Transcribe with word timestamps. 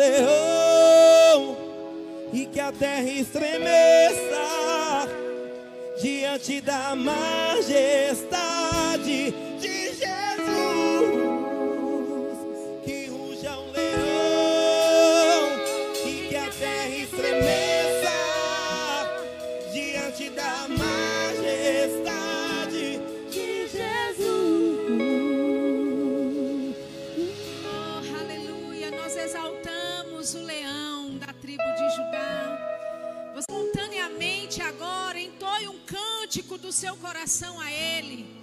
leão 0.00 1.56
e 2.32 2.46
que 2.46 2.58
a 2.58 2.72
terra 2.72 3.02
estremeça 3.02 4.40
diante 6.00 6.60
da 6.62 6.96
majestade 6.96 8.79
do 36.60 36.72
seu 36.72 36.96
coração 36.96 37.60
a 37.60 37.70
ele. 37.72 38.39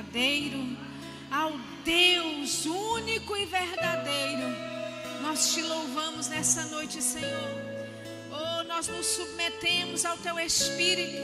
Verdadeiro? 0.00 0.76
Ao 1.30 1.52
Deus 1.84 2.66
único 2.66 3.36
e 3.36 3.44
verdadeiro. 3.44 4.48
Nós 5.22 5.52
te 5.52 5.62
louvamos 5.62 6.28
nessa 6.28 6.64
noite, 6.66 7.02
Senhor. 7.02 7.48
Oh, 8.32 8.64
nós 8.64 8.88
nos 8.88 9.06
submetemos 9.06 10.04
ao 10.04 10.16
teu 10.18 10.38
espírito. 10.38 11.22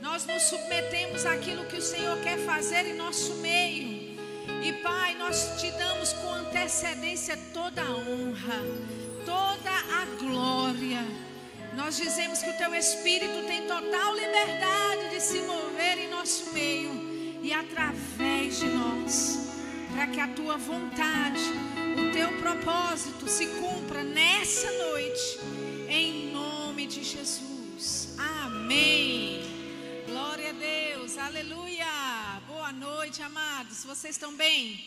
Nós 0.00 0.26
nos 0.26 0.42
submetemos 0.42 1.24
àquilo 1.24 1.64
que 1.64 1.76
o 1.76 1.82
Senhor 1.82 2.18
quer 2.20 2.38
fazer 2.38 2.86
em 2.86 2.94
nosso 2.94 3.34
meio. 3.36 4.14
E 4.62 4.72
Pai, 4.82 5.14
nós 5.14 5.58
te 5.58 5.70
damos 5.72 6.12
com 6.12 6.30
antecedência 6.34 7.36
toda 7.52 7.82
a 7.82 7.90
honra, 7.90 8.60
toda 9.24 9.70
a 9.70 10.04
glória. 10.18 11.04
Nós 11.74 11.96
dizemos 11.96 12.40
que 12.40 12.50
o 12.50 12.56
teu 12.58 12.74
espírito 12.74 13.46
tem 13.46 13.66
total 13.66 14.14
liberdade 14.14 15.10
de 15.10 15.20
se 15.20 15.38
mover 15.40 15.98
em 15.98 16.10
nosso 16.10 16.52
meio 16.52 17.13
e 17.44 17.52
através 17.52 18.58
de 18.58 18.68
nós, 18.68 19.50
para 19.92 20.06
que 20.06 20.18
a 20.18 20.28
tua 20.28 20.56
vontade, 20.56 21.42
o 22.00 22.10
teu 22.10 22.38
propósito 22.38 23.28
se 23.28 23.46
cumpra 23.60 24.02
nessa 24.02 24.72
noite, 24.72 25.40
em 25.90 26.32
nome 26.32 26.86
de 26.86 27.04
Jesus. 27.04 28.16
Amém. 28.18 29.42
Glória 30.06 30.48
a 30.48 30.52
Deus, 30.54 31.18
aleluia. 31.18 31.84
Boa 32.46 32.72
noite, 32.72 33.20
amados. 33.20 33.84
Vocês 33.84 34.14
estão 34.14 34.34
bem? 34.34 34.82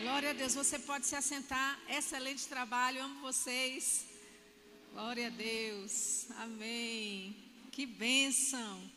Glória 0.00 0.30
a 0.30 0.32
Deus. 0.32 0.54
Você 0.54 0.78
pode 0.78 1.06
se 1.06 1.16
assentar. 1.16 1.76
Excelente 1.88 2.46
trabalho, 2.46 3.02
amo 3.02 3.20
vocês. 3.20 4.06
Glória 4.92 5.26
a 5.26 5.30
Deus. 5.30 6.26
Amém. 6.38 7.36
Que 7.72 7.84
bênção. 7.84 8.89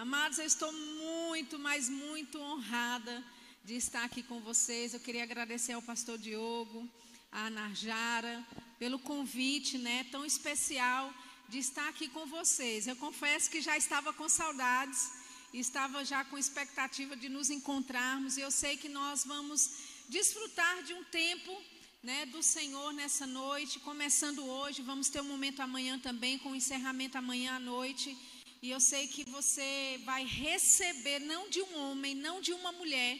Amados, 0.00 0.38
eu 0.38 0.44
estou 0.44 0.72
muito, 0.72 1.58
mas 1.58 1.88
muito 1.88 2.38
honrada 2.38 3.24
de 3.64 3.74
estar 3.74 4.04
aqui 4.04 4.22
com 4.22 4.38
vocês. 4.38 4.94
Eu 4.94 5.00
queria 5.00 5.24
agradecer 5.24 5.72
ao 5.72 5.82
pastor 5.82 6.16
Diogo, 6.16 6.88
à 7.32 7.50
Narjara, 7.50 8.46
pelo 8.78 9.00
convite, 9.00 9.76
né, 9.76 10.06
tão 10.12 10.24
especial 10.24 11.12
de 11.48 11.58
estar 11.58 11.88
aqui 11.88 12.06
com 12.06 12.26
vocês. 12.26 12.86
Eu 12.86 12.94
confesso 12.94 13.50
que 13.50 13.60
já 13.60 13.76
estava 13.76 14.12
com 14.12 14.28
saudades, 14.28 15.10
estava 15.52 16.04
já 16.04 16.24
com 16.24 16.38
expectativa 16.38 17.16
de 17.16 17.28
nos 17.28 17.50
encontrarmos. 17.50 18.36
E 18.36 18.40
eu 18.40 18.52
sei 18.52 18.76
que 18.76 18.88
nós 18.88 19.24
vamos 19.24 19.68
desfrutar 20.08 20.84
de 20.84 20.94
um 20.94 21.02
tempo 21.02 21.60
né, 22.04 22.24
do 22.26 22.40
Senhor 22.40 22.92
nessa 22.92 23.26
noite, 23.26 23.80
começando 23.80 24.46
hoje. 24.46 24.80
Vamos 24.80 25.08
ter 25.08 25.20
um 25.22 25.24
momento 25.34 25.58
amanhã 25.58 25.98
também, 25.98 26.38
com 26.38 26.52
o 26.52 26.54
encerramento 26.54 27.18
amanhã 27.18 27.56
à 27.56 27.58
noite. 27.58 28.16
E 28.60 28.70
eu 28.70 28.80
sei 28.80 29.06
que 29.06 29.24
você 29.30 30.00
vai 30.04 30.24
receber, 30.24 31.20
não 31.20 31.48
de 31.48 31.62
um 31.62 31.78
homem, 31.78 32.12
não 32.12 32.40
de 32.40 32.52
uma 32.52 32.72
mulher, 32.72 33.16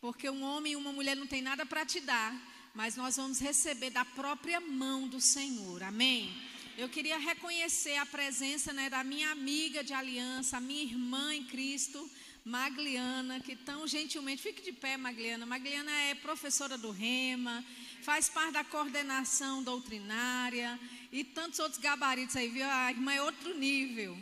porque 0.00 0.30
um 0.30 0.44
homem 0.44 0.74
e 0.74 0.76
uma 0.76 0.92
mulher 0.92 1.16
não 1.16 1.26
tem 1.26 1.42
nada 1.42 1.66
para 1.66 1.84
te 1.84 1.98
dar, 1.98 2.32
mas 2.74 2.94
nós 2.94 3.16
vamos 3.16 3.40
receber 3.40 3.90
da 3.90 4.04
própria 4.04 4.60
mão 4.60 5.08
do 5.08 5.20
Senhor. 5.20 5.82
Amém? 5.82 6.32
Eu 6.76 6.88
queria 6.88 7.18
reconhecer 7.18 7.96
a 7.96 8.06
presença 8.06 8.72
né, 8.72 8.88
da 8.88 9.02
minha 9.02 9.32
amiga 9.32 9.82
de 9.82 9.92
aliança, 9.92 10.60
minha 10.60 10.84
irmã 10.84 11.34
em 11.34 11.42
Cristo, 11.42 12.08
Magliana, 12.44 13.40
que 13.40 13.56
tão 13.56 13.84
gentilmente, 13.84 14.40
fique 14.40 14.62
de 14.62 14.70
pé, 14.70 14.96
Magliana. 14.96 15.44
Magliana 15.44 15.90
é 15.90 16.14
professora 16.14 16.78
do 16.78 16.92
Rema, 16.92 17.64
faz 18.00 18.28
parte 18.28 18.52
da 18.52 18.62
coordenação 18.62 19.60
doutrinária 19.60 20.78
e 21.10 21.24
tantos 21.24 21.58
outros 21.58 21.80
gabaritos 21.80 22.36
aí, 22.36 22.48
viu? 22.48 22.64
A 22.64 22.92
irmã 22.92 23.12
é 23.12 23.22
outro 23.22 23.58
nível. 23.58 24.16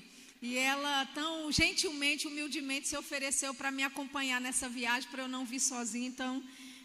E 0.46 0.56
ela 0.56 1.04
tão 1.06 1.50
gentilmente, 1.50 2.28
humildemente 2.28 2.86
se 2.86 2.96
ofereceu 2.96 3.52
para 3.52 3.72
me 3.76 3.82
acompanhar 3.82 4.40
nessa 4.40 4.68
viagem, 4.68 5.10
para 5.10 5.24
eu 5.24 5.28
não 5.28 5.44
vir 5.44 5.58
sozinha. 5.58 6.06
Então, 6.06 6.32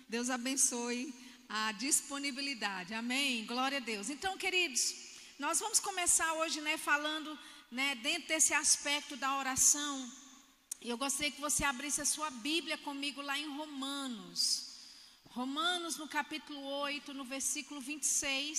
Deus 0.10 0.32
abençoe 0.32 1.14
a 1.48 1.72
disponibilidade. 1.74 2.96
Amém. 2.96 3.46
Glória 3.46 3.78
a 3.78 3.86
Deus. 3.92 4.10
Então, 4.10 4.36
queridos, 4.36 4.84
nós 5.38 5.60
vamos 5.60 5.80
começar 5.80 6.34
hoje, 6.40 6.60
né, 6.60 6.76
falando, 6.76 7.38
né, 7.70 7.94
dentro 8.08 8.30
desse 8.30 8.52
aspecto 8.52 9.16
da 9.16 9.38
oração. 9.38 10.12
E 10.82 10.90
eu 10.90 10.98
gostaria 10.98 11.32
que 11.32 11.40
você 11.40 11.64
abrisse 11.64 12.02
a 12.02 12.12
sua 12.16 12.32
Bíblia 12.32 12.80
comigo 12.80 13.22
lá 13.22 13.38
em 13.38 13.48
Romanos. 13.48 14.42
Romanos, 15.26 15.98
no 15.98 16.08
capítulo 16.08 16.60
8, 16.64 17.14
no 17.14 17.26
versículo 17.26 17.80
26. 17.80 18.56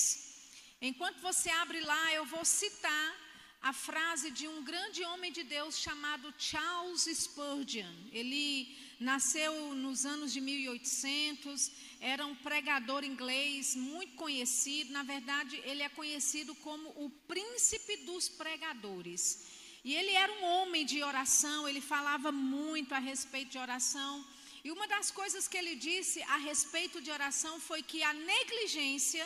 Enquanto 0.81 1.19
você 1.21 1.51
abre 1.51 1.81
lá, 1.81 2.13
eu 2.13 2.25
vou 2.25 2.45
citar 2.45 3.32
a 3.63 3.73
frase 3.73 4.31
de 4.33 4.49
um 4.49 4.63
grande 4.65 5.05
homem 5.05 5.31
de 5.31 5.45
Deus 5.45 5.79
chamado 5.79 6.35
Charles 6.37 7.05
Spurgeon. 7.05 7.95
Ele 8.11 8.77
nasceu 8.99 9.73
nos 9.75 10.05
anos 10.05 10.33
de 10.33 10.41
1800, 10.41 11.71
era 12.01 12.27
um 12.27 12.35
pregador 12.35 13.05
inglês 13.05 13.77
muito 13.77 14.17
conhecido. 14.17 14.93
Na 14.93 15.05
verdade, 15.05 15.63
ele 15.65 15.83
é 15.83 15.89
conhecido 15.89 16.57
como 16.57 16.89
o 17.05 17.09
príncipe 17.29 17.99
dos 17.99 18.29
pregadores. 18.29 19.47
E 19.85 19.95
ele 19.95 20.11
era 20.11 20.33
um 20.33 20.45
homem 20.45 20.85
de 20.85 21.01
oração, 21.03 21.69
ele 21.69 21.81
falava 21.81 22.33
muito 22.33 22.95
a 22.95 22.99
respeito 22.99 23.53
de 23.53 23.59
oração. 23.59 24.25
E 24.65 24.73
uma 24.73 24.89
das 24.89 25.13
coisas 25.13 25.47
que 25.47 25.57
ele 25.57 25.77
disse 25.77 26.21
a 26.23 26.37
respeito 26.37 27.01
de 27.01 27.13
oração 27.13 27.61
foi 27.61 27.81
que 27.81 28.03
a 28.03 28.13
negligência 28.13 29.25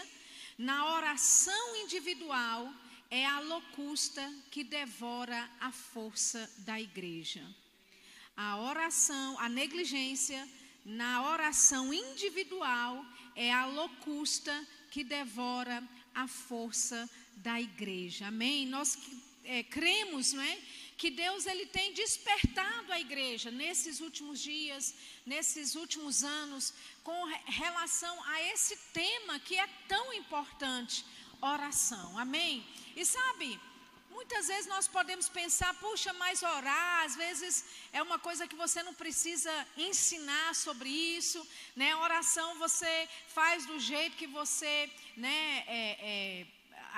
na 0.58 0.94
oração 0.94 1.76
individual 1.76 2.70
é 3.10 3.24
a 3.24 3.40
locusta 3.40 4.32
que 4.50 4.64
devora 4.64 5.48
a 5.60 5.70
força 5.70 6.50
da 6.58 6.80
igreja. 6.80 7.42
A 8.36 8.58
oração, 8.58 9.38
a 9.38 9.48
negligência 9.48 10.46
na 10.84 11.28
oração 11.30 11.92
individual 11.92 13.04
é 13.34 13.52
a 13.52 13.66
locusta 13.66 14.66
que 14.90 15.02
devora 15.02 15.82
a 16.14 16.26
força 16.26 17.08
da 17.36 17.60
igreja. 17.60 18.28
Amém? 18.28 18.66
Nós 18.66 18.98
é, 19.44 19.62
cremos, 19.62 20.32
não 20.32 20.42
é? 20.42 20.58
Que 20.96 21.10
Deus 21.10 21.46
ele 21.46 21.66
tem 21.66 21.92
despertado 21.92 22.90
a 22.90 22.98
igreja 22.98 23.50
nesses 23.50 24.00
últimos 24.00 24.40
dias, 24.40 24.94
nesses 25.26 25.74
últimos 25.74 26.24
anos, 26.24 26.72
com 27.04 27.24
relação 27.46 28.24
a 28.24 28.42
esse 28.44 28.76
tema 28.92 29.38
que 29.38 29.58
é 29.58 29.66
tão 29.86 30.12
importante, 30.14 31.04
oração. 31.40 32.18
Amém? 32.18 32.66
E 32.94 33.04
sabe, 33.04 33.60
muitas 34.10 34.48
vezes 34.48 34.66
nós 34.66 34.88
podemos 34.88 35.28
pensar, 35.28 35.72
puxa, 35.74 36.12
mas 36.14 36.42
orar, 36.42 37.04
às 37.04 37.14
vezes 37.16 37.64
é 37.92 38.02
uma 38.02 38.18
coisa 38.18 38.48
que 38.48 38.56
você 38.56 38.82
não 38.82 38.94
precisa 38.94 39.52
ensinar 39.76 40.54
sobre 40.54 40.88
isso, 40.88 41.46
né? 41.74 41.94
Oração 41.96 42.58
você 42.58 43.08
faz 43.28 43.66
do 43.66 43.78
jeito 43.78 44.16
que 44.16 44.26
você, 44.26 44.90
né, 45.16 45.64
é, 45.66 45.98
é, 46.10 46.46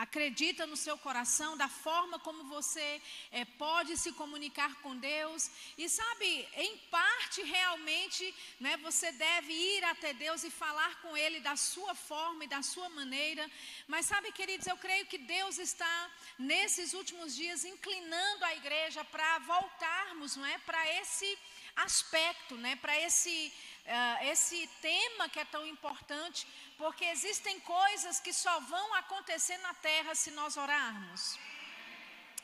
acredita 0.04 0.64
no 0.64 0.76
seu 0.76 0.96
coração, 0.96 1.56
da 1.56 1.68
forma 1.68 2.20
como 2.20 2.44
você 2.44 3.02
é, 3.32 3.44
pode 3.44 3.96
se 3.96 4.12
comunicar 4.12 4.72
com 4.80 4.96
Deus. 4.96 5.50
E 5.76 5.88
sabe, 5.88 6.48
em 6.54 6.76
parte 6.98 7.42
realmente, 7.42 8.32
né, 8.60 8.76
você 8.76 9.10
deve 9.10 9.52
ir 9.52 9.82
até 9.84 10.12
Deus 10.14 10.44
e 10.44 10.50
falar 10.50 11.02
com 11.02 11.16
Ele 11.16 11.40
da 11.40 11.56
sua 11.56 11.96
forma 11.96 12.44
e 12.44 12.52
da 12.56 12.62
sua 12.62 12.88
maneira. 12.90 13.50
Mas 13.88 14.06
sabe, 14.06 14.30
queridos, 14.30 14.68
eu 14.68 14.76
creio 14.76 15.04
que 15.06 15.18
Deus 15.18 15.58
está 15.58 16.10
nesses 16.38 16.94
últimos 16.94 17.34
dias 17.34 17.64
inclinando 17.64 18.44
a 18.44 18.54
igreja 18.54 19.04
para 19.04 19.40
voltarmos, 19.40 20.36
não 20.36 20.46
é, 20.46 20.58
para 20.58 20.82
esse 21.00 21.36
aspecto, 21.74 22.56
né, 22.56 22.76
para 22.76 22.96
esse 23.00 23.52
uh, 23.88 24.24
esse 24.32 24.66
tema 24.80 25.28
que 25.28 25.40
é 25.40 25.44
tão 25.44 25.66
importante, 25.66 26.46
porque 26.76 27.04
existem 27.06 27.58
coisas 27.60 28.20
que 28.20 28.32
só 28.32 28.60
vão 28.60 28.94
acontecer 28.94 29.58
na 29.58 29.74
terra 29.74 30.14
se 30.14 30.30
nós 30.30 30.56
orarmos. 30.56 31.38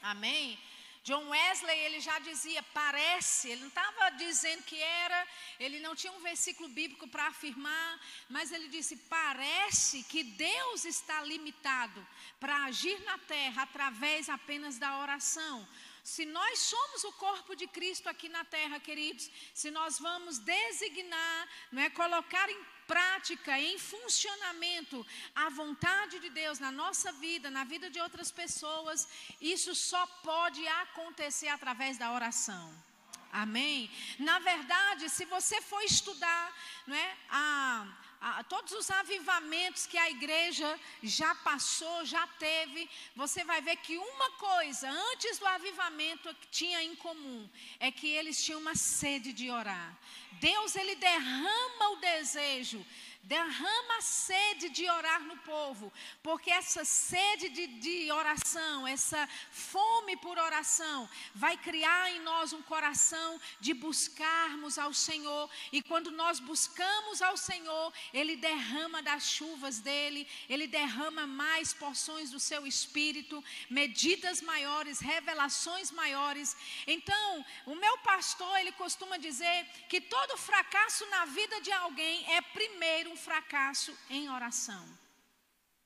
Amém? 0.02 0.58
John 1.04 1.28
Wesley, 1.28 1.78
ele 1.80 2.00
já 2.00 2.18
dizia, 2.18 2.62
parece, 2.72 3.50
ele 3.50 3.60
não 3.60 3.68
estava 3.68 4.08
dizendo 4.12 4.62
que 4.62 4.80
era, 4.80 5.28
ele 5.60 5.78
não 5.80 5.94
tinha 5.94 6.10
um 6.14 6.20
versículo 6.20 6.66
bíblico 6.66 7.06
para 7.06 7.26
afirmar, 7.26 8.00
mas 8.26 8.50
ele 8.50 8.68
disse: 8.68 8.96
parece 8.96 10.02
que 10.04 10.24
Deus 10.24 10.86
está 10.86 11.20
limitado 11.20 12.06
para 12.40 12.64
agir 12.64 12.98
na 13.04 13.18
terra 13.18 13.64
através 13.64 14.30
apenas 14.30 14.78
da 14.78 14.98
oração. 14.98 15.68
Se 16.04 16.26
nós 16.26 16.58
somos 16.58 17.02
o 17.04 17.12
corpo 17.12 17.56
de 17.56 17.66
Cristo 17.66 18.10
aqui 18.10 18.28
na 18.28 18.44
terra, 18.44 18.78
queridos, 18.78 19.30
se 19.54 19.70
nós 19.70 19.98
vamos 19.98 20.38
designar, 20.38 21.48
não 21.72 21.80
é 21.80 21.88
colocar 21.88 22.46
em 22.50 22.62
prática, 22.86 23.58
em 23.58 23.78
funcionamento 23.78 25.04
a 25.34 25.48
vontade 25.48 26.18
de 26.18 26.28
Deus 26.28 26.58
na 26.58 26.70
nossa 26.70 27.10
vida, 27.12 27.50
na 27.50 27.64
vida 27.64 27.88
de 27.88 27.98
outras 27.98 28.30
pessoas, 28.30 29.08
isso 29.40 29.74
só 29.74 30.06
pode 30.22 30.68
acontecer 30.68 31.48
através 31.48 31.96
da 31.96 32.12
oração. 32.12 32.64
Amém? 33.32 33.90
Na 34.18 34.38
verdade, 34.40 35.08
se 35.08 35.24
você 35.24 35.62
for 35.62 35.82
estudar, 35.82 36.54
não 36.86 36.94
é, 36.94 37.16
a 37.30 38.03
a, 38.24 38.42
todos 38.42 38.72
os 38.72 38.90
avivamentos 38.90 39.86
que 39.86 39.98
a 39.98 40.10
igreja 40.10 40.80
já 41.02 41.34
passou, 41.34 42.06
já 42.06 42.26
teve, 42.38 42.88
você 43.14 43.44
vai 43.44 43.60
ver 43.60 43.76
que 43.76 43.98
uma 43.98 44.30
coisa 44.32 44.88
antes 44.88 45.38
do 45.38 45.46
avivamento 45.46 46.34
que 46.36 46.46
tinha 46.48 46.82
em 46.82 46.94
comum 46.96 47.46
é 47.78 47.92
que 47.92 48.08
eles 48.08 48.42
tinham 48.42 48.60
uma 48.60 48.74
sede 48.74 49.30
de 49.34 49.50
orar. 49.50 49.94
Deus 50.40 50.74
ele 50.74 50.94
derrama 50.96 51.90
o 51.90 51.96
desejo 51.96 52.84
Derrama 53.24 53.96
a 53.96 54.02
sede 54.02 54.68
de 54.68 54.86
orar 54.88 55.22
no 55.22 55.36
povo, 55.38 55.90
porque 56.22 56.50
essa 56.50 56.84
sede 56.84 57.48
de, 57.48 57.66
de, 57.66 58.12
oração, 58.12 58.86
essa 58.86 59.26
fome 59.50 60.14
por 60.18 60.38
oração, 60.38 61.08
vai 61.34 61.56
criar 61.56 62.10
em 62.12 62.20
nós 62.20 62.52
um 62.52 62.60
coração 62.60 63.40
de 63.60 63.72
buscarmos 63.72 64.78
ao 64.78 64.92
Senhor. 64.92 65.48
E 65.72 65.80
quando 65.80 66.10
nós 66.10 66.38
buscamos 66.38 67.22
ao 67.22 67.34
Senhor, 67.34 67.94
Ele 68.12 68.36
derrama 68.36 69.00
das 69.00 69.24
chuvas 69.24 69.78
dele, 69.78 70.28
Ele 70.46 70.66
derrama 70.66 71.26
mais 71.26 71.72
porções 71.72 72.30
do 72.30 72.38
seu 72.38 72.66
espírito, 72.66 73.42
medidas 73.70 74.42
maiores, 74.42 75.00
revelações 75.00 75.90
maiores. 75.90 76.54
Então, 76.86 77.46
o 77.64 77.74
meu 77.74 77.96
pastor, 77.98 78.54
ele 78.58 78.72
costuma 78.72 79.16
dizer 79.16 79.66
que 79.88 79.98
todo 79.98 80.36
fracasso 80.36 81.06
na 81.06 81.24
vida 81.24 81.58
de 81.62 81.72
alguém 81.72 82.30
é 82.30 82.42
primeiro 82.42 83.13
um 83.14 83.16
fracasso 83.16 83.96
em 84.10 84.28
oração. 84.28 84.84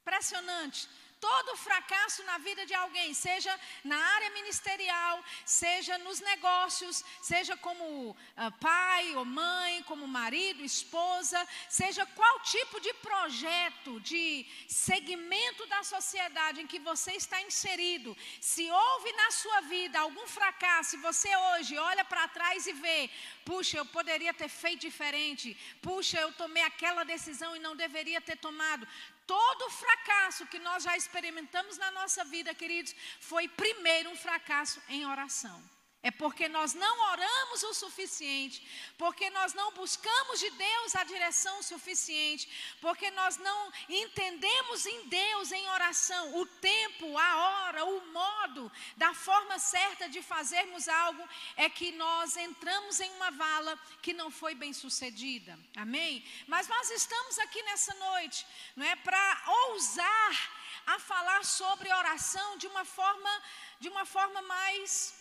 Impressionante. 0.01 0.89
Todo 1.21 1.57
fracasso 1.57 2.23
na 2.25 2.39
vida 2.39 2.65
de 2.65 2.75
alguém, 2.75 3.13
seja 3.13 3.53
na 3.83 3.97
área 3.97 4.31
ministerial, 4.31 5.25
seja 5.45 5.99
nos 5.99 6.21
negócios, 6.21 7.05
seja 7.21 7.57
como 7.57 8.11
uh, 8.11 8.17
pai 8.61 9.15
ou 9.17 9.25
mãe, 9.25 9.83
como 9.83 10.07
marido, 10.07 10.63
esposa, 10.63 11.47
seja 11.69 12.07
qual 12.07 12.41
tipo 12.41 12.81
de 12.81 12.93
projeto, 12.95 13.99
de 14.01 14.47
segmento 14.69 15.67
da 15.67 15.83
sociedade 15.83 16.61
em 16.61 16.67
que 16.67 16.79
você 16.79 17.13
está 17.13 17.41
inserido, 17.43 18.17
se 18.41 18.71
houve 18.71 19.13
na 19.13 19.31
sua 19.33 19.61
vida 19.63 19.99
algum 19.99 20.27
fracasso 20.27 20.95
e 20.95 21.01
você 21.01 21.35
hoje 21.37 21.77
olha 21.79 22.05
para 22.05 22.29
trás 22.29 22.67
e 22.67 22.73
vê, 22.73 23.11
puxa, 23.45 23.79
eu 23.79 23.87
poderia 23.87 24.33
ter 24.33 24.49
feito 24.49 24.83
diferente, 24.83 25.57
puxa, 25.83 26.21
eu 26.21 26.33
tomei 26.33 26.63
aquela 26.63 27.05
decisão 27.05 27.57
e 27.57 27.59
não 27.59 27.75
deveria 27.75 28.21
ter 28.21 28.37
tomado. 28.37 28.87
Todo 29.29 29.71
fracasso 29.71 30.47
que 30.47 30.59
nós 30.59 30.83
já 30.83 30.97
experimentamos 30.97 31.77
na 31.77 31.91
nossa 31.91 32.25
vida, 32.25 32.55
queridos, 32.55 32.95
foi 33.21 33.47
primeiro 33.47 34.09
um 34.11 34.17
fracasso 34.17 34.81
em 34.89 35.05
oração. 35.07 35.59
É 36.01 36.13
porque 36.13 36.49
nós 36.49 36.75
não 36.75 37.11
oramos 37.11 37.63
o 37.65 37.75
suficiente, 37.75 38.65
porque 38.97 39.31
nós 39.31 39.53
não 39.53 39.73
buscamos 39.73 40.39
de 40.39 40.49
Deus 40.51 40.95
a 40.95 41.03
direção 41.03 41.61
suficiente, 41.61 42.49
porque 42.81 43.11
nós 43.11 43.37
não 43.37 43.73
entendemos 43.89 44.87
em 44.87 45.09
Deus 45.09 45.51
em 45.51 45.69
oração 45.71 46.39
o 46.39 46.47
tempo, 46.47 47.19
a 47.19 47.37
hora, 47.37 47.85
o 47.85 48.07
modo, 48.13 48.71
da 48.97 49.13
forma 49.13 49.59
certa 49.59 50.09
de 50.09 50.23
fazermos 50.23 50.89
algo, 50.89 51.29
é 51.57 51.69
que 51.69 51.91
nós 51.91 52.37
entramos 52.37 53.01
em 53.01 53.11
uma 53.15 53.33
vala 53.33 53.77
que 54.01 54.13
não 54.13 54.31
foi 54.31 54.55
bem 54.55 54.73
sucedida. 54.73 55.59
Amém? 55.77 56.25
Mas 56.47 56.69
nós 56.69 56.91
estamos 56.93 57.41
aqui 57.41 57.61
nessa 57.65 57.93
noite, 57.95 58.47
não 58.77 58.87
é 58.87 58.95
para 58.95 59.43
ousar 59.67 60.51
a 60.87 60.99
falar 61.01 61.45
sobre 61.45 61.93
oração 61.93 62.57
de 62.57 62.69
uma 62.69 62.85
forma 62.85 63.43
de 63.81 63.89
uma 63.89 64.05
forma 64.05 64.43
mais 64.43 65.18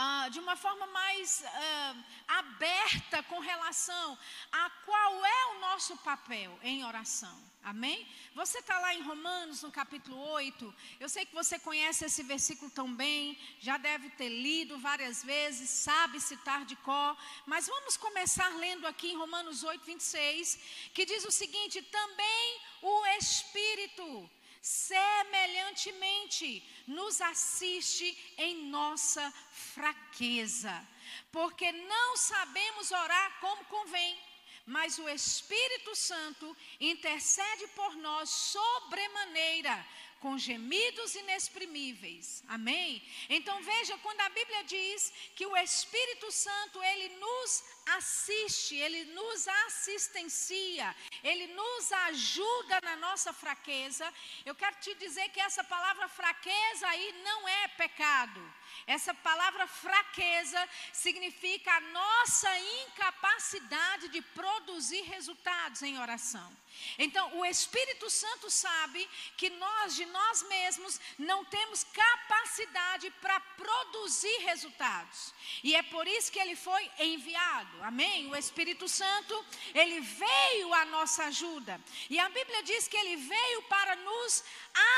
ah, 0.00 0.28
de 0.28 0.38
uma 0.38 0.54
forma 0.54 0.86
mais 0.86 1.42
ah, 1.44 1.94
aberta 2.28 3.20
com 3.24 3.40
relação 3.40 4.16
a 4.52 4.70
qual 4.86 5.26
é 5.26 5.46
o 5.46 5.58
nosso 5.58 5.96
papel 5.96 6.56
em 6.62 6.84
oração. 6.84 7.36
Amém? 7.64 8.06
Você 8.32 8.58
está 8.60 8.78
lá 8.78 8.94
em 8.94 9.02
Romanos, 9.02 9.62
no 9.62 9.72
capítulo 9.72 10.16
8. 10.16 10.72
Eu 11.00 11.08
sei 11.08 11.26
que 11.26 11.34
você 11.34 11.58
conhece 11.58 12.04
esse 12.04 12.22
versículo 12.22 12.70
tão 12.70 12.94
bem, 12.94 13.36
já 13.58 13.76
deve 13.76 14.08
ter 14.10 14.28
lido 14.28 14.78
várias 14.78 15.24
vezes, 15.24 15.68
sabe 15.68 16.20
citar 16.20 16.64
de 16.64 16.76
cor. 16.76 17.18
Mas 17.44 17.66
vamos 17.66 17.96
começar 17.96 18.48
lendo 18.50 18.86
aqui 18.86 19.08
em 19.08 19.16
Romanos 19.16 19.64
8, 19.64 19.84
26, 19.84 20.60
que 20.94 21.04
diz 21.04 21.24
o 21.24 21.32
seguinte: 21.32 21.82
também 21.82 22.60
o 22.82 23.06
Espírito 23.18 24.30
semelhantemente 24.68 26.62
nos 26.86 27.22
assiste 27.22 28.06
em 28.36 28.66
nossa 28.66 29.32
fraqueza, 29.50 30.86
porque 31.32 31.72
não 31.72 32.16
sabemos 32.18 32.90
orar 32.90 33.40
como 33.40 33.64
convém, 33.64 34.20
mas 34.66 34.98
o 34.98 35.08
Espírito 35.08 35.96
Santo 35.96 36.54
intercede 36.78 37.66
por 37.68 37.96
nós 37.96 38.28
sobremaneira 38.28 39.86
com 40.20 40.36
gemidos 40.36 41.14
inexprimíveis. 41.14 42.42
Amém? 42.48 43.02
Então 43.28 43.62
veja, 43.62 43.96
quando 43.98 44.20
a 44.20 44.28
Bíblia 44.28 44.64
diz 44.64 45.12
que 45.36 45.46
o 45.46 45.56
Espírito 45.56 46.30
Santo, 46.32 46.82
ele 46.82 47.08
nos 47.16 47.64
assiste, 47.96 48.74
ele 48.76 49.04
nos 49.06 49.48
assistencia, 49.66 50.94
ele 51.22 51.46
nos 51.48 51.92
ajuda 51.92 52.80
na 52.82 52.96
nossa 52.96 53.32
fraqueza. 53.32 54.12
Eu 54.44 54.54
quero 54.54 54.76
te 54.76 54.94
dizer 54.94 55.28
que 55.30 55.40
essa 55.40 55.64
palavra 55.64 56.08
fraqueza 56.08 56.86
aí 56.88 57.12
não 57.22 57.48
é 57.48 57.68
pecado. 57.68 58.40
Essa 58.86 59.12
palavra 59.14 59.66
fraqueza 59.66 60.68
significa 60.92 61.72
a 61.72 61.80
nossa 61.80 62.58
incapacidade 62.58 64.08
de 64.08 64.22
produzir 64.22 65.02
resultados 65.02 65.82
em 65.82 65.98
oração. 65.98 66.56
Então, 66.98 67.38
o 67.38 67.44
Espírito 67.44 68.08
Santo 68.08 68.50
sabe 68.50 69.08
que 69.36 69.50
nós, 69.50 69.96
de 69.96 70.06
nós 70.06 70.42
mesmos, 70.44 71.00
não 71.18 71.44
temos 71.44 71.84
capacidade 71.84 73.10
para 73.22 73.40
produzir 73.40 74.38
resultados. 74.44 75.34
E 75.62 75.74
é 75.74 75.82
por 75.82 76.06
isso 76.06 76.30
que 76.30 76.38
ele 76.38 76.56
foi 76.56 76.90
enviado. 76.98 77.82
Amém? 77.82 78.30
O 78.30 78.36
Espírito 78.36 78.88
Santo, 78.88 79.44
ele 79.74 80.00
veio 80.00 80.72
à 80.74 80.84
nossa 80.86 81.24
ajuda. 81.24 81.80
E 82.08 82.18
a 82.18 82.28
Bíblia 82.28 82.62
diz 82.62 82.86
que 82.86 82.96
ele 82.96 83.16
veio 83.16 83.62
para 83.62 83.96
nos 83.96 84.44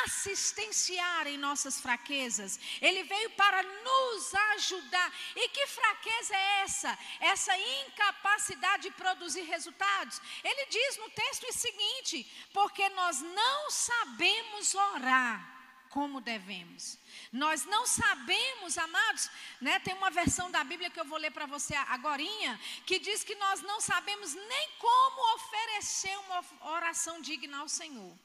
assistenciar 0.04 1.26
em 1.26 1.38
nossas 1.38 1.80
fraquezas. 1.80 2.58
Ele 2.80 3.02
veio 3.04 3.30
para 3.30 3.62
nos 3.84 4.34
ajudar. 4.34 5.12
E 5.36 5.48
que 5.48 5.66
fraqueza 5.66 6.34
é 6.34 6.60
essa? 6.62 6.98
Essa 7.20 7.56
incapacidade 7.58 8.84
de 8.84 8.90
produzir 8.92 9.42
resultados. 9.42 10.20
Ele 10.42 10.66
diz 10.66 10.96
no 10.98 11.10
texto 11.10 11.44
o 11.48 11.52
seguinte: 11.52 12.48
porque 12.52 12.88
nós 12.90 13.20
não 13.20 13.70
sabemos 13.70 14.74
orar 14.74 15.60
como 15.90 16.20
devemos. 16.20 16.96
Nós 17.32 17.64
não 17.64 17.84
sabemos, 17.86 18.78
amados, 18.78 19.28
né? 19.60 19.78
Tem 19.80 19.92
uma 19.94 20.10
versão 20.10 20.50
da 20.50 20.62
Bíblia 20.64 20.88
que 20.88 21.00
eu 21.00 21.04
vou 21.04 21.18
ler 21.18 21.32
para 21.32 21.46
você 21.46 21.74
agorinha, 21.74 22.58
que 22.86 22.98
diz 22.98 23.24
que 23.24 23.34
nós 23.34 23.60
não 23.60 23.80
sabemos 23.80 24.34
nem 24.34 24.70
como 24.78 25.34
oferecer 25.34 26.16
uma 26.20 26.44
oração 26.72 27.20
digna 27.20 27.58
ao 27.58 27.68
Senhor. 27.68 28.16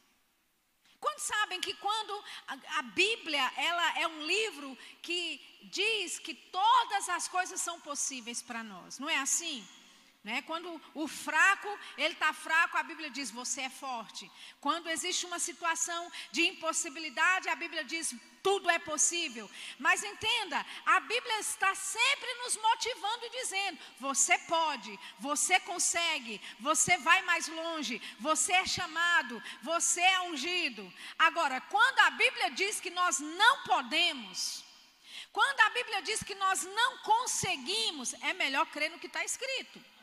Quantos 1.00 1.24
sabem 1.24 1.62
que 1.62 1.74
quando 1.76 2.24
a, 2.48 2.80
a, 2.80 2.82
Bíblia 2.82 3.52
ela 3.58 4.00
é 4.00 4.08
um 4.08 4.26
livro 4.26 4.78
que 5.02 5.40
diz 5.64 6.20
que 6.20 6.34
todas 6.34 7.10
as 7.10 7.28
coisas 7.28 7.62
são 7.62 7.80
possíveis 7.80 8.42
para 8.42 8.64
nós, 8.64 9.00
não 9.00 9.10
é 9.10 9.18
assim? 9.18 9.68
Né? 10.26 10.42
Quando 10.42 10.82
o 10.96 11.08
fraco, 11.08 11.72
ele 11.96 12.16
está 12.16 12.34
fraco, 12.34 12.76
a 12.78 12.82
Bíblia 12.82 13.12
diz, 13.12 13.30
você 13.30 13.62
é 13.62 13.70
forte. 13.70 14.30
Quando 14.60 14.90
existe 14.90 15.24
uma 15.28 15.38
situação 15.38 16.12
de 16.32 16.42
impossibilidade, 16.48 17.48
a 17.48 17.56
Bíblia 17.56 17.84
diz, 17.84 18.16
tudo 18.42 18.68
é 18.68 18.80
possível. 18.80 19.48
Mas 19.78 20.04
entenda, 20.04 20.66
a 20.84 21.00
Bíblia 21.00 21.40
está 21.40 21.76
sempre 21.76 22.34
nos 22.42 22.58
motivando 22.58 23.24
e 23.28 23.30
dizendo: 23.40 23.80
você 24.00 24.36
pode, 24.40 25.00
você 25.20 25.60
consegue, 25.60 26.42
você 26.60 26.98
vai 26.98 27.22
mais 27.22 27.48
longe, 27.48 28.02
você 28.20 28.54
é 28.54 28.66
chamado, 28.66 29.42
você 29.62 30.02
é 30.02 30.22
ungido. 30.22 30.92
Agora, 31.20 31.62
quando 31.62 32.00
a 32.00 32.10
Bíblia 32.10 32.50
diz 32.50 32.82
que 32.82 32.90
nós 32.90 33.20
não 33.20 33.62
podemos, 33.64 34.66
quando 35.32 35.60
a 35.60 35.70
Bíblia 35.70 36.02
diz 36.02 36.24
que 36.24 36.34
nós 36.34 36.64
não 36.64 36.98
conseguimos, 37.00 38.16
é 38.22 38.34
melhor 38.34 38.66
crer 38.68 38.90
no 38.90 38.98
que 38.98 39.06
está 39.06 39.24
escrito. 39.24 39.94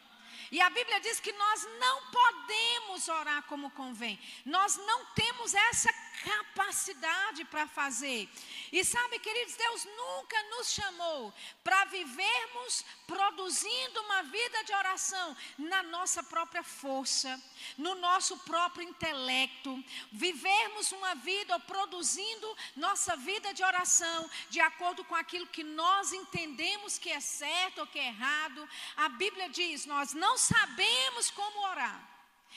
E 0.52 0.61
a 0.61 0.68
Bíblia 0.68 1.00
diz 1.00 1.18
que 1.18 1.32
nós 1.32 1.66
não 1.80 2.02
podemos 2.11 3.09
orar 3.09 3.42
como 3.44 3.71
convém. 3.71 4.21
Nós 4.44 4.76
não 4.76 5.06
temos 5.14 5.54
essa 5.54 5.90
capacidade 6.24 7.44
para 7.46 7.66
fazer. 7.66 8.28
E 8.70 8.84
sabe, 8.84 9.18
queridos, 9.18 9.56
Deus 9.56 9.84
nunca 9.84 10.42
nos 10.44 10.72
chamou 10.72 11.32
para 11.62 11.84
vivermos 11.86 12.84
produzindo 13.06 14.00
uma 14.02 14.22
vida 14.22 14.64
de 14.64 14.72
oração 14.72 15.36
na 15.58 15.82
nossa 15.82 16.22
própria 16.22 16.62
força, 16.62 17.40
no 17.76 17.94
nosso 17.96 18.36
próprio 18.38 18.84
intelecto, 18.84 19.82
vivermos 20.10 20.92
uma 20.92 21.14
vida 21.14 21.58
produzindo 21.60 22.56
nossa 22.76 23.16
vida 23.16 23.52
de 23.52 23.62
oração 23.62 24.30
de 24.50 24.60
acordo 24.60 25.04
com 25.04 25.14
aquilo 25.14 25.46
que 25.46 25.64
nós 25.64 26.12
entendemos 26.12 26.98
que 26.98 27.10
é 27.10 27.20
certo 27.20 27.78
ou 27.80 27.86
que 27.86 27.98
é 27.98 28.06
errado. 28.06 28.68
A 28.96 29.08
Bíblia 29.08 29.48
diz: 29.48 29.86
nós 29.86 30.12
não 30.12 30.38
sabemos 30.38 31.30
como 31.30 31.66
orar. 31.66 32.12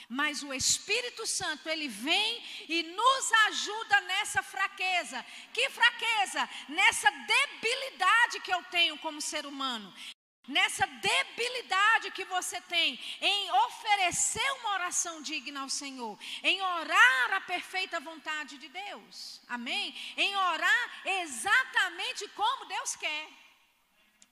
Mas 0.08 0.42
o 0.42 0.54
Espírito 0.54 1.26
Santo, 1.26 1.68
ele 1.68 1.88
vem 1.88 2.42
e 2.68 2.82
nos 2.82 3.32
ajuda 3.48 4.00
nessa 4.02 4.42
fraqueza. 4.42 5.24
Que 5.52 5.68
fraqueza? 5.70 6.48
Nessa 6.68 7.10
debilidade 7.10 8.40
que 8.40 8.52
eu 8.52 8.62
tenho 8.64 8.96
como 8.98 9.20
ser 9.20 9.46
humano. 9.46 9.92
Nessa 10.46 10.86
debilidade 10.86 12.12
que 12.12 12.24
você 12.24 12.60
tem 12.60 13.00
em 13.20 13.50
oferecer 13.50 14.48
uma 14.60 14.74
oração 14.74 15.20
digna 15.20 15.62
ao 15.62 15.68
Senhor, 15.68 16.16
em 16.40 16.62
orar 16.62 17.32
a 17.32 17.40
perfeita 17.40 17.98
vontade 17.98 18.56
de 18.56 18.68
Deus, 18.68 19.40
amém? 19.48 19.92
Em 20.16 20.36
orar 20.36 21.02
exatamente 21.04 22.28
como 22.28 22.66
Deus 22.66 22.94
quer. 22.94 23.28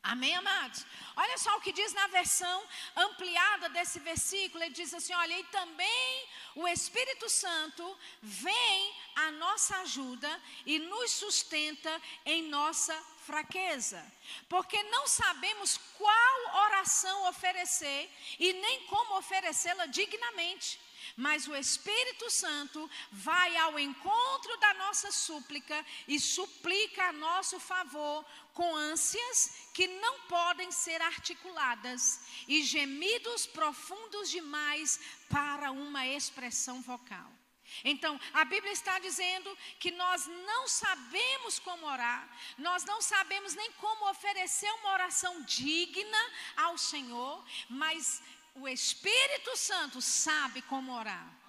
Amém, 0.04 0.34
amados? 0.36 0.84
Olha 1.16 1.38
só 1.38 1.56
o 1.56 1.60
que 1.62 1.72
diz 1.72 1.94
na 1.94 2.06
versão 2.08 2.62
ampliada 2.94 3.70
desse 3.70 3.98
versículo. 4.00 4.62
Ele 4.62 4.74
diz 4.74 4.92
assim: 4.92 5.14
olha, 5.14 5.38
e 5.38 5.44
também 5.44 6.28
o 6.54 6.68
Espírito 6.68 7.26
Santo 7.30 7.98
vem 8.20 8.94
à 9.14 9.30
nossa 9.32 9.76
ajuda 9.78 10.42
e 10.66 10.78
nos 10.78 11.10
sustenta 11.12 12.00
em 12.24 12.42
nossa 12.48 12.94
fraqueza, 13.24 14.04
porque 14.48 14.82
não 14.84 15.06
sabemos 15.06 15.78
qual 15.96 16.64
oração 16.66 17.28
oferecer 17.28 18.10
e 18.38 18.52
nem 18.52 18.86
como 18.86 19.16
oferecê-la 19.16 19.86
dignamente. 19.86 20.80
Mas 21.16 21.46
o 21.46 21.54
Espírito 21.54 22.30
Santo 22.30 22.90
vai 23.12 23.56
ao 23.58 23.78
encontro 23.78 24.56
da 24.56 24.74
nossa 24.74 25.12
súplica 25.12 25.84
e 26.08 26.18
suplica 26.18 27.04
a 27.04 27.12
nosso 27.12 27.60
favor 27.60 28.24
com 28.52 28.74
ânsias 28.74 29.68
que 29.74 29.86
não 29.86 30.20
podem 30.20 30.72
ser 30.72 31.00
articuladas 31.02 32.20
e 32.48 32.62
gemidos 32.62 33.46
profundos 33.46 34.30
demais 34.30 34.98
para 35.28 35.70
uma 35.70 36.06
expressão 36.06 36.80
vocal. 36.80 37.30
Então, 37.82 38.20
a 38.32 38.44
Bíblia 38.44 38.72
está 38.72 38.98
dizendo 38.98 39.56
que 39.78 39.90
nós 39.90 40.26
não 40.26 40.68
sabemos 40.68 41.58
como 41.58 41.86
orar, 41.86 42.28
nós 42.58 42.84
não 42.84 43.00
sabemos 43.00 43.54
nem 43.54 43.72
como 43.72 44.08
oferecer 44.10 44.70
uma 44.74 44.92
oração 44.92 45.42
digna 45.42 46.32
ao 46.56 46.76
Senhor, 46.76 47.44
mas 47.68 48.22
o 48.54 48.68
Espírito 48.68 49.56
Santo 49.56 50.00
sabe 50.00 50.62
como 50.62 50.92
orar. 50.92 51.44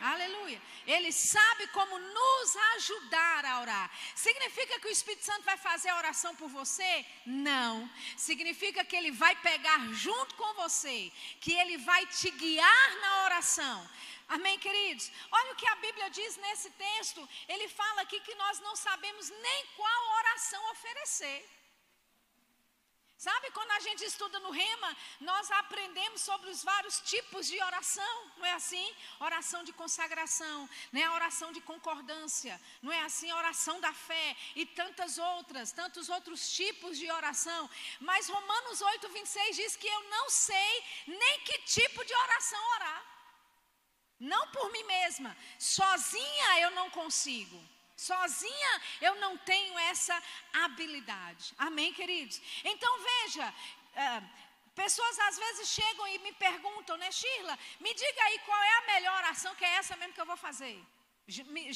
Aleluia. 0.00 0.60
Ele 0.86 1.10
sabe 1.10 1.66
como 1.68 1.98
nos 1.98 2.56
ajudar 2.76 3.44
a 3.44 3.60
orar. 3.60 3.90
Significa 4.14 4.78
que 4.78 4.86
o 4.86 4.90
Espírito 4.90 5.24
Santo 5.24 5.42
vai 5.42 5.56
fazer 5.56 5.88
a 5.88 5.96
oração 5.96 6.34
por 6.36 6.48
você? 6.48 7.04
Não. 7.26 7.90
Significa 8.16 8.84
que 8.84 8.96
ele 8.96 9.10
vai 9.10 9.34
pegar 9.36 9.78
junto 9.92 10.34
com 10.36 10.54
você, 10.54 11.12
que 11.40 11.52
ele 11.52 11.78
vai 11.78 12.06
te 12.06 12.30
guiar 12.30 12.96
na 13.00 13.24
oração. 13.24 13.90
Amém, 14.28 14.58
queridos? 14.58 15.10
Olha 15.30 15.52
o 15.52 15.56
que 15.56 15.66
a 15.66 15.76
Bíblia 15.76 16.10
diz 16.10 16.36
nesse 16.36 16.70
texto. 16.70 17.26
Ele 17.48 17.66
fala 17.68 18.02
aqui 18.02 18.20
que 18.20 18.34
nós 18.34 18.60
não 18.60 18.76
sabemos 18.76 19.30
nem 19.30 19.66
qual 19.76 20.16
oração 20.18 20.70
oferecer. 20.70 21.40
Sabe, 23.16 23.50
quando 23.50 23.72
a 23.72 23.80
gente 23.80 24.04
estuda 24.04 24.38
no 24.38 24.50
Rema, 24.50 24.96
nós 25.20 25.50
aprendemos 25.50 26.20
sobre 26.20 26.50
os 26.50 26.62
vários 26.62 27.00
tipos 27.00 27.48
de 27.48 27.60
oração, 27.60 28.32
não 28.36 28.46
é 28.46 28.52
assim? 28.52 28.94
Oração 29.18 29.64
de 29.64 29.72
consagração, 29.72 30.70
né? 30.92 31.10
oração 31.10 31.50
de 31.50 31.60
concordância, 31.60 32.60
não 32.80 32.92
é 32.92 33.02
assim? 33.02 33.32
Oração 33.32 33.80
da 33.80 33.92
fé 33.92 34.36
e 34.54 34.64
tantas 34.64 35.18
outras, 35.18 35.72
tantos 35.72 36.08
outros 36.08 36.52
tipos 36.52 36.96
de 36.96 37.10
oração. 37.10 37.68
Mas 37.98 38.28
Romanos 38.28 38.80
8, 38.82 39.08
26 39.08 39.56
diz 39.56 39.74
que 39.74 39.88
eu 39.88 40.02
não 40.10 40.30
sei 40.30 40.84
nem 41.08 41.40
que 41.40 41.58
tipo 41.62 42.04
de 42.04 42.14
oração 42.14 42.70
orar. 42.76 43.07
Não 44.18 44.48
por 44.48 44.70
mim 44.72 44.82
mesma, 44.84 45.36
sozinha 45.58 46.60
eu 46.60 46.70
não 46.72 46.90
consigo. 46.90 47.62
Sozinha 47.96 48.82
eu 49.00 49.14
não 49.16 49.36
tenho 49.38 49.78
essa 49.78 50.20
habilidade. 50.52 51.54
Amém, 51.58 51.92
queridos? 51.92 52.40
Então 52.64 52.92
veja, 53.10 53.54
é, 53.94 54.22
pessoas 54.74 55.18
às 55.28 55.36
vezes 55.36 55.68
chegam 55.68 56.06
e 56.08 56.18
me 56.18 56.32
perguntam, 56.32 56.96
né, 56.96 57.10
Shirla, 57.10 57.58
me 57.80 57.92
diga 57.94 58.22
aí 58.24 58.38
qual 58.40 58.62
é 58.62 58.74
a 58.76 58.86
melhor 58.92 59.16
oração, 59.18 59.54
que 59.56 59.64
é 59.64 59.74
essa 59.80 59.96
mesmo 59.96 60.14
que 60.14 60.20
eu 60.20 60.26
vou 60.26 60.36
fazer. 60.36 60.76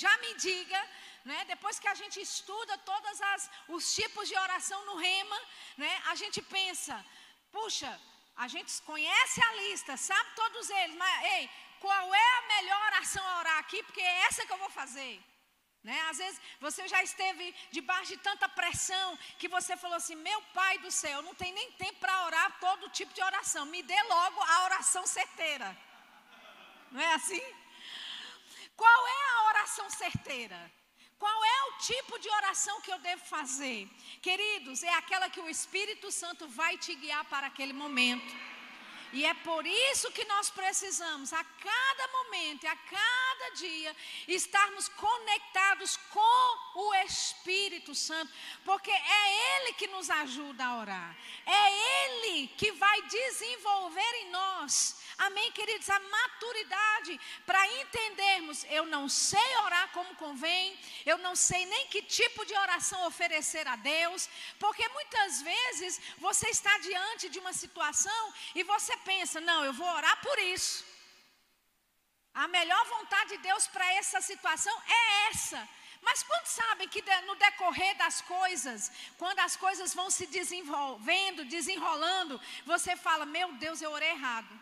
Já 0.02 0.16
me 0.18 0.34
diga, 0.34 0.80
né, 1.24 1.44
depois 1.44 1.78
que 1.78 1.88
a 1.88 1.94
gente 1.94 2.20
estuda 2.20 2.78
todos 2.78 3.20
os 3.68 3.94
tipos 3.94 4.28
de 4.28 4.36
oração 4.46 4.84
no 4.86 4.96
rema, 4.96 5.38
né, 5.76 6.02
a 6.06 6.14
gente 6.14 6.40
pensa, 6.40 7.04
puxa, 7.50 8.00
a 8.36 8.48
gente 8.48 8.80
conhece 8.82 9.42
a 9.42 9.52
lista, 9.62 9.96
sabe 9.96 10.34
todos 10.34 10.70
eles, 10.70 10.96
mas 10.96 11.24
ei, 11.34 11.50
qual 11.82 12.14
é 12.14 12.28
a 12.38 12.42
melhor 12.54 12.80
oração 12.90 13.22
a 13.28 13.38
orar 13.40 13.58
aqui? 13.58 13.82
Porque 13.82 14.00
é 14.00 14.16
essa 14.26 14.46
que 14.46 14.52
eu 14.52 14.62
vou 14.64 14.70
fazer. 14.80 15.14
Né? 15.86 16.00
Às 16.10 16.18
vezes 16.22 16.40
você 16.60 16.82
já 16.92 17.00
esteve 17.02 17.46
debaixo 17.76 18.10
de 18.12 18.18
tanta 18.28 18.48
pressão 18.48 19.08
que 19.40 19.48
você 19.56 19.76
falou 19.76 19.96
assim: 19.96 20.14
Meu 20.28 20.40
pai 20.58 20.74
do 20.84 20.92
céu, 21.02 21.18
não 21.22 21.34
tem 21.34 21.52
nem 21.52 21.72
tempo 21.72 21.98
para 22.04 22.24
orar 22.26 22.46
todo 22.60 22.92
tipo 22.98 23.12
de 23.12 23.22
oração. 23.30 23.64
Me 23.66 23.82
dê 23.82 24.00
logo 24.14 24.40
a 24.54 24.64
oração 24.68 25.04
certeira. 25.16 25.68
Não 26.92 27.00
é 27.00 27.14
assim? 27.14 27.42
Qual 28.76 29.00
é 29.16 29.22
a 29.32 29.42
oração 29.50 29.88
certeira? 29.90 30.60
Qual 31.18 31.44
é 31.56 31.58
o 31.64 31.72
tipo 31.90 32.14
de 32.22 32.28
oração 32.38 32.80
que 32.80 32.92
eu 32.92 32.98
devo 32.98 33.24
fazer? 33.24 33.88
Queridos, 34.28 34.82
é 34.82 34.94
aquela 34.94 35.28
que 35.34 35.40
o 35.40 35.50
Espírito 35.56 36.10
Santo 36.12 36.46
vai 36.60 36.76
te 36.78 36.94
guiar 37.02 37.24
para 37.32 37.46
aquele 37.48 37.72
momento. 37.72 38.51
E 39.12 39.26
é 39.26 39.34
por 39.34 39.66
isso 39.66 40.10
que 40.10 40.24
nós 40.24 40.48
precisamos, 40.50 41.32
a 41.32 41.44
cada 41.44 42.08
momento 42.08 42.64
e 42.64 42.66
a 42.66 42.76
cada 42.76 43.50
dia, 43.56 43.94
estarmos 44.26 44.88
conectados 44.88 45.98
com 46.10 46.80
o 46.80 46.94
Espírito 47.06 47.94
Santo, 47.94 48.32
porque 48.64 48.90
é 48.90 49.58
Ele 49.60 49.74
que 49.74 49.86
nos 49.88 50.08
ajuda 50.08 50.64
a 50.64 50.78
orar, 50.78 51.16
é 51.44 52.06
Ele 52.06 52.48
que 52.56 52.72
vai 52.72 53.02
desenvolver 53.02 54.14
em 54.22 54.30
nós 54.30 55.02
Amém, 55.18 55.52
queridos? 55.52 55.88
A 55.88 56.00
maturidade 56.00 57.20
para 57.46 57.64
entendermos, 57.80 58.64
eu 58.64 58.84
não 58.86 59.08
sei 59.08 59.56
orar 59.64 59.88
como 59.92 60.16
convém, 60.16 60.78
eu 61.04 61.18
não 61.18 61.36
sei 61.36 61.64
nem 61.66 61.86
que 61.86 62.02
tipo 62.02 62.44
de 62.44 62.54
oração 62.54 63.06
oferecer 63.06 63.66
a 63.68 63.76
Deus, 63.76 64.28
porque 64.58 64.86
muitas 64.88 65.42
vezes 65.42 66.00
você 66.18 66.48
está 66.48 66.76
diante 66.78 67.28
de 67.28 67.38
uma 67.38 67.52
situação 67.52 68.34
e 68.54 68.64
você 68.64 68.96
pensa, 69.10 69.40
não, 69.40 69.64
eu 69.64 69.72
vou 69.72 69.88
orar 69.88 70.20
por 70.22 70.38
isso. 70.38 70.84
A 72.34 72.48
melhor 72.48 72.84
vontade 72.86 73.36
de 73.36 73.42
Deus 73.48 73.66
para 73.66 73.86
essa 73.94 74.20
situação 74.20 74.74
é 74.86 75.28
essa. 75.28 75.68
Mas 76.00 76.22
quando 76.22 76.46
sabem 76.46 76.88
que 76.88 77.02
no 77.26 77.34
decorrer 77.36 77.96
das 77.96 78.20
coisas, 78.22 78.90
quando 79.18 79.38
as 79.38 79.54
coisas 79.54 79.94
vão 79.94 80.10
se 80.10 80.26
desenvolvendo, 80.26 81.44
desenrolando, 81.44 82.40
você 82.66 82.96
fala: 82.96 83.24
Meu 83.24 83.52
Deus, 83.52 83.80
eu 83.80 83.90
orei 83.90 84.10
errado. 84.10 84.52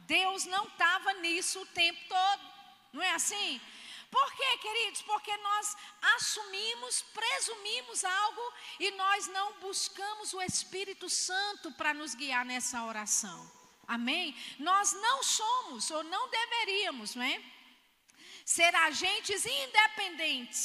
Deus 0.00 0.44
não 0.44 0.64
estava 0.66 1.14
nisso 1.14 1.60
o 1.60 1.66
tempo 1.66 2.00
todo. 2.08 2.42
Não 2.92 3.02
é 3.02 3.12
assim? 3.12 3.60
Por 4.10 4.34
quê, 4.34 4.58
queridos? 4.58 5.00
Porque 5.00 5.34
nós 5.38 5.74
assumimos, 6.16 7.00
presumimos 7.14 8.04
algo 8.04 8.52
e 8.78 8.90
nós 8.90 9.28
não 9.28 9.54
buscamos 9.60 10.34
o 10.34 10.42
Espírito 10.42 11.08
Santo 11.08 11.72
para 11.72 11.94
nos 11.94 12.14
guiar 12.14 12.44
nessa 12.44 12.84
oração. 12.84 13.61
Amém? 13.96 14.34
Nós 14.58 14.92
não 15.06 15.22
somos 15.22 15.90
ou 15.90 16.02
não 16.04 16.30
deveríamos, 16.30 17.14
não 17.14 17.22
é? 17.22 17.42
Ser 18.44 18.74
agentes 18.74 19.44
independentes 19.44 20.64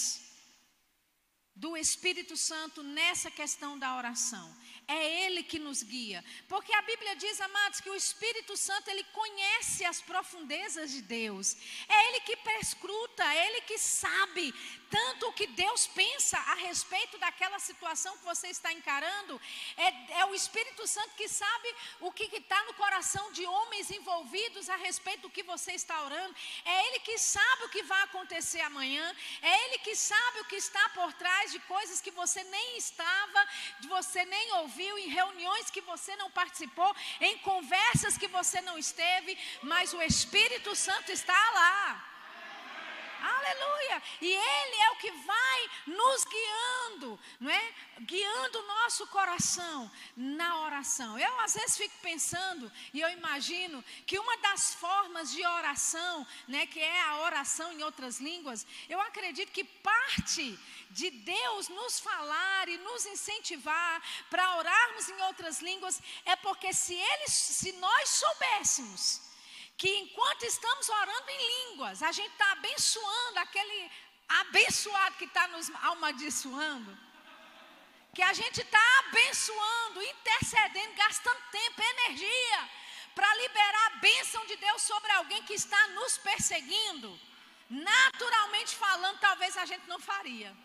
do 1.53 1.75
Espírito 1.75 2.37
Santo 2.37 2.81
nessa 2.81 3.29
questão 3.29 3.77
da 3.77 3.97
oração. 3.97 4.47
É 4.87 5.25
Ele 5.25 5.43
que 5.43 5.59
nos 5.59 5.83
guia. 5.83 6.23
Porque 6.47 6.73
a 6.73 6.81
Bíblia 6.81 7.13
diz, 7.17 7.41
amados, 7.41 7.81
que 7.81 7.89
o 7.89 7.95
Espírito 7.95 8.55
Santo, 8.55 8.89
ele 8.89 9.03
conhece 9.05 9.83
as 9.83 10.01
profundezas 10.01 10.91
de 10.91 11.01
Deus. 11.01 11.57
É 11.89 12.07
Ele 12.07 12.21
que 12.21 12.37
prescruta, 12.37 13.23
é 13.33 13.47
Ele 13.47 13.61
que 13.61 13.77
sabe 13.77 14.53
tanto 14.89 15.27
o 15.27 15.33
que 15.33 15.47
Deus 15.47 15.87
pensa 15.87 16.37
a 16.37 16.53
respeito 16.53 17.17
daquela 17.17 17.59
situação 17.59 18.17
que 18.17 18.23
você 18.23 18.47
está 18.47 18.71
encarando. 18.71 19.41
É, 19.75 20.19
é 20.21 20.25
o 20.27 20.33
Espírito 20.33 20.87
Santo 20.87 21.15
que 21.15 21.27
sabe 21.27 21.75
o 21.99 22.09
que 22.09 22.23
está 22.37 22.63
no 22.63 22.73
coração 22.75 23.29
de 23.33 23.45
homens 23.45 23.91
envolvidos 23.91 24.69
a 24.69 24.77
respeito 24.77 25.23
do 25.23 25.29
que 25.29 25.43
você 25.43 25.73
está 25.73 26.01
orando. 26.01 26.33
É 26.63 26.87
Ele 26.87 26.99
que 26.99 27.17
sabe 27.17 27.65
o 27.65 27.69
que 27.69 27.83
vai 27.83 28.01
acontecer 28.03 28.61
amanhã. 28.61 29.13
É 29.41 29.65
Ele 29.65 29.79
que 29.79 29.97
sabe 29.97 30.39
o 30.39 30.45
que 30.45 30.55
está 30.55 30.87
por 30.89 31.11
trás 31.11 31.51
de 31.51 31.59
coisas 31.59 31.99
que 31.99 32.11
você 32.11 32.41
nem 32.45 32.77
estava, 32.77 33.47
de 33.81 33.89
você 33.89 34.23
nem 34.23 34.53
ouviu 34.53 34.76
ouviu, 34.77 34.97
em 34.99 35.09
reuniões 35.09 35.71
que 35.71 35.81
você 35.81 36.15
não 36.17 36.29
participou, 36.29 36.95
em 37.19 37.37
conversas 37.39 38.17
que 38.17 38.27
você 38.27 38.61
não 38.61 38.77
esteve, 38.77 39.35
mas 39.63 39.93
o 39.93 40.01
Espírito 40.03 40.75
Santo 40.75 41.11
está 41.11 41.33
lá. 41.33 42.06
Aleluia! 43.21 44.01
E 44.21 44.31
Ele 44.31 44.75
é 44.81 44.91
o 44.91 44.95
que 44.97 45.11
vai 45.11 45.69
nos 45.87 46.25
guiando, 46.25 47.19
não 47.39 47.51
é? 47.51 47.73
Guiando 48.01 48.59
o 48.59 48.67
nosso 48.67 49.07
coração 49.07 49.91
na 50.15 50.61
oração. 50.61 51.17
Eu 51.17 51.39
às 51.41 51.53
vezes 51.53 51.77
fico 51.77 51.95
pensando 52.01 52.71
e 52.93 53.01
eu 53.01 53.09
imagino 53.09 53.83
que 54.05 54.19
uma 54.19 54.37
das 54.37 54.73
formas 54.73 55.31
de 55.31 55.45
oração, 55.45 56.25
né, 56.47 56.65
que 56.67 56.79
é 56.79 57.01
a 57.01 57.19
oração 57.19 57.71
em 57.73 57.83
outras 57.83 58.19
línguas, 58.19 58.65
eu 58.87 58.99
acredito 59.01 59.51
que 59.51 59.63
parte 59.63 60.57
de 60.89 61.09
Deus 61.09 61.69
nos 61.69 61.99
falar 61.99 62.69
e 62.69 62.77
nos 62.77 63.05
incentivar 63.05 64.01
para 64.29 64.57
orarmos 64.57 65.09
em 65.09 65.21
outras 65.23 65.61
línguas 65.61 66.01
é 66.25 66.35
porque 66.35 66.73
se 66.73 66.93
eles, 66.93 67.33
se 67.33 67.71
nós 67.73 68.09
soubéssemos 68.09 69.26
que 69.77 69.89
enquanto 69.99 70.43
estamos 70.43 70.89
orando 70.89 71.29
em 71.29 71.69
línguas, 71.69 72.01
a 72.01 72.11
gente 72.11 72.31
está 72.31 72.51
abençoando 72.53 73.39
aquele 73.39 73.91
abençoado 74.27 75.15
que 75.17 75.25
está 75.25 75.47
nos 75.49 75.69
amaldiçoando. 75.91 76.97
Que 78.13 78.23
a 78.23 78.33
gente 78.33 78.59
está 78.61 78.99
abençoando, 78.99 80.01
intercedendo, 80.01 80.93
gastando 80.95 81.41
tempo, 81.51 81.81
energia 81.81 82.69
para 83.13 83.35
liberar 83.35 83.85
a 83.85 83.97
bênção 83.97 84.45
de 84.47 84.55
Deus 84.55 84.81
sobre 84.81 85.11
alguém 85.11 85.43
que 85.43 85.53
está 85.53 85.87
nos 85.89 86.17
perseguindo. 86.17 87.19
Naturalmente 87.69 88.75
falando, 88.75 89.19
talvez 89.19 89.55
a 89.57 89.65
gente 89.65 89.87
não 89.87 89.99
faria. 89.99 90.55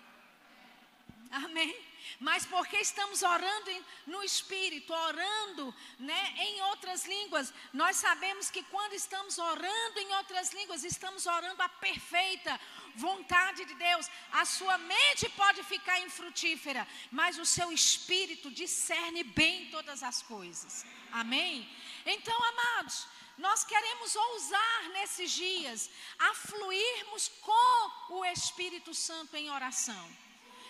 Amém? 1.31 1.92
Mas 2.19 2.45
porque 2.47 2.77
estamos 2.79 3.23
orando 3.23 3.71
em, 3.71 3.85
no 4.07 4.23
Espírito, 4.23 4.93
orando 4.93 5.75
né, 5.99 6.35
em 6.39 6.61
outras 6.63 7.05
línguas, 7.07 7.53
nós 7.73 7.97
sabemos 7.97 8.51
que 8.51 8.63
quando 8.65 8.95
estamos 8.95 9.39
orando 9.39 9.99
em 9.99 10.15
outras 10.15 10.53
línguas, 10.53 10.85
estamos 10.85 11.27
orando 11.27 11.63
a 11.63 11.69
perfeita 11.69 12.61
vontade 12.95 13.65
de 13.65 13.75
Deus. 13.75 14.09
A 14.33 14.45
sua 14.45 14.79
mente 14.79 15.29
pode 15.31 15.63
ficar 15.65 16.01
infrutífera, 16.01 16.87
mas 17.11 17.39
o 17.39 17.47
seu 17.47 17.73
espírito 17.73 18.51
discerne 18.51 19.25
bem 19.25 19.71
todas 19.71 20.03
as 20.03 20.23
coisas. 20.23 20.85
Amém? 21.13 21.69
Então, 22.07 22.39
amados, 22.45 23.07
nós 23.39 23.65
queremos 23.65 24.15
ousar 24.15 24.89
nesses 24.93 25.31
dias 25.31 25.91
a 26.19 26.35
fluirmos 26.35 27.29
com 27.41 28.15
o 28.17 28.25
Espírito 28.25 28.95
Santo 28.95 29.35
em 29.37 29.51
oração. 29.51 30.11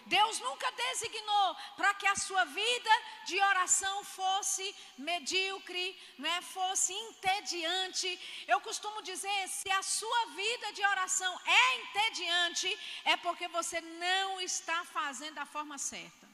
Deus 0.07 0.41
nunca 0.41 0.71
designou 0.73 1.57
para 1.77 1.95
que 1.95 2.07
a 2.07 2.17
sua 2.17 2.45
vida 2.45 2.91
de 3.27 3.41
oração 3.41 4.05
fosse 4.05 4.75
medíocre, 4.99 6.01
né, 6.19 6.41
fosse 6.43 6.93
entediante. 6.93 8.09
Eu 8.47 8.61
costumo 8.61 9.03
dizer: 9.03 9.49
se 9.49 9.71
a 9.71 9.83
sua 9.83 10.27
vida 10.27 10.73
de 10.73 10.85
oração 10.85 11.41
é 11.47 11.77
entediante, 11.81 12.79
é 13.05 13.17
porque 13.17 13.49
você 13.49 13.81
não 13.81 14.41
está 14.41 14.85
fazendo 14.85 15.35
da 15.35 15.47
forma 15.47 15.79
certa. 15.79 16.33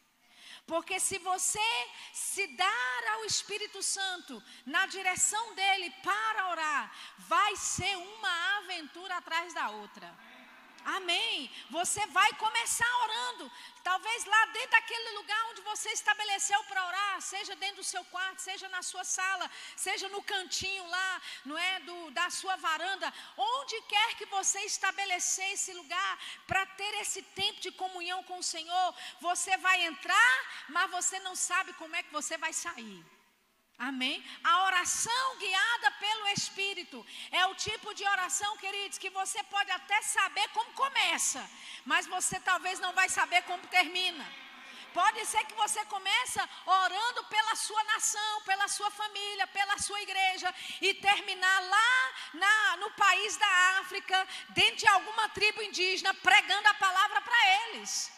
Porque 0.66 1.00
se 1.00 1.18
você 1.18 1.88
se 2.12 2.46
dar 2.48 3.02
ao 3.14 3.24
Espírito 3.24 3.82
Santo 3.82 4.42
na 4.66 4.84
direção 4.86 5.54
dele 5.54 5.90
para 6.02 6.50
orar, 6.50 6.92
vai 7.16 7.56
ser 7.56 7.96
uma 7.96 8.58
aventura 8.58 9.16
atrás 9.16 9.54
da 9.54 9.70
outra. 9.70 10.27
Amém. 10.84 11.50
Você 11.70 12.06
vai 12.06 12.32
começar 12.34 12.88
orando. 13.02 13.50
Talvez 13.82 14.24
lá 14.24 14.46
dentro 14.46 14.70
daquele 14.70 15.10
lugar 15.18 15.44
onde 15.50 15.60
você 15.62 15.90
estabeleceu 15.90 16.62
para 16.64 16.86
orar, 16.86 17.20
seja 17.22 17.56
dentro 17.56 17.76
do 17.76 17.84
seu 17.84 18.04
quarto, 18.06 18.40
seja 18.40 18.68
na 18.68 18.82
sua 18.82 19.04
sala, 19.04 19.50
seja 19.76 20.08
no 20.08 20.22
cantinho 20.22 20.86
lá, 20.86 21.22
não 21.44 21.56
é 21.56 21.80
do, 21.80 22.10
da 22.10 22.28
sua 22.30 22.56
varanda, 22.56 23.12
onde 23.36 23.80
quer 23.82 24.14
que 24.16 24.26
você 24.26 24.60
estabelecer 24.60 25.52
esse 25.52 25.72
lugar 25.72 26.18
para 26.46 26.66
ter 26.66 26.94
esse 27.00 27.22
tempo 27.22 27.60
de 27.60 27.72
comunhão 27.72 28.22
com 28.24 28.38
o 28.38 28.42
Senhor, 28.42 28.94
você 29.20 29.56
vai 29.56 29.84
entrar, 29.86 30.64
mas 30.68 30.90
você 30.90 31.18
não 31.20 31.34
sabe 31.34 31.72
como 31.74 31.96
é 31.96 32.02
que 32.02 32.12
você 32.12 32.36
vai 32.36 32.52
sair. 32.52 33.17
Amém? 33.78 34.24
A 34.42 34.64
oração 34.64 35.36
guiada 35.38 35.90
pelo 35.92 36.28
Espírito 36.28 37.06
é 37.30 37.46
o 37.46 37.54
tipo 37.54 37.94
de 37.94 38.04
oração, 38.04 38.56
queridos, 38.56 38.98
que 38.98 39.08
você 39.10 39.40
pode 39.44 39.70
até 39.70 40.02
saber 40.02 40.48
como 40.48 40.72
começa, 40.72 41.48
mas 41.84 42.06
você 42.08 42.40
talvez 42.40 42.80
não 42.80 42.92
vai 42.92 43.08
saber 43.08 43.42
como 43.42 43.64
termina. 43.68 44.26
Pode 44.92 45.24
ser 45.26 45.44
que 45.44 45.54
você 45.54 45.84
comece 45.84 46.40
orando 46.66 47.22
pela 47.26 47.54
sua 47.54 47.84
nação, 47.84 48.42
pela 48.42 48.66
sua 48.66 48.90
família, 48.90 49.46
pela 49.46 49.78
sua 49.78 50.00
igreja 50.02 50.52
e 50.80 50.94
terminar 50.94 51.60
lá 51.60 52.12
na, 52.34 52.76
no 52.78 52.90
país 52.92 53.36
da 53.36 53.78
África, 53.80 54.26
dentro 54.48 54.76
de 54.76 54.88
alguma 54.88 55.28
tribo 55.28 55.62
indígena, 55.62 56.12
pregando 56.14 56.66
a 56.66 56.74
palavra 56.74 57.20
para 57.20 57.38
eles. 57.68 58.10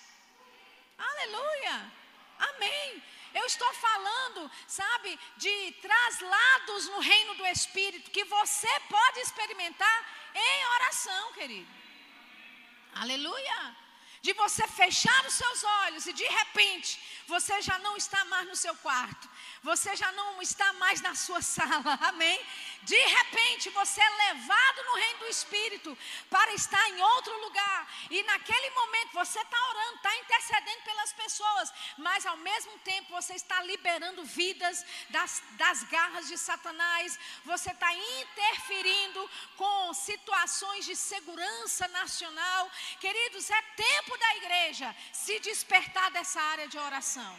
Aleluia! 0.96 1.92
Amém. 2.38 3.02
Eu 3.34 3.44
estou 3.44 3.72
falando, 3.74 4.50
sabe, 4.66 5.18
de 5.36 5.72
traslados 5.80 6.88
no 6.88 7.00
reino 7.00 7.34
do 7.36 7.46
Espírito 7.46 8.10
que 8.10 8.24
você 8.24 8.80
pode 8.88 9.20
experimentar 9.20 10.30
em 10.34 10.66
oração, 10.66 11.32
querido. 11.32 11.70
Aleluia. 12.94 13.76
De 14.22 14.32
você 14.34 14.66
fechar 14.68 15.26
os 15.26 15.34
seus 15.34 15.64
olhos 15.64 16.06
e 16.06 16.12
de 16.12 16.24
repente 16.24 17.00
você 17.26 17.62
já 17.62 17.78
não 17.78 17.96
está 17.96 18.24
mais 18.26 18.46
no 18.48 18.56
seu 18.56 18.74
quarto, 18.76 19.28
você 19.62 19.94
já 19.94 20.10
não 20.12 20.42
está 20.42 20.72
mais 20.74 21.00
na 21.00 21.14
sua 21.14 21.40
sala, 21.56 21.98
amém? 22.02 22.38
De 22.82 22.96
repente 22.96 23.70
você 23.70 24.00
é 24.00 24.10
levado 24.26 24.82
no 24.84 24.94
reino 24.94 25.18
do 25.20 25.26
Espírito 25.26 25.96
para 26.28 26.52
estar 26.54 26.88
em 26.90 27.00
outro 27.00 27.40
lugar, 27.40 27.80
e 28.10 28.22
naquele 28.24 28.70
momento 28.70 29.12
você 29.12 29.38
está 29.38 29.68
orando, 29.68 29.96
está 29.96 30.16
intercedendo 30.16 30.82
pelas 30.82 31.12
pessoas, 31.12 31.72
mas 31.98 32.26
ao 32.26 32.36
mesmo 32.38 32.78
tempo 32.80 33.10
você 33.10 33.34
está 33.34 33.62
liberando 33.62 34.24
vidas 34.24 34.84
das, 35.10 35.42
das 35.52 35.84
garras 35.84 36.26
de 36.28 36.36
Satanás, 36.36 37.18
você 37.44 37.70
está 37.70 37.92
interferindo 37.94 39.30
com 39.56 39.94
situações 39.94 40.84
de 40.84 40.96
segurança 40.96 41.86
nacional. 41.88 42.70
Queridos, 42.98 43.50
é 43.50 43.62
tempo 43.76 44.09
da 44.18 44.36
igreja 44.36 44.94
se 45.12 45.38
despertar 45.40 46.10
dessa 46.10 46.40
área 46.40 46.68
de 46.68 46.78
oração. 46.78 47.38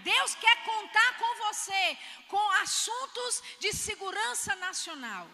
Deus 0.00 0.34
quer 0.34 0.64
contar 0.64 1.18
com 1.18 1.34
você 1.46 1.98
com 2.28 2.50
assuntos 2.62 3.42
de 3.58 3.72
segurança 3.72 4.56
nacional. 4.56 5.28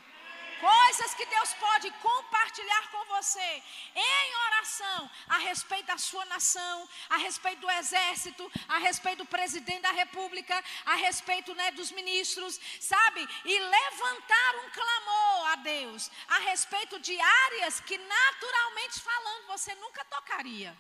Coisas 0.61 1.15
que 1.15 1.27
Deus 1.27 1.53
pode 1.55 1.91
compartilhar 2.03 2.91
com 2.91 3.05
você 3.07 3.63
em 3.95 4.35
oração 4.47 5.11
a 5.29 5.39
respeito 5.39 5.87
da 5.87 5.99
sua 5.99 6.25
nação, 6.27 6.89
a 7.11 7.19
respeito 7.19 7.61
do 7.61 7.71
exército, 7.71 8.51
a 8.69 8.79
respeito 8.79 9.19
do 9.19 9.27
presidente 9.27 9.83
da 9.83 9.93
república, 9.93 10.63
a 10.87 10.95
respeito 10.95 11.55
né, 11.55 11.71
dos 11.73 11.91
ministros, 11.93 12.61
sabe? 12.81 13.29
E 13.45 13.59
levantar 13.59 14.57
um 14.65 14.71
clamor 14.71 15.47
a 15.53 15.57
Deus 15.57 16.11
a 16.29 16.39
respeito 16.39 16.99
de 17.01 17.19
áreas 17.21 17.81
que 17.81 17.99
naturalmente 17.99 19.01
falando 19.01 19.47
você 19.49 19.75
nunca 19.77 20.05
tocaria. 20.07 20.77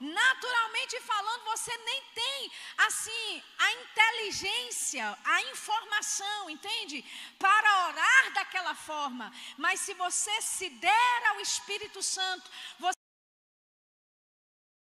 Naturalmente 0.00 1.00
falando, 1.00 1.44
você 1.44 1.76
nem 1.76 2.02
tem 2.14 2.52
assim 2.78 3.42
a 3.58 3.72
inteligência, 3.72 5.18
a 5.24 5.42
informação, 5.42 6.50
entende? 6.50 7.04
Para 7.38 7.88
orar 7.88 8.32
daquela 8.32 8.74
forma. 8.74 9.32
Mas 9.56 9.80
se 9.80 9.94
você 9.94 10.42
se 10.42 10.68
der 10.70 11.26
ao 11.30 11.40
Espírito 11.40 12.02
Santo, 12.02 12.50
você 12.78 12.94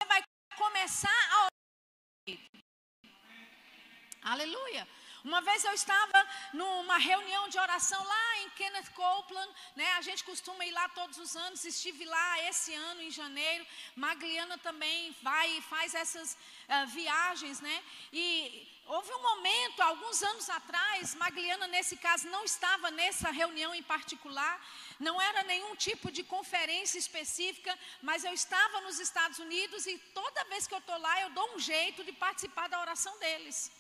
vai 0.08 0.22
começar 0.56 1.32
a 1.32 1.38
orar. 1.38 1.52
Aleluia. 4.24 4.88
Uma 5.24 5.40
vez 5.40 5.64
eu 5.64 5.72
estava 5.72 6.28
numa 6.52 6.98
reunião 6.98 7.48
de 7.48 7.58
oração 7.58 8.04
lá 8.04 8.38
em 8.40 8.50
Kenneth 8.50 8.90
Copeland, 8.94 9.50
né? 9.74 9.90
A 9.94 10.02
gente 10.02 10.22
costuma 10.22 10.66
ir 10.66 10.72
lá 10.72 10.90
todos 10.90 11.18
os 11.18 11.34
anos, 11.38 11.64
estive 11.64 12.04
lá 12.04 12.42
esse 12.50 12.74
ano 12.74 13.02
em 13.02 13.10
janeiro. 13.10 13.66
Magliana 13.96 14.58
também 14.58 15.16
vai 15.22 15.50
e 15.58 15.62
faz 15.62 15.96
essas 15.96 16.34
uh, 16.34 16.88
viagens, 16.88 17.62
né? 17.62 17.84
E 18.12 18.68
houve 18.86 19.14
um 19.14 19.22
momento, 19.22 19.80
alguns 19.80 20.22
anos 20.24 20.50
atrás, 20.50 21.16
Magliana 21.16 21.68
nesse 21.68 21.96
caso 21.96 22.28
não 22.28 22.44
estava 22.44 22.92
nessa 22.92 23.32
reunião 23.32 23.74
em 23.74 23.82
particular, 23.82 24.60
não 25.00 25.22
era 25.22 25.44
nenhum 25.44 25.74
tipo 25.78 26.12
de 26.12 26.22
conferência 26.24 27.00
específica, 27.00 27.80
mas 28.02 28.26
eu 28.26 28.34
estava 28.34 28.82
nos 28.82 29.00
Estados 29.00 29.40
Unidos 29.40 29.86
e 29.86 29.98
toda 30.14 30.44
vez 30.46 30.68
que 30.68 30.74
eu 30.74 30.80
estou 30.80 30.98
lá 30.98 31.22
eu 31.22 31.30
dou 31.30 31.56
um 31.56 31.60
jeito 31.60 32.04
de 32.04 32.12
participar 32.12 32.68
da 32.68 32.82
oração 32.82 33.18
deles. 33.20 33.72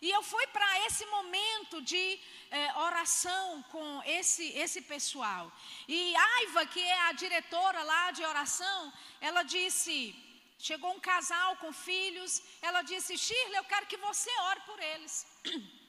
E 0.00 0.10
eu 0.10 0.22
fui 0.22 0.46
para 0.46 0.86
esse 0.86 1.04
momento 1.06 1.82
de 1.82 2.18
eh, 2.50 2.72
oração 2.88 3.62
com 3.74 4.02
esse, 4.06 4.46
esse 4.64 4.80
pessoal. 4.80 5.52
E 5.86 6.16
Aiva, 6.16 6.64
que 6.66 6.80
é 6.80 7.00
a 7.08 7.12
diretora 7.12 7.82
lá 7.82 8.10
de 8.10 8.24
oração, 8.24 8.92
ela 9.20 9.42
disse: 9.42 10.14
chegou 10.58 10.92
um 10.92 11.00
casal 11.00 11.56
com 11.56 11.72
filhos, 11.72 12.42
ela 12.62 12.82
disse: 12.82 13.18
Shirley, 13.18 13.58
eu 13.58 13.64
quero 13.64 13.86
que 13.86 13.96
você 14.08 14.30
ore 14.50 14.60
por 14.60 14.78
eles. 14.80 15.26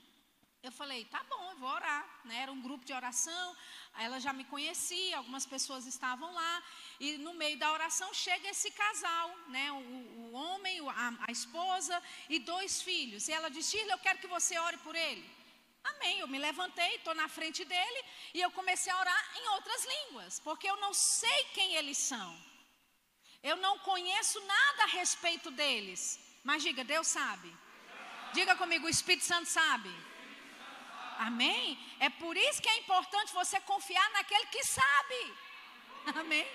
Eu 0.63 0.71
falei, 0.71 1.05
tá 1.05 1.23
bom, 1.23 1.49
eu 1.51 1.57
vou 1.57 1.69
orar. 1.69 2.05
Né? 2.23 2.35
Era 2.43 2.51
um 2.51 2.61
grupo 2.61 2.85
de 2.85 2.93
oração, 2.93 3.57
ela 3.97 4.19
já 4.19 4.31
me 4.31 4.43
conhecia, 4.45 5.17
algumas 5.17 5.45
pessoas 5.45 5.87
estavam 5.87 6.31
lá. 6.31 6.63
E 6.99 7.17
no 7.17 7.33
meio 7.33 7.57
da 7.57 7.71
oração 7.71 8.13
chega 8.13 8.47
esse 8.49 8.69
casal, 8.71 9.35
né? 9.47 9.71
o, 9.71 9.75
o 9.75 10.33
homem, 10.33 10.79
a, 10.87 11.13
a, 11.27 11.31
esposa 11.31 12.01
e 12.29 12.37
dois 12.37 12.81
filhos. 12.81 13.27
E 13.27 13.31
ela 13.31 13.49
diz, 13.49 13.69
Shirley, 13.69 13.91
eu 13.91 13.97
quero 13.97 14.19
que 14.19 14.27
você 14.27 14.57
ore 14.59 14.77
por 14.77 14.95
ele. 14.95 15.27
Amém. 15.83 16.19
Eu 16.19 16.27
me 16.27 16.37
levantei, 16.37 16.95
estou 16.95 17.15
na 17.15 17.27
frente 17.27 17.65
dele 17.65 18.03
e 18.35 18.39
eu 18.39 18.51
comecei 18.51 18.93
a 18.93 18.99
orar 18.99 19.31
em 19.39 19.47
outras 19.55 19.83
línguas, 19.83 20.39
porque 20.39 20.69
eu 20.69 20.77
não 20.77 20.93
sei 20.93 21.43
quem 21.55 21.73
eles 21.73 21.97
são. 21.97 22.31
Eu 23.41 23.55
não 23.55 23.79
conheço 23.79 24.39
nada 24.45 24.83
a 24.83 24.93
respeito 24.99 25.49
deles. 25.49 26.19
Mas 26.43 26.61
diga, 26.61 26.83
Deus 26.83 27.07
sabe. 27.07 27.51
Diga 28.31 28.55
comigo, 28.55 28.85
o 28.85 28.89
Espírito 28.89 29.25
Santo 29.25 29.49
sabe. 29.49 29.91
Amém? 31.27 31.77
É 31.99 32.09
por 32.09 32.35
isso 32.35 32.61
que 32.61 32.69
é 32.69 32.77
importante 32.79 33.33
você 33.41 33.59
confiar 33.61 34.09
naquele 34.11 34.47
que 34.47 34.63
sabe. 34.63 35.21
Amém? 36.21 36.47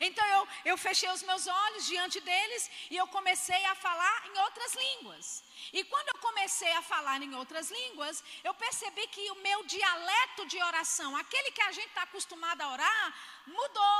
Então 0.00 0.24
eu, 0.26 0.48
eu 0.70 0.76
fechei 0.78 1.10
os 1.10 1.22
meus 1.22 1.46
olhos 1.46 1.86
diante 1.86 2.20
deles 2.20 2.70
e 2.90 2.96
eu 2.96 3.06
comecei 3.08 3.64
a 3.66 3.74
falar 3.74 4.16
em 4.28 4.38
outras 4.46 4.74
línguas. 4.74 5.44
E 5.72 5.82
quando 5.84 6.08
eu 6.08 6.18
comecei 6.20 6.72
a 6.72 6.82
falar 6.82 7.20
em 7.22 7.34
outras 7.34 7.70
línguas, 7.70 8.22
eu 8.42 8.54
percebi 8.54 9.06
que 9.08 9.30
o 9.32 9.36
meu 9.36 9.64
dialeto 9.64 10.46
de 10.46 10.62
oração, 10.62 11.16
aquele 11.16 11.50
que 11.50 11.62
a 11.62 11.72
gente 11.72 11.88
está 11.88 12.02
acostumado 12.02 12.60
a 12.62 12.72
orar, 12.72 13.14
mudou. 13.46 13.98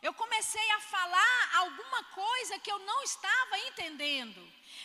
Eu 0.00 0.12
comecei 0.14 0.70
a 0.72 0.80
falar 0.80 1.50
alguma 1.54 2.04
coisa 2.04 2.58
que 2.58 2.70
eu 2.70 2.78
não 2.80 3.02
estava 3.02 3.58
entendendo. 3.60 4.40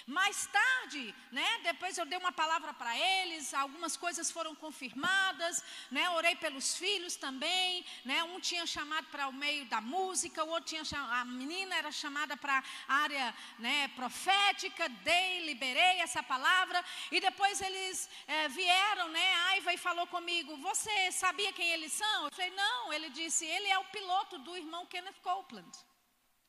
Mais 0.05 0.47
tarde, 0.47 1.15
né, 1.31 1.59
depois 1.63 1.97
eu 1.97 2.05
dei 2.05 2.17
uma 2.17 2.31
palavra 2.31 2.73
para 2.73 2.97
eles, 2.97 3.53
algumas 3.53 3.95
coisas 3.95 4.29
foram 4.29 4.53
confirmadas, 4.55 5.63
né, 5.89 6.09
orei 6.11 6.35
pelos 6.35 6.75
filhos 6.75 7.15
também, 7.15 7.85
né, 8.03 8.23
um 8.23 8.39
tinha 8.39 8.65
chamado 8.65 9.07
para 9.07 9.27
o 9.27 9.33
meio 9.33 9.65
da 9.65 9.79
música, 9.79 10.43
o 10.43 10.49
outro 10.49 10.69
tinha 10.69 10.83
chamado, 10.83 11.13
a 11.13 11.25
menina 11.25 11.75
era 11.75 11.91
chamada 11.91 12.35
para 12.35 12.63
a 12.87 12.95
área 12.95 13.35
né, 13.59 13.87
profética, 13.89 14.89
dei, 14.89 15.45
liberei 15.45 15.99
essa 16.01 16.21
palavra, 16.21 16.83
e 17.11 17.19
depois 17.19 17.61
eles 17.61 18.09
é, 18.27 18.47
vieram, 18.49 19.07
né, 19.09 19.33
Aiva 19.51 19.73
e 19.73 19.77
falou 19.77 20.07
comigo, 20.07 20.57
você 20.57 21.11
sabia 21.11 21.53
quem 21.53 21.69
eles 21.69 21.93
são? 21.93 22.25
Eu 22.25 22.31
falei, 22.31 22.51
não, 22.51 22.91
ele 22.91 23.09
disse, 23.09 23.45
ele 23.45 23.69
é 23.69 23.79
o 23.79 23.85
piloto 23.85 24.37
do 24.39 24.57
irmão 24.57 24.85
Kenneth 24.85 25.21
Copeland. 25.21 25.71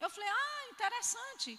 Eu 0.01 0.11
falei, 0.11 0.29
ah, 0.29 0.69
interessante. 0.71 1.59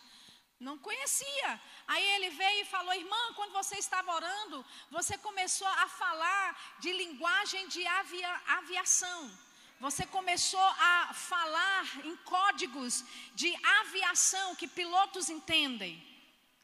Não 0.59 0.77
conhecia. 0.77 1.61
Aí 1.87 2.03
ele 2.15 2.29
veio 2.29 2.61
e 2.61 2.65
falou: 2.65 2.93
Irmã, 2.93 3.33
quando 3.35 3.51
você 3.51 3.75
estava 3.75 4.13
orando, 4.13 4.65
você 4.89 5.17
começou 5.17 5.67
a 5.67 5.87
falar 5.87 6.77
de 6.79 6.91
linguagem 6.93 7.67
de 7.67 7.85
avia, 7.85 8.41
aviação. 8.47 9.31
Você 9.79 10.05
começou 10.05 10.67
a 10.79 11.13
falar 11.13 12.05
em 12.05 12.15
códigos 12.17 13.03
de 13.33 13.53
aviação 13.79 14.55
que 14.55 14.67
pilotos 14.67 15.29
entendem. 15.29 16.01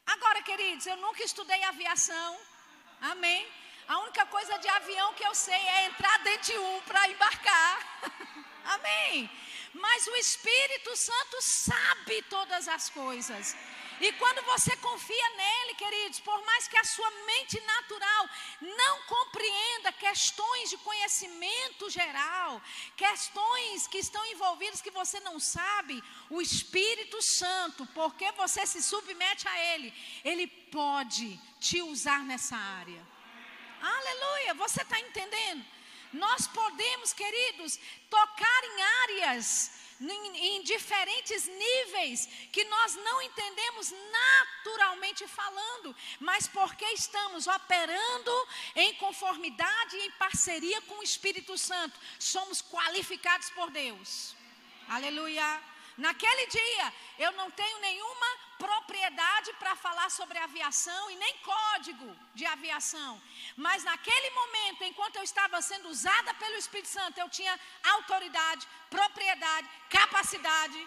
Agora, 0.06 0.42
queridos, 0.42 0.86
eu 0.86 0.96
nunca 0.96 1.22
estudei 1.22 1.62
aviação. 1.64 2.40
Amém? 3.00 3.46
A 3.86 3.98
única 3.98 4.24
coisa 4.26 4.56
de 4.58 4.68
avião 4.68 5.12
que 5.14 5.26
eu 5.26 5.34
sei 5.34 5.54
é 5.54 5.86
entrar 5.86 6.18
dentro 6.20 6.52
de 6.52 6.58
um 6.58 6.80
para 6.82 7.08
embarcar. 7.10 8.02
Amém? 8.64 9.30
mas 9.74 10.06
o 10.06 10.16
Espírito 10.16 10.94
Santo 10.96 11.36
sabe 11.40 12.22
todas 12.22 12.68
as 12.68 12.90
coisas. 12.90 13.56
E 14.00 14.12
quando 14.14 14.42
você 14.44 14.76
confia 14.76 15.30
nele, 15.36 15.74
queridos, 15.74 16.20
por 16.20 16.44
mais 16.44 16.66
que 16.66 16.76
a 16.76 16.84
sua 16.84 17.10
mente 17.24 17.60
natural 17.60 18.28
não 18.60 19.02
compreenda 19.02 19.92
questões 19.92 20.70
de 20.70 20.76
conhecimento 20.78 21.88
geral, 21.88 22.60
questões 22.96 23.86
que 23.86 23.98
estão 23.98 24.24
envolvidas 24.26 24.80
que 24.80 24.90
você 24.90 25.20
não 25.20 25.38
sabe, 25.38 26.02
o 26.30 26.40
Espírito 26.40 27.22
Santo, 27.22 27.86
porque 27.94 28.32
você 28.32 28.66
se 28.66 28.82
submete 28.82 29.46
a 29.46 29.58
ele, 29.74 29.94
ele 30.24 30.46
pode 30.46 31.38
te 31.60 31.80
usar 31.82 32.20
nessa 32.24 32.56
área. 32.56 33.06
Aleluia, 33.80 34.54
você 34.54 34.82
está 34.82 34.98
entendendo? 34.98 35.64
Nós 36.12 36.46
podemos, 36.46 37.12
queridos, 37.12 37.78
tocar 38.10 38.64
em 38.64 38.82
áreas 38.82 39.81
em, 40.10 40.62
diferentes 40.62 41.46
níveis 41.46 42.26
que 42.50 42.64
nós 42.64 42.96
não 42.96 43.22
entendemos 43.22 43.92
naturalmente 44.10 45.26
falando, 45.26 45.94
mas 46.20 46.46
porque 46.48 46.84
estamos 46.86 47.46
operando 47.46 48.48
em 48.76 48.94
conformidade 48.94 49.96
e 49.96 50.06
em 50.06 50.10
parceria 50.12 50.80
com 50.82 50.98
o 50.98 51.02
Espírito 51.02 51.56
Santo, 51.56 51.98
somos 52.18 52.62
qualificados 52.62 53.50
por 53.50 53.70
Deus. 53.70 54.34
Aleluia. 54.88 55.62
Naquele 55.96 56.46
dia, 56.46 56.92
eu 57.18 57.32
não 57.32 57.50
tenho 57.50 57.78
nenhuma 57.80 58.26
propriedade 58.64 59.50
para 59.60 59.74
falar 59.84 60.08
sobre 60.18 60.38
aviação 60.38 61.02
e 61.10 61.16
nem 61.22 61.34
código 61.50 62.08
de 62.38 62.44
aviação. 62.54 63.12
Mas 63.66 63.84
naquele 63.90 64.30
momento, 64.40 64.84
enquanto 64.90 65.16
eu 65.16 65.24
estava 65.30 65.60
sendo 65.70 65.88
usada 65.94 66.32
pelo 66.42 66.60
Espírito 66.62 66.92
Santo, 66.98 67.18
eu 67.18 67.28
tinha 67.38 67.54
autoridade, 67.96 68.66
propriedade, 68.96 69.68
capacidade. 69.98 70.80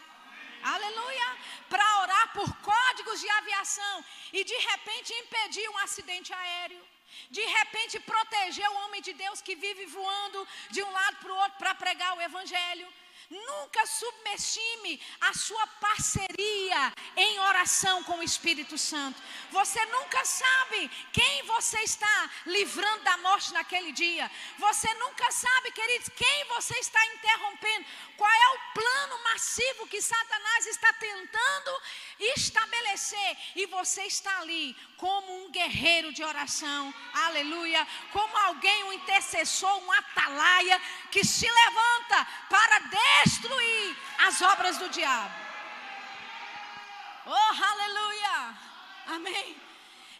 Aleluia! 0.74 1.28
Para 1.72 1.88
orar 2.04 2.26
por 2.38 2.50
códigos 2.72 3.20
de 3.24 3.30
aviação 3.40 3.96
e 4.38 4.44
de 4.52 4.58
repente 4.70 5.20
impedir 5.24 5.68
um 5.70 5.80
acidente 5.86 6.32
aéreo. 6.42 6.84
De 7.38 7.44
repente 7.58 8.00
proteger 8.12 8.68
o 8.70 8.80
homem 8.84 9.02
de 9.08 9.14
Deus 9.24 9.42
que 9.48 9.56
vive 9.66 9.86
voando 9.98 10.40
de 10.76 10.82
um 10.86 10.92
lado 11.00 11.18
para 11.22 11.34
o 11.34 11.40
outro 11.44 11.58
para 11.64 11.76
pregar 11.84 12.12
o 12.16 12.22
evangelho 12.30 12.88
Nunca 13.30 13.86
subestime 13.86 15.02
a 15.22 15.34
sua 15.34 15.66
parceria 15.68 16.94
em 17.16 17.40
oração 17.40 18.04
com 18.04 18.20
o 18.20 18.24
Espírito 18.24 18.78
Santo. 18.78 19.22
Você 19.52 19.84
nunca 19.88 20.24
sabe 20.24 20.90
quem 21.12 21.44
você 21.44 21.80
está 21.80 22.32
livrando 22.46 23.04
da 23.04 23.18
morte 23.18 23.52
naquele 23.54 23.92
dia. 23.92 24.30
Você 24.60 24.94
nunca 24.96 25.32
sabe, 25.32 25.72
queridos, 25.72 26.10
quem 26.10 26.46
você 26.46 26.78
está 26.80 27.04
interrompendo. 27.08 27.86
Qual 28.16 28.32
é 28.32 28.48
o 28.50 28.74
plano 28.74 29.24
massivo 29.24 29.88
que 29.88 30.02
Satanás 30.02 30.68
está 30.68 30.94
tentando 30.94 31.82
estabelecer? 32.20 33.38
E 33.56 33.66
você 33.66 34.04
está 34.04 34.40
ali 34.40 34.76
como 34.98 35.46
um 35.46 35.52
guerreiro 35.52 36.14
de 36.14 36.24
oração. 36.24 36.94
Aleluia. 37.14 37.86
Como 38.12 38.38
alguém, 38.38 38.84
um 38.86 38.94
intercessor, 38.94 39.78
um 39.84 39.92
atalaia 39.92 40.82
que 41.12 41.24
se 41.24 41.50
levanta 41.50 42.28
para 42.50 42.80
destruir 42.80 43.98
as 44.20 44.42
obras 44.42 44.78
do 44.78 44.90
diabo. 44.90 45.34
Oh, 47.26 47.64
aleluia! 47.64 48.58
Amém. 49.08 49.66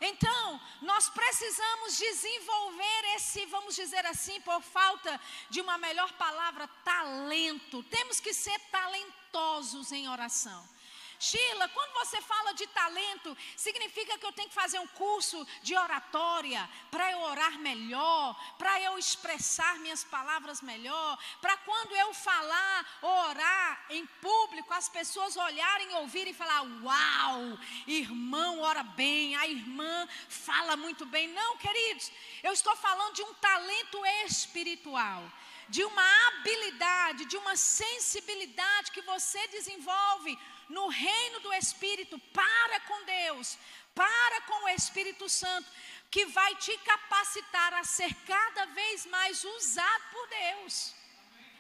Então, 0.02 0.62
nós 0.82 1.10
precisamos 1.10 1.98
desenvolver 1.98 3.16
esse, 3.16 3.46
vamos 3.46 3.76
dizer 3.76 4.06
assim, 4.06 4.42
por 4.42 4.62
falta 4.62 5.20
de 5.50 5.62
uma 5.62 5.78
melhor 5.78 6.12
palavra, 6.14 6.68
talento. 6.84 7.82
Temos 7.84 8.20
que 8.20 8.34
ser 8.34 8.60
talentosos 8.72 9.92
em 9.92 10.10
oração. 10.10 10.75
Sheila, 11.20 11.68
quando 11.70 11.94
você 11.94 12.22
fala 12.22 12.54
de 12.54 12.68
talento, 12.68 13.36
significa 13.56 14.18
que 14.18 14.26
eu 14.26 14.32
tenho 14.32 14.50
que 14.50 14.56
fazer 14.56 14.80
um 14.80 14.88
curso 14.88 15.46
de 15.62 15.76
oratória 15.76 16.70
para 16.92 17.12
eu 17.12 17.20
orar 17.22 17.58
melhor, 17.60 18.36
para 18.58 18.80
eu 18.82 18.98
expressar 18.98 19.80
minhas 19.80 20.04
palavras 20.04 20.62
melhor, 20.62 21.18
para 21.42 21.58
quando 21.58 21.96
eu 21.96 22.14
falar 22.14 23.00
orar 23.02 23.86
em 23.90 24.06
público, 24.06 24.74
as 24.74 24.90
pessoas 24.90 25.38
olharem, 25.38 25.94
ouvirem 25.96 26.32
e 26.32 26.36
falar: 26.36 26.62
Uau, 26.84 27.58
irmão 27.88 28.62
ora 28.62 28.84
bem, 28.84 29.36
a 29.36 29.48
irmã 29.48 30.08
fala 30.28 30.76
muito 30.76 31.06
bem. 31.06 31.28
Não, 31.30 31.58
queridos, 31.58 32.12
eu 32.44 32.52
estou 32.52 32.76
falando 32.76 33.14
de 33.14 33.24
um 33.24 33.34
talento 33.36 34.06
espiritual 34.26 35.24
de 35.68 35.84
uma 35.84 36.28
habilidade, 36.28 37.26
de 37.26 37.38
uma 37.38 37.56
sensibilidade 37.56 38.92
que 38.92 39.02
você 39.02 39.48
desenvolve 39.48 40.38
no 40.70 40.88
reino 40.88 41.40
do 41.40 41.54
Espírito 41.54 42.18
para 42.34 42.80
com 42.82 43.06
Deus, 43.06 43.58
para 43.94 44.42
com 44.42 44.66
o 44.66 44.70
Espírito 44.70 45.28
Santo, 45.30 45.70
que 46.12 46.26
vai 46.26 46.56
te 46.56 46.78
capacitar 46.80 47.74
a 47.74 47.84
ser 47.84 48.14
cada 48.26 48.66
vez 48.68 49.06
mais 49.06 49.44
usado 49.44 50.04
por 50.12 50.28
Deus. 50.28 50.94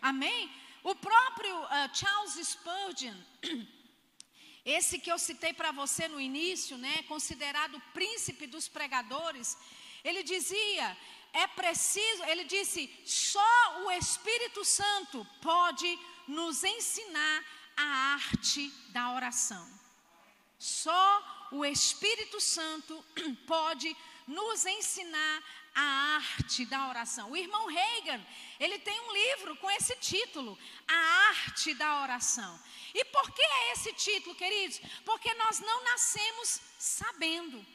Amém? 0.01 0.51
O 0.83 0.95
próprio 0.95 1.55
uh, 1.63 1.89
Charles 1.93 2.35
Spurgeon, 2.47 3.15
esse 4.63 4.99
que 4.99 5.11
eu 5.11 5.17
citei 5.17 5.53
para 5.53 5.71
você 5.71 6.07
no 6.07 6.19
início, 6.19 6.77
né, 6.77 7.03
considerado 7.07 7.81
príncipe 7.93 8.45
dos 8.45 8.67
pregadores, 8.67 9.57
ele 10.03 10.21
dizia: 10.23 10.95
é 11.33 11.47
preciso, 11.47 12.23
ele 12.25 12.45
disse, 12.45 12.89
só 13.05 13.83
o 13.83 13.91
Espírito 13.91 14.63
Santo 14.63 15.27
pode 15.41 15.99
nos 16.27 16.63
ensinar 16.63 17.43
a 17.77 17.83
arte 18.13 18.71
da 18.89 19.13
oração. 19.13 19.67
Só 20.57 21.47
o 21.51 21.65
Espírito 21.65 22.39
Santo 22.39 23.03
pode 23.45 23.95
nos 24.27 24.65
ensinar 24.65 25.43
a 25.75 25.81
arte 26.15 26.65
da 26.65 26.87
oração. 26.87 27.29
O 27.31 27.37
irmão 27.37 27.67
Reagan, 27.67 28.25
ele 28.59 28.79
tem 28.79 28.99
um 28.99 29.13
livro 29.13 29.55
com 29.57 29.69
esse 29.71 29.95
título, 29.97 30.57
A 30.87 30.95
Arte 31.29 31.73
da 31.73 32.01
Oração. 32.01 32.59
E 32.93 33.03
por 33.05 33.29
que 33.31 33.41
é 33.41 33.71
esse 33.73 33.91
título, 33.93 34.33
queridos? 34.35 34.79
Porque 35.03 35.33
nós 35.33 35.59
não 35.59 35.83
nascemos 35.83 36.61
sabendo. 36.79 37.65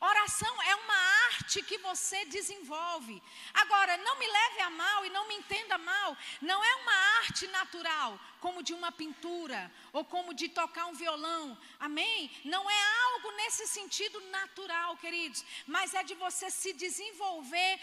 Oração 0.00 0.62
é 0.62 0.74
uma 0.76 0.94
arte 1.26 1.62
que 1.62 1.76
você 1.78 2.24
desenvolve. 2.24 3.22
Agora, 3.52 3.98
não 3.98 4.18
me 4.18 4.26
leve 4.26 4.60
a 4.60 4.70
mal 4.70 5.04
e 5.04 5.10
não 5.10 5.28
me 5.28 5.34
entenda 5.34 5.76
mal. 5.76 6.16
Não 6.40 6.64
é 6.64 6.74
uma 6.76 6.94
arte 7.18 7.46
natural, 7.48 8.18
como 8.40 8.62
de 8.62 8.72
uma 8.72 8.90
pintura 8.90 9.70
ou 9.92 10.02
como 10.02 10.32
de 10.32 10.48
tocar 10.48 10.86
um 10.86 10.94
violão. 10.94 11.56
Amém? 11.78 12.30
Não 12.44 12.70
é 12.70 12.82
algo 13.12 13.30
nesse 13.32 13.66
sentido 13.66 14.18
natural, 14.28 14.96
queridos, 14.96 15.44
mas 15.66 15.92
é 15.92 16.02
de 16.02 16.14
você 16.14 16.50
se 16.50 16.72
desenvolver 16.72 17.78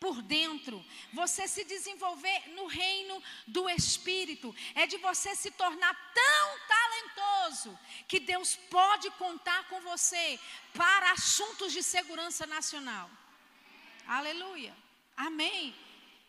por 0.00 0.22
dentro, 0.22 0.84
você 1.12 1.48
se 1.48 1.64
desenvolver 1.64 2.48
no 2.50 2.66
reino 2.66 3.22
do 3.46 3.68
Espírito, 3.68 4.54
é 4.74 4.86
de 4.86 4.96
você 4.98 5.34
se 5.34 5.50
tornar 5.50 5.94
tão 6.14 6.58
talentoso 6.68 7.78
que 8.06 8.20
Deus 8.20 8.56
pode 8.70 9.10
contar 9.12 9.68
com 9.68 9.80
você 9.80 10.38
para 10.72 11.12
assuntos 11.12 11.72
de 11.72 11.82
segurança 11.82 12.46
nacional. 12.46 13.10
Aleluia. 14.06 14.74
Amém. 15.16 15.74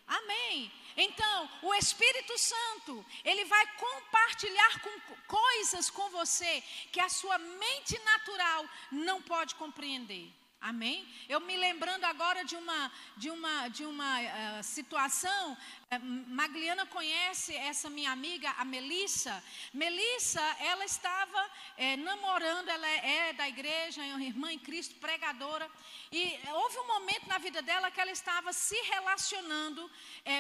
Amém. 0.08 0.72
Então, 0.98 1.50
o 1.62 1.74
Espírito 1.76 2.36
Santo, 2.38 3.06
ele 3.24 3.46
vai 3.46 3.66
compartilhar 3.78 4.82
com 4.82 5.00
coisas 5.28 5.90
com 5.90 6.10
você 6.10 6.64
que 6.92 7.00
a 7.00 7.08
sua 7.08 7.38
mente 7.38 7.98
natural 8.00 8.68
não 8.92 9.22
pode 9.22 9.54
compreender. 9.56 10.39
Amém? 10.62 11.08
Eu 11.30 11.40
me 11.40 11.56
lembrando 11.56 12.04
agora 12.04 12.44
de 12.44 12.58
uma, 12.58 12.92
de 13.16 13.30
uma, 13.30 13.70
de 13.70 13.86
uma 13.86 14.20
uh, 14.20 14.64
situação, 14.64 15.54
uh, 15.54 16.06
Magliana 16.28 16.86
conhece 16.86 17.56
essa 17.56 17.90
minha 17.90 18.12
amiga, 18.12 18.50
a 18.58 18.66
Melissa. 18.66 19.42
Melissa, 19.74 20.42
ela 20.60 20.84
estava 20.84 21.46
uh, 21.46 21.98
namorando, 22.04 22.68
ela 22.68 22.86
é, 22.86 23.30
é 23.30 23.34
da 23.34 23.48
igreja, 23.48 24.04
é 24.04 24.14
uma 24.14 24.24
irmã 24.24 24.52
em 24.52 24.60
Cristo, 24.60 24.96
pregadora. 24.96 25.72
E 26.12 26.38
houve 26.52 26.78
um 26.80 26.88
momento 26.88 27.26
na 27.28 27.38
vida 27.38 27.62
dela 27.62 27.90
que 27.90 28.02
ela 28.02 28.12
estava 28.12 28.52
se 28.52 28.76
relacionando 28.82 29.90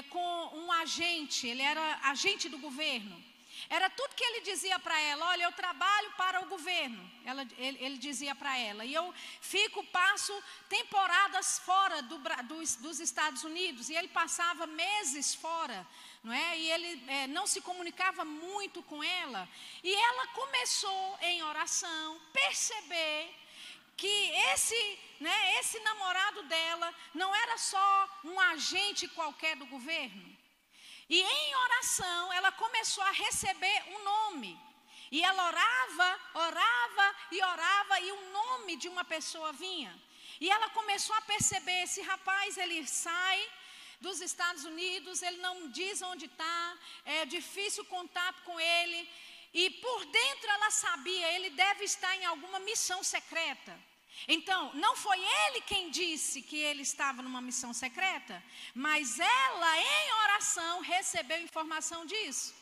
com 0.09 0.49
um 0.53 0.71
agente, 0.71 1.47
ele 1.47 1.61
era 1.61 1.99
agente 2.03 2.49
do 2.49 2.57
governo. 2.57 3.28
Era 3.67 3.89
tudo 3.89 4.15
que 4.15 4.23
ele 4.23 4.41
dizia 4.41 4.77
para 4.79 4.99
ela: 4.99 5.25
olha, 5.27 5.43
eu 5.43 5.51
trabalho 5.51 6.11
para 6.15 6.41
o 6.41 6.45
governo. 6.47 7.09
Ela, 7.25 7.41
ele, 7.57 7.77
ele, 7.83 7.97
dizia 7.97 8.35
para 8.35 8.57
ela. 8.57 8.85
E 8.85 8.93
eu 8.93 9.13
fico, 9.41 9.83
passo 9.85 10.33
temporadas 10.69 11.59
fora 11.59 12.01
do, 12.03 12.17
dos, 12.47 12.75
dos, 12.75 12.99
Estados 12.99 13.43
Unidos. 13.43 13.89
E 13.89 13.95
ele 13.95 14.07
passava 14.07 14.65
meses 14.67 15.33
fora. 15.35 15.85
Não 16.23 16.33
é? 16.33 16.57
E 16.57 16.71
ele 16.71 17.03
é, 17.07 17.27
não 17.27 17.47
se 17.47 17.61
comunicava 17.61 18.23
muito 18.23 18.83
com 18.83 19.03
ela. 19.03 19.47
E 19.83 19.93
ela 19.93 20.27
começou 20.27 21.17
em 21.21 21.41
oração, 21.43 22.21
perceber 22.31 23.35
que 23.97 24.31
esse, 24.53 24.99
né, 25.19 25.59
esse 25.59 25.79
namorado 25.81 26.43
dela 26.43 26.93
não 27.13 27.35
era 27.35 27.57
só 27.57 28.19
um 28.23 28.39
agente 28.39 29.07
qualquer 29.09 29.57
do 29.57 29.65
governo 29.65 30.28
E 31.09 31.21
em 31.21 31.55
oração, 31.55 32.33
ela 32.33 32.51
começou 32.51 33.03
a 33.03 33.11
receber 33.11 33.83
um 33.93 34.03
nome. 34.03 34.59
E 35.11 35.23
ela 35.23 35.47
orava, 35.47 36.19
orava 36.35 37.15
e 37.31 37.41
orava, 37.41 37.99
e 37.99 38.11
o 38.11 38.31
nome 38.31 38.75
de 38.75 38.87
uma 38.87 39.03
pessoa 39.03 39.51
vinha. 39.51 39.93
E 40.39 40.49
ela 40.49 40.69
começou 40.69 41.15
a 41.15 41.21
perceber: 41.21 41.83
esse 41.83 42.01
rapaz, 42.01 42.57
ele 42.57 42.87
sai 42.87 43.39
dos 43.99 44.21
Estados 44.21 44.63
Unidos, 44.65 45.21
ele 45.21 45.37
não 45.37 45.69
diz 45.69 46.01
onde 46.01 46.25
está, 46.25 46.77
é 47.03 47.25
difícil 47.25 47.83
contato 47.85 48.41
com 48.43 48.59
ele. 48.59 49.09
E 49.51 49.69
por 49.71 50.05
dentro 50.05 50.49
ela 50.49 50.69
sabia, 50.69 51.33
ele 51.33 51.49
deve 51.49 51.83
estar 51.83 52.15
em 52.15 52.25
alguma 52.25 52.59
missão 52.59 53.03
secreta. 53.03 53.73
Então, 54.27 54.71
não 54.73 54.95
foi 54.95 55.17
ele 55.19 55.61
quem 55.61 55.89
disse 55.89 56.41
que 56.41 56.57
ele 56.57 56.81
estava 56.81 57.21
numa 57.21 57.41
missão 57.41 57.73
secreta, 57.73 58.43
mas 58.73 59.19
ela, 59.19 59.77
em 59.79 60.11
oração, 60.23 60.81
recebeu 60.81 61.41
informação 61.41 62.05
disso. 62.05 62.53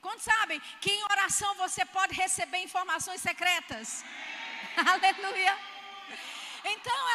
Quantos 0.00 0.24
sabem 0.24 0.60
que 0.80 0.90
em 0.90 1.02
oração 1.04 1.54
você 1.56 1.84
pode 1.84 2.14
receber 2.14 2.58
informações 2.58 3.20
secretas? 3.20 4.04
Aleluia. 4.76 5.69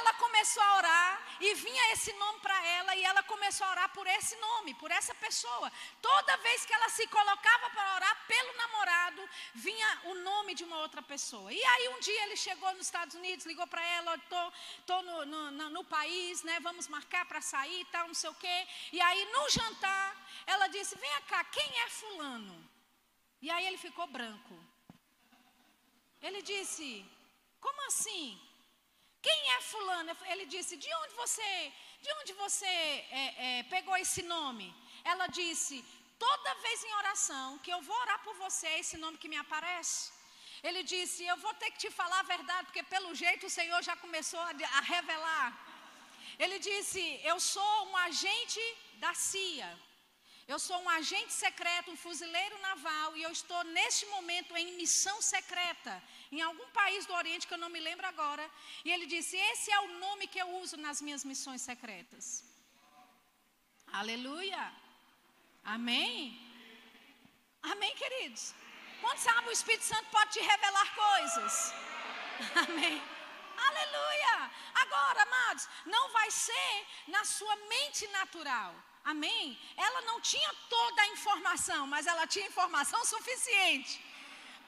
Ela 0.06 0.14
começou 0.14 0.62
a 0.62 0.76
orar 0.78 1.38
e 1.42 1.56
vinha 1.56 1.92
esse 1.94 2.14
nome 2.14 2.40
para 2.40 2.56
ela 2.64 2.96
e 2.96 3.04
ela 3.04 3.24
começou 3.24 3.66
a 3.66 3.72
orar 3.72 3.90
por 3.92 4.06
esse 4.06 4.36
nome, 4.36 4.76
por 4.76 4.92
essa 4.92 5.16
pessoa. 5.16 5.72
Toda 6.00 6.38
vez 6.38 6.64
que 6.64 6.72
ela 6.72 6.90
se 6.90 7.08
colocava 7.08 7.72
para 7.72 7.96
orar 7.96 8.28
pelo 8.28 8.56
namorado, 8.56 9.28
vinha 9.56 10.02
o 10.04 10.14
nome 10.14 10.54
de 10.54 10.64
uma 10.64 10.78
outra 10.78 11.02
pessoa. 11.02 11.52
E 11.52 11.64
aí 11.72 11.90
um 11.90 12.00
dia 12.02 12.24
ele 12.26 12.38
chegou 12.38 12.72
nos 12.74 12.86
Estados 12.86 13.16
Unidos, 13.16 13.48
ligou 13.48 13.66
para 13.66 13.84
ela, 13.84 14.16
tô, 14.30 14.44
tô 14.86 15.02
no, 15.02 15.26
no, 15.26 15.52
no, 15.52 15.70
no, 15.72 15.84
país, 15.84 16.44
né? 16.44 16.60
Vamos 16.60 16.88
marcar 16.88 17.26
para 17.26 17.42
sair, 17.42 17.84
tal, 17.86 18.08
não 18.08 18.14
sei 18.14 18.30
o 18.30 18.36
quê. 18.36 18.68
E 18.92 19.02
aí 19.02 19.26
no 19.32 19.50
jantar 19.50 20.16
ela 20.46 20.68
disse: 20.68 20.96
Vem 21.00 21.22
cá, 21.24 21.44
quem 21.46 21.80
é 21.80 21.90
fulano? 21.90 22.56
E 23.42 23.50
aí 23.50 23.66
ele 23.66 23.80
ficou 23.80 24.06
branco. 24.06 24.56
Ele 26.22 26.44
disse: 26.44 27.04
Como 27.60 27.88
assim? 27.88 28.40
Quem 29.26 29.42
é 29.58 29.60
fulano? 29.74 30.12
Ele 30.32 30.46
disse, 30.56 30.74
de 30.86 30.92
onde 31.02 31.14
você, 31.22 31.50
de 32.06 32.12
onde 32.20 32.34
você 32.44 32.74
é, 33.22 33.24
é, 33.46 33.64
pegou 33.76 33.96
esse 34.06 34.22
nome? 34.36 34.68
Ela 35.12 35.28
disse, 35.40 35.76
toda 36.26 36.60
vez 36.66 36.84
em 36.84 36.94
oração 37.02 37.58
que 37.64 37.74
eu 37.76 37.82
vou 37.88 37.98
orar 38.04 38.20
por 38.26 38.36
você, 38.44 38.68
é 38.74 38.80
esse 38.84 38.98
nome 39.04 39.22
que 39.22 39.32
me 39.34 39.40
aparece. 39.46 40.00
Ele 40.68 40.82
disse, 40.94 41.22
eu 41.32 41.38
vou 41.46 41.54
ter 41.62 41.70
que 41.72 41.82
te 41.84 41.92
falar 42.00 42.20
a 42.22 42.30
verdade, 42.36 42.68
porque 42.68 42.84
pelo 42.96 43.16
jeito 43.24 43.46
o 43.48 43.56
Senhor 43.58 43.82
já 43.90 43.96
começou 44.06 44.44
a, 44.50 44.52
a 44.80 44.82
revelar. 44.96 45.50
Ele 46.44 46.58
disse, 46.70 47.02
eu 47.32 47.38
sou 47.54 47.74
um 47.90 47.98
agente 48.08 48.64
da 49.04 49.14
CIA. 49.14 49.72
Eu 50.48 50.58
sou 50.66 50.78
um 50.84 50.90
agente 50.90 51.34
secreto, 51.34 51.92
um 51.92 51.98
fuzileiro 51.98 52.58
naval, 52.68 53.18
e 53.18 53.24
eu 53.24 53.32
estou 53.32 53.62
neste 53.78 54.06
momento 54.16 54.56
em 54.56 54.78
missão 54.82 55.16
secreta 55.20 55.94
em 56.32 56.42
algum 56.48 56.68
país 56.80 57.08
do 57.08 57.16
Oriente 57.22 57.48
que 57.48 57.56
eu 57.56 57.64
não 57.64 57.72
me 57.76 57.80
lembro 57.88 58.06
agora. 58.14 58.46
E 58.84 58.92
ele 58.94 59.08
disse: 59.14 59.36
Esse 59.52 59.72
é 59.72 59.80
o 59.80 59.94
nome 60.06 60.28
que 60.28 60.42
eu 60.44 60.50
uso 60.62 60.78
nas 60.78 61.02
minhas 61.02 61.26
missões 61.32 61.62
secretas. 61.70 62.44
Aleluia. 64.02 64.64
Amém? 65.64 66.14
Amém, 67.64 67.94
queridos? 67.96 68.54
Quando 69.02 69.18
sabe 69.18 69.50
o 69.50 69.58
Espírito 69.60 69.86
Santo 69.92 70.08
pode 70.12 70.32
te 70.34 70.42
revelar 70.52 70.88
coisas? 71.08 71.74
Amém. 72.68 73.02
Aleluia. 73.68 74.52
Agora, 74.84 75.22
amados, 75.24 75.68
não 75.86 76.12
vai 76.12 76.30
ser 76.30 76.74
na 77.08 77.24
sua 77.26 77.56
mente 77.74 78.06
natural. 78.20 78.76
Amém? 79.06 79.58
Ela 79.78 80.02
não 80.02 80.20
tinha 80.20 80.52
toda 80.68 81.02
a 81.04 81.08
informação, 81.10 81.86
mas 81.86 82.08
ela 82.08 82.26
tinha 82.26 82.48
informação 82.48 83.06
suficiente 83.06 84.04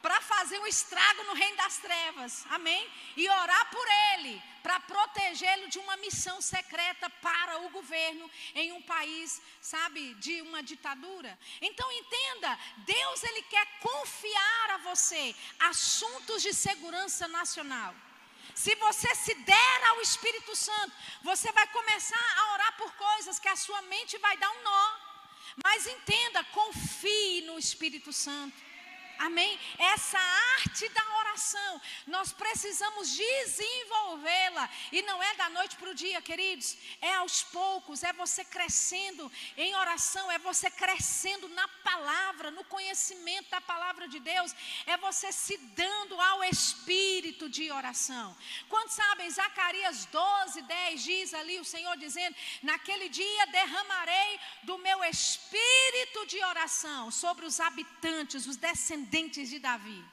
para 0.01 0.21
fazer 0.21 0.59
um 0.59 0.67
estrago 0.67 1.23
no 1.23 1.33
reino 1.33 1.57
das 1.57 1.77
trevas, 1.77 2.45
amém? 2.51 2.87
E 3.15 3.27
orar 3.27 3.69
por 3.71 3.87
ele, 4.13 4.41
para 4.61 4.79
protegê-lo 4.79 5.67
de 5.69 5.79
uma 5.79 5.97
missão 5.97 6.39
secreta 6.39 7.09
para 7.09 7.61
o 7.61 7.69
governo 7.69 8.29
em 8.53 8.71
um 8.73 8.81
país, 8.83 9.41
sabe, 9.59 10.13
de 10.15 10.41
uma 10.43 10.61
ditadura. 10.61 11.37
Então 11.59 11.91
entenda, 11.91 12.57
Deus 12.85 13.23
ele 13.23 13.41
quer 13.43 13.65
confiar 13.79 14.71
a 14.71 14.77
você 14.77 15.35
assuntos 15.59 16.43
de 16.43 16.53
segurança 16.53 17.27
nacional. 17.27 17.95
Se 18.63 18.73
você 18.85 19.13
se 19.13 19.35
der 19.35 19.83
ao 19.89 20.01
Espírito 20.01 20.55
Santo, 20.55 20.91
você 21.21 21.51
vai 21.51 21.67
começar 21.67 22.27
a 22.39 22.53
orar 22.53 22.77
por 22.77 22.91
coisas 22.95 23.37
que 23.37 23.47
a 23.47 23.55
sua 23.55 23.83
mente 23.83 24.17
vai 24.17 24.35
dar 24.37 24.49
um 24.49 24.63
nó. 24.63 24.85
Mas 25.63 25.85
entenda, 25.85 26.43
confie 26.45 27.41
no 27.41 27.59
Espírito 27.59 28.11
Santo. 28.11 28.57
Amém? 29.19 29.59
Essa 29.77 30.19
arte 30.59 30.87
da 30.89 31.17
oração, 31.19 31.81
nós 32.05 32.31
precisamos 32.31 33.15
desenvolvê-la. 33.15 34.69
E 34.91 35.01
não 35.01 35.21
é 35.21 35.33
da 35.35 35.49
noite 35.49 35.75
para 35.75 35.89
o 35.89 35.95
dia, 35.95 36.21
queridos. 36.21 36.77
É 37.01 37.15
aos 37.15 37.43
poucos, 37.43 38.03
é 38.03 38.13
você 38.13 38.43
crescendo 38.45 39.31
em 39.55 39.75
oração, 39.75 40.31
é 40.31 40.37
você 40.37 40.69
crescendo 40.69 41.47
na 41.49 41.67
palavra, 41.83 42.51
no 42.51 42.63
conhecimento 42.65 43.49
da 43.49 43.61
palavra 43.61 44.07
de 44.07 44.19
Deus. 44.19 44.53
É 44.85 44.97
você 44.97 45.31
se 45.31 45.57
dando 45.57 46.19
ao 46.19 46.43
espírito 46.43 47.49
de 47.49 47.71
oração. 47.71 48.35
Quantos 48.69 48.95
sabem, 48.95 49.29
Zacarias 49.29 50.05
12, 50.05 50.61
10 50.61 51.03
diz 51.03 51.33
ali 51.33 51.59
o 51.59 51.65
Senhor 51.65 51.97
dizendo: 51.97 52.35
Naquele 52.61 53.09
dia 53.09 53.47
derramarei 53.47 54.39
do 54.63 54.77
meu 54.77 55.03
espírito 55.03 56.25
de 56.27 56.43
oração 56.43 57.09
sobre 57.09 57.45
os 57.45 57.59
habitantes, 57.59 58.45
os 58.45 58.57
descendentes 58.57 59.06
descendentes 59.07 59.49
de 59.49 59.59
Davi. 59.59 60.03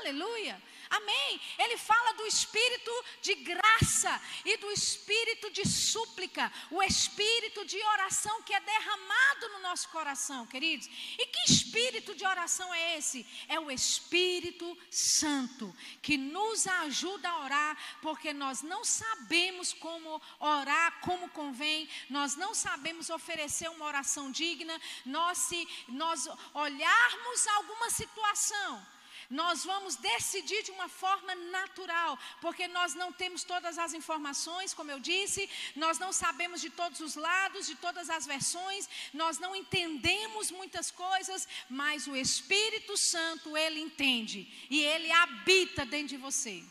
Aleluia. 0.00 0.60
Amém. 0.96 1.40
Ele 1.58 1.76
fala 1.76 2.12
do 2.14 2.26
espírito 2.26 2.90
de 3.20 3.34
graça 3.34 4.20
e 4.44 4.56
do 4.56 4.70
espírito 4.70 5.50
de 5.50 5.66
súplica, 5.66 6.52
o 6.70 6.82
espírito 6.82 7.64
de 7.64 7.82
oração 7.82 8.42
que 8.42 8.54
é 8.54 8.60
derramado 8.60 9.48
no 9.54 9.60
nosso 9.60 9.88
coração, 9.88 10.46
queridos. 10.46 10.88
E 11.18 11.26
que 11.26 11.52
espírito 11.52 12.14
de 12.14 12.24
oração 12.24 12.72
é 12.72 12.96
esse? 12.98 13.26
É 13.48 13.58
o 13.58 13.70
Espírito 13.70 14.76
Santo 14.90 15.74
que 16.00 16.16
nos 16.16 16.66
ajuda 16.66 17.28
a 17.28 17.40
orar, 17.40 17.78
porque 18.00 18.32
nós 18.32 18.62
não 18.62 18.84
sabemos 18.84 19.72
como 19.72 20.22
orar 20.38 21.00
como 21.00 21.28
convém, 21.30 21.88
nós 22.08 22.36
não 22.36 22.54
sabemos 22.54 23.10
oferecer 23.10 23.68
uma 23.70 23.86
oração 23.86 24.30
digna. 24.30 24.80
Nós 25.04 25.38
se 25.38 25.68
nós 25.88 26.28
olharmos 26.54 27.46
alguma 27.48 27.90
situação 27.90 28.94
nós 29.30 29.64
vamos 29.64 29.96
decidir 29.96 30.62
de 30.62 30.70
uma 30.70 30.88
forma 30.88 31.34
natural, 31.34 32.18
porque 32.40 32.66
nós 32.68 32.94
não 32.94 33.12
temos 33.12 33.44
todas 33.44 33.78
as 33.78 33.94
informações, 33.94 34.74
como 34.74 34.90
eu 34.90 35.00
disse, 35.00 35.48
nós 35.76 35.98
não 35.98 36.12
sabemos 36.12 36.60
de 36.60 36.70
todos 36.70 37.00
os 37.00 37.14
lados, 37.14 37.66
de 37.66 37.74
todas 37.74 38.10
as 38.10 38.26
versões, 38.26 38.88
nós 39.12 39.38
não 39.38 39.54
entendemos 39.54 40.50
muitas 40.50 40.90
coisas, 40.90 41.48
mas 41.68 42.06
o 42.06 42.16
Espírito 42.16 42.96
Santo, 42.96 43.56
ele 43.56 43.80
entende 43.80 44.48
e 44.70 44.80
ele 44.80 45.10
habita 45.10 45.84
dentro 45.84 46.08
de 46.08 46.16
você. 46.16 46.62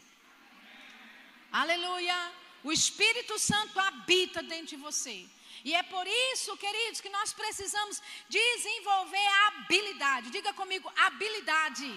Aleluia! 1.51 2.31
O 2.63 2.71
Espírito 2.71 3.37
Santo 3.37 3.79
habita 3.79 4.41
dentro 4.41 4.67
de 4.67 4.77
você. 4.77 5.27
E 5.65 5.73
é 5.73 5.83
por 5.83 6.05
isso, 6.31 6.57
queridos, 6.57 6.99
que 6.99 7.09
nós 7.09 7.31
precisamos 7.33 8.01
desenvolver 8.27 9.27
a 9.27 9.47
habilidade. 9.47 10.29
Diga 10.29 10.53
comigo, 10.53 10.91
habilidade 10.97 11.89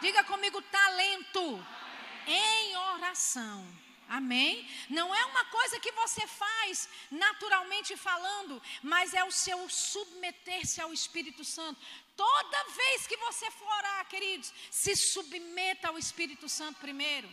Diga 0.00 0.22
comigo, 0.24 0.60
talento 0.62 1.64
em 2.26 2.76
oração. 2.76 3.66
Amém? 4.08 4.66
Não 4.88 5.14
é 5.14 5.24
uma 5.26 5.44
coisa 5.46 5.78
que 5.78 5.92
você 5.92 6.26
faz 6.26 6.88
naturalmente 7.10 7.94
falando, 7.96 8.60
mas 8.82 9.12
é 9.12 9.22
o 9.22 9.30
seu 9.30 9.68
submeter-se 9.68 10.80
ao 10.80 10.94
Espírito 10.94 11.44
Santo. 11.44 11.78
Toda 12.16 12.64
vez 12.70 13.06
que 13.06 13.18
você 13.18 13.50
for 13.50 13.68
orar, 13.68 14.06
queridos, 14.06 14.52
se 14.70 14.96
submeta 14.96 15.88
ao 15.88 15.98
Espírito 15.98 16.48
Santo 16.48 16.80
primeiro. 16.80 17.28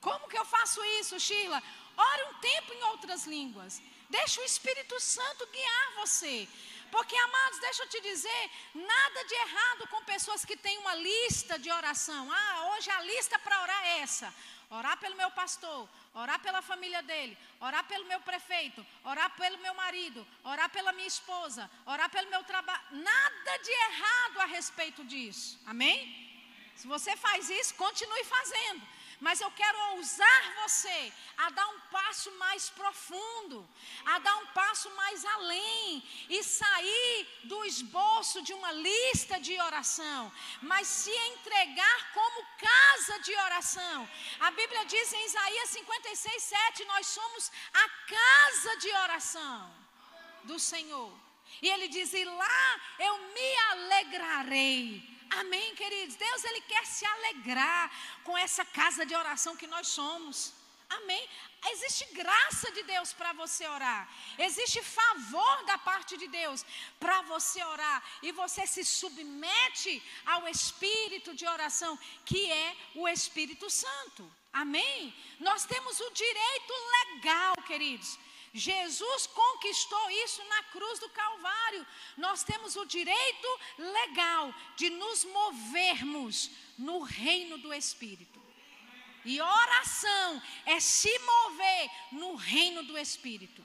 Como 0.00 0.28
que 0.28 0.38
eu 0.38 0.44
faço 0.44 0.82
isso, 0.98 1.20
Sheila? 1.20 1.62
Ore 1.96 2.22
um 2.30 2.34
tempo 2.40 2.72
em 2.72 2.82
outras 2.84 3.26
línguas. 3.26 3.80
Deixa 4.08 4.40
o 4.40 4.44
Espírito 4.44 4.98
Santo 4.98 5.46
guiar 5.46 5.94
você. 5.96 6.48
Porque, 6.90 7.16
amados, 7.16 7.58
deixa 7.60 7.82
eu 7.84 7.88
te 7.88 8.00
dizer, 8.00 8.50
nada 8.74 9.24
de 9.24 9.34
errado 9.34 9.88
com 9.88 10.04
pessoas 10.04 10.44
que 10.44 10.56
têm 10.56 10.78
uma 10.78 10.94
lista 10.94 11.58
de 11.58 11.70
oração. 11.70 12.30
Ah, 12.30 12.72
hoje 12.72 12.90
a 12.90 13.00
lista 13.02 13.38
para 13.38 13.62
orar 13.62 13.84
é 13.84 13.98
essa. 14.00 14.34
Orar 14.70 14.96
pelo 14.98 15.16
meu 15.16 15.30
pastor, 15.32 15.88
orar 16.14 16.38
pela 16.40 16.62
família 16.62 17.02
dele, 17.02 17.36
orar 17.60 17.84
pelo 17.88 18.04
meu 18.04 18.20
prefeito, 18.20 18.86
orar 19.04 19.30
pelo 19.36 19.58
meu 19.58 19.74
marido, 19.74 20.24
orar 20.44 20.70
pela 20.70 20.92
minha 20.92 21.08
esposa, 21.08 21.68
orar 21.84 22.08
pelo 22.08 22.30
meu 22.30 22.44
trabalho. 22.44 22.80
Nada 22.92 23.56
de 23.64 23.70
errado 23.70 24.40
a 24.40 24.44
respeito 24.44 25.04
disso. 25.04 25.58
Amém? 25.66 26.30
Se 26.76 26.86
você 26.86 27.16
faz 27.16 27.50
isso, 27.50 27.74
continue 27.74 28.24
fazendo. 28.24 28.82
Mas 29.20 29.40
eu 29.40 29.50
quero 29.50 29.78
ousar 29.96 30.54
você 30.62 31.12
a 31.36 31.50
dar 31.50 31.68
um 31.68 31.80
passo 31.96 32.32
mais 32.38 32.70
profundo, 32.70 33.68
a 34.06 34.18
dar 34.18 34.36
um 34.38 34.46
passo 34.46 34.90
mais 34.92 35.24
além 35.24 36.02
e 36.28 36.42
sair 36.42 37.28
do 37.44 37.62
esboço 37.66 38.40
de 38.40 38.54
uma 38.54 38.72
lista 38.72 39.38
de 39.38 39.60
oração, 39.60 40.32
mas 40.62 40.86
se 40.88 41.14
entregar 41.32 42.12
como 42.14 42.46
casa 42.58 43.18
de 43.20 43.34
oração. 43.36 44.08
A 44.40 44.50
Bíblia 44.52 44.86
diz 44.86 45.12
em 45.12 45.26
Isaías 45.26 45.70
56, 45.70 46.42
7: 46.42 46.84
Nós 46.86 47.06
somos 47.06 47.52
a 47.74 47.88
casa 48.16 48.76
de 48.78 48.90
oração 49.04 49.74
do 50.44 50.58
Senhor. 50.58 51.12
E 51.60 51.68
ele 51.68 51.88
diz: 51.88 52.14
E 52.14 52.24
lá 52.24 52.80
eu 52.98 53.18
me 53.34 53.56
alegrarei 53.72 55.19
Amém, 55.30 55.74
queridos? 55.74 56.16
Deus, 56.16 56.44
Ele 56.44 56.60
quer 56.62 56.84
se 56.86 57.04
alegrar 57.06 57.90
com 58.24 58.36
essa 58.36 58.64
casa 58.64 59.06
de 59.06 59.14
oração 59.14 59.56
que 59.56 59.66
nós 59.66 59.88
somos. 59.88 60.52
Amém. 60.90 61.28
Existe 61.70 62.04
graça 62.14 62.72
de 62.72 62.82
Deus 62.82 63.12
para 63.12 63.32
você 63.32 63.66
orar. 63.68 64.08
Existe 64.36 64.82
favor 64.82 65.64
da 65.64 65.78
parte 65.78 66.16
de 66.16 66.26
Deus 66.26 66.64
para 66.98 67.22
você 67.22 67.62
orar. 67.62 68.02
E 68.22 68.32
você 68.32 68.66
se 68.66 68.84
submete 68.84 70.02
ao 70.26 70.48
espírito 70.48 71.32
de 71.32 71.46
oração, 71.46 71.96
que 72.24 72.50
é 72.50 72.76
o 72.96 73.06
Espírito 73.08 73.70
Santo. 73.70 74.28
Amém? 74.52 75.14
Nós 75.38 75.64
temos 75.64 76.00
o 76.00 76.10
direito 76.10 76.74
legal, 76.98 77.54
queridos, 77.68 78.18
Jesus 78.52 79.26
conquistou 79.28 80.10
isso 80.10 80.42
na 80.44 80.62
cruz 80.64 80.98
do 80.98 81.08
Calvário. 81.10 81.86
Nós 82.16 82.42
temos 82.42 82.74
o 82.74 82.84
direito 82.84 83.60
legal 83.78 84.52
de 84.76 84.90
nos 84.90 85.24
movermos 85.24 86.50
no 86.76 87.00
reino 87.00 87.58
do 87.58 87.72
Espírito. 87.72 88.40
E 89.24 89.40
oração 89.40 90.42
é 90.66 90.80
se 90.80 91.16
mover 91.18 91.90
no 92.12 92.34
reino 92.34 92.82
do 92.82 92.98
Espírito. 92.98 93.62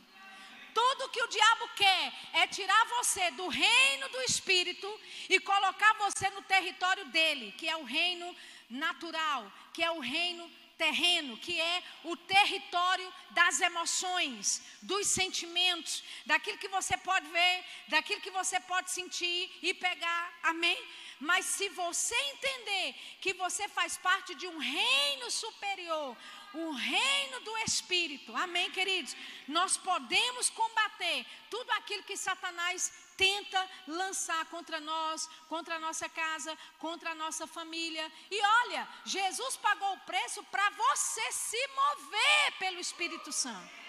Tudo 0.73 1.09
que 1.09 1.23
o 1.23 1.27
diabo 1.27 1.69
quer 1.69 2.13
é 2.33 2.47
tirar 2.47 2.85
você 2.87 3.31
do 3.31 3.47
reino 3.47 4.09
do 4.09 4.21
Espírito 4.23 4.99
e 5.29 5.39
colocar 5.39 5.93
você 5.93 6.29
no 6.31 6.41
território 6.41 7.05
dele, 7.05 7.53
que 7.53 7.67
é 7.67 7.77
o 7.77 7.85
reino 7.85 8.35
natural, 8.69 9.49
que 9.73 9.81
é 9.81 9.89
o 9.89 9.99
reino 9.99 10.51
terreno, 10.77 11.37
que 11.37 11.59
é 11.59 11.83
o 12.03 12.15
território 12.15 13.13
das 13.31 13.61
emoções, 13.61 14.61
dos 14.81 15.07
sentimentos, 15.07 16.03
daquilo 16.25 16.57
que 16.57 16.67
você 16.67 16.97
pode 16.97 17.27
ver, 17.27 17.65
daquilo 17.87 18.21
que 18.21 18.31
você 18.31 18.59
pode 18.59 18.91
sentir 18.91 19.51
e 19.61 19.73
pegar. 19.73 20.33
Amém? 20.43 20.77
Mas 21.19 21.45
se 21.45 21.69
você 21.69 22.15
entender 22.33 22.95
que 23.21 23.33
você 23.33 23.67
faz 23.69 23.97
parte 23.97 24.35
de 24.35 24.47
um 24.47 24.57
reino 24.57 25.31
superior, 25.31 26.15
o 26.53 26.71
reino 26.71 27.39
do 27.41 27.57
Espírito, 27.59 28.35
amém, 28.35 28.69
queridos? 28.71 29.15
Nós 29.47 29.77
podemos 29.77 30.49
combater 30.49 31.25
tudo 31.49 31.71
aquilo 31.71 32.03
que 32.03 32.17
Satanás 32.17 32.91
tenta 33.17 33.69
lançar 33.87 34.45
contra 34.45 34.79
nós, 34.79 35.27
contra 35.47 35.75
a 35.75 35.79
nossa 35.79 36.07
casa, 36.09 36.57
contra 36.79 37.11
a 37.11 37.15
nossa 37.15 37.47
família. 37.47 38.11
E 38.29 38.41
olha, 38.63 38.87
Jesus 39.05 39.57
pagou 39.57 39.93
o 39.93 39.99
preço 40.01 40.43
para 40.45 40.69
você 40.69 41.31
se 41.31 41.67
mover 41.67 42.51
pelo 42.59 42.79
Espírito 42.79 43.31
Santo. 43.31 43.85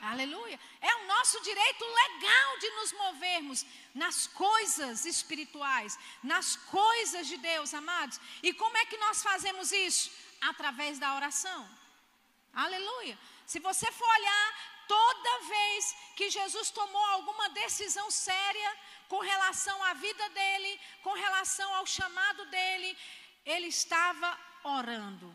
Aleluia. 0.00 0.58
É 0.80 0.94
o 0.94 1.06
nosso 1.06 1.40
direito 1.42 1.84
legal 1.84 2.58
de 2.58 2.70
nos 2.70 2.92
movermos 2.92 3.66
nas 3.94 4.26
coisas 4.26 5.04
espirituais, 5.04 5.98
nas 6.22 6.54
coisas 6.56 7.26
de 7.26 7.36
Deus, 7.38 7.72
amados. 7.72 8.20
E 8.42 8.52
como 8.52 8.76
é 8.76 8.86
que 8.86 8.98
nós 8.98 9.22
fazemos 9.22 9.72
isso? 9.72 10.10
Através 10.40 10.98
da 10.98 11.14
oração. 11.16 11.68
Aleluia. 12.52 13.18
Se 13.46 13.58
você 13.58 13.90
for 13.90 14.08
olhar 14.08 14.75
toda 14.88 15.40
vez 15.40 15.96
que 16.16 16.30
Jesus 16.30 16.70
tomou 16.70 17.04
alguma 17.06 17.48
decisão 17.50 18.10
séria 18.10 18.76
com 19.08 19.18
relação 19.18 19.82
à 19.84 19.94
vida 19.94 20.28
dele, 20.30 20.80
com 21.02 21.12
relação 21.12 21.74
ao 21.74 21.86
chamado 21.86 22.44
dele, 22.46 22.96
ele 23.44 23.68
estava 23.68 24.38
orando. 24.64 25.32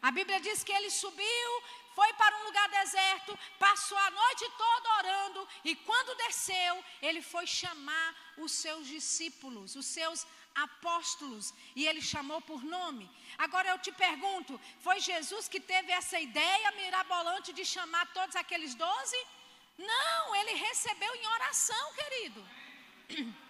A 0.00 0.10
Bíblia 0.10 0.40
diz 0.40 0.62
que 0.62 0.72
ele 0.72 0.90
subiu, 0.90 1.50
foi 1.94 2.12
para 2.12 2.36
um 2.38 2.44
lugar 2.44 2.68
deserto, 2.68 3.38
passou 3.58 3.98
a 3.98 4.10
noite 4.10 4.44
toda 4.56 4.94
orando, 4.98 5.48
e 5.64 5.74
quando 5.74 6.16
desceu, 6.18 6.84
ele 7.00 7.22
foi 7.22 7.46
chamar 7.46 8.14
os 8.36 8.52
seus 8.52 8.86
discípulos, 8.86 9.74
os 9.74 9.86
seus 9.86 10.26
apóstolos, 10.64 11.52
e 11.74 11.86
ele 11.86 12.00
chamou 12.00 12.40
por 12.40 12.62
nome. 12.64 13.08
Agora 13.38 13.68
eu 13.68 13.78
te 13.78 13.92
pergunto: 13.92 14.60
foi 14.80 14.98
Jesus 15.00 15.48
que 15.48 15.60
teve 15.60 15.92
essa 15.92 16.18
ideia 16.18 16.72
mirabolante 16.72 17.52
de 17.52 17.64
chamar 17.64 18.12
todos 18.12 18.36
aqueles 18.36 18.74
doze? 18.74 19.20
Não, 19.78 20.34
ele 20.36 20.54
recebeu 20.54 21.14
em 21.14 21.26
oração, 21.26 21.92
querido. 21.94 22.48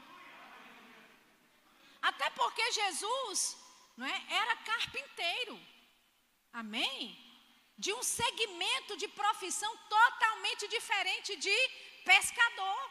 Até 2.02 2.28
porque 2.30 2.72
Jesus 2.72 3.56
não 3.96 4.06
é, 4.06 4.24
era 4.28 4.56
carpinteiro. 4.56 5.58
Amém? 6.52 6.98
De 7.78 7.92
um 7.92 8.02
segmento 8.02 8.96
de 8.96 9.08
profissão 9.08 9.72
totalmente 9.88 10.66
diferente 10.68 11.36
de 11.36 11.56
pescador. 12.04 12.90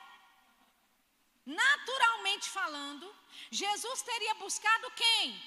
Naturalmente 1.46 2.50
falando, 2.50 3.14
Jesus 3.52 4.02
teria 4.02 4.34
buscado 4.36 4.92
quem? 4.92 5.42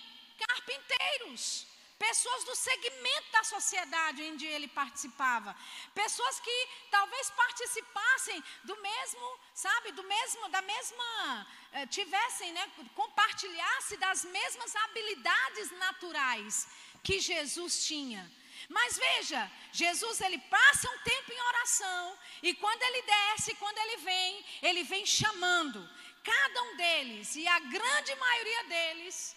Carpinteiros. 0.46 1.66
Pessoas 1.98 2.44
do 2.44 2.54
segmento 2.54 3.32
da 3.32 3.42
sociedade 3.42 4.22
onde 4.22 4.46
ele 4.46 4.68
participava. 4.68 5.56
Pessoas 5.92 6.38
que 6.38 6.68
talvez 6.92 7.28
participassem 7.30 8.42
do 8.62 8.76
mesmo, 8.80 9.40
sabe, 9.52 9.90
do 9.92 10.04
mesmo, 10.04 10.48
da 10.48 10.62
mesma, 10.62 11.46
eh, 11.72 11.86
tivessem, 11.86 12.52
né, 12.52 12.70
compartilhasse 12.94 13.96
das 13.96 14.24
mesmas 14.24 14.76
habilidades 14.76 15.72
naturais 15.72 16.68
que 17.02 17.18
Jesus 17.18 17.84
tinha. 17.84 18.30
Mas 18.68 18.96
veja, 18.96 19.50
Jesus 19.72 20.20
ele 20.20 20.38
passa 20.38 20.88
um 20.90 20.98
tempo 20.98 21.32
em 21.32 21.40
oração 21.40 22.18
e 22.42 22.54
quando 22.54 22.82
ele 22.82 23.02
desce, 23.02 23.54
quando 23.56 23.78
ele 23.78 23.96
vem, 23.98 24.46
ele 24.62 24.82
vem 24.84 25.06
chamando 25.06 25.88
cada 26.28 26.62
um 26.62 26.76
deles 26.76 27.34
e 27.36 27.46
a 27.48 27.58
grande 27.60 28.14
maioria 28.16 28.64
deles, 28.64 29.34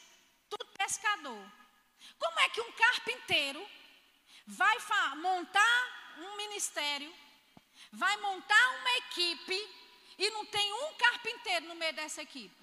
tudo 0.49 0.65
pescador. 0.77 1.43
Como 2.19 2.39
é 2.39 2.49
que 2.49 2.61
um 2.61 2.71
carpinteiro 2.73 3.65
vai 4.45 4.77
montar 5.27 6.13
um 6.17 6.35
ministério, 6.35 7.11
vai 7.93 8.15
montar 8.17 8.65
uma 8.79 8.91
equipe 9.03 9.59
e 10.17 10.29
não 10.31 10.45
tem 10.45 10.73
um 10.73 10.93
carpinteiro 10.95 11.65
no 11.67 11.75
meio 11.75 11.93
dessa 11.93 12.21
equipe? 12.21 12.61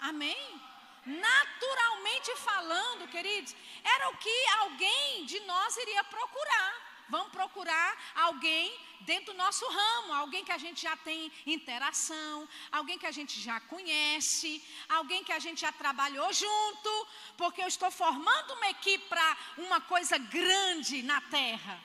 Amém? 0.00 0.60
Naturalmente 1.06 2.36
falando, 2.36 3.08
queridos, 3.08 3.54
era 3.82 4.10
o 4.10 4.16
que 4.18 4.46
alguém 4.60 5.24
de 5.24 5.40
nós 5.40 5.76
iria 5.78 6.04
procurar. 6.04 6.93
Vamos 7.08 7.32
procurar 7.32 8.12
alguém 8.14 8.76
dentro 9.00 9.32
do 9.32 9.38
nosso 9.38 9.66
ramo, 9.68 10.12
alguém 10.14 10.44
que 10.44 10.52
a 10.52 10.58
gente 10.58 10.80
já 10.82 10.96
tem 10.96 11.30
interação, 11.46 12.48
alguém 12.72 12.98
que 12.98 13.06
a 13.06 13.10
gente 13.10 13.40
já 13.40 13.60
conhece, 13.60 14.62
alguém 14.88 15.22
que 15.22 15.32
a 15.32 15.38
gente 15.38 15.60
já 15.60 15.72
trabalhou 15.72 16.32
junto, 16.32 17.08
porque 17.36 17.62
eu 17.62 17.68
estou 17.68 17.90
formando 17.90 18.54
uma 18.54 18.68
equipe 18.70 19.06
para 19.06 19.36
uma 19.58 19.80
coisa 19.80 20.16
grande 20.18 21.02
na 21.02 21.20
terra. 21.20 21.78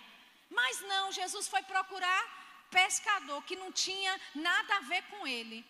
Mas 0.50 0.82
não, 0.82 1.12
Jesus 1.12 1.48
foi 1.48 1.62
procurar 1.64 2.22
pescador 2.72 3.44
que 3.44 3.56
não 3.56 3.72
tinha 3.72 4.20
nada 4.34 4.78
a 4.78 4.82
ver 4.82 5.04
com 5.04 5.28
ele. 5.28 5.66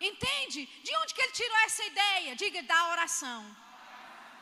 Entende? 0.00 0.66
De 0.82 0.96
onde 0.96 1.14
que 1.14 1.22
ele 1.22 1.32
tirou 1.32 1.58
essa 1.58 1.84
ideia? 1.84 2.36
Diga, 2.36 2.62
da 2.62 2.90
oração. 2.90 3.40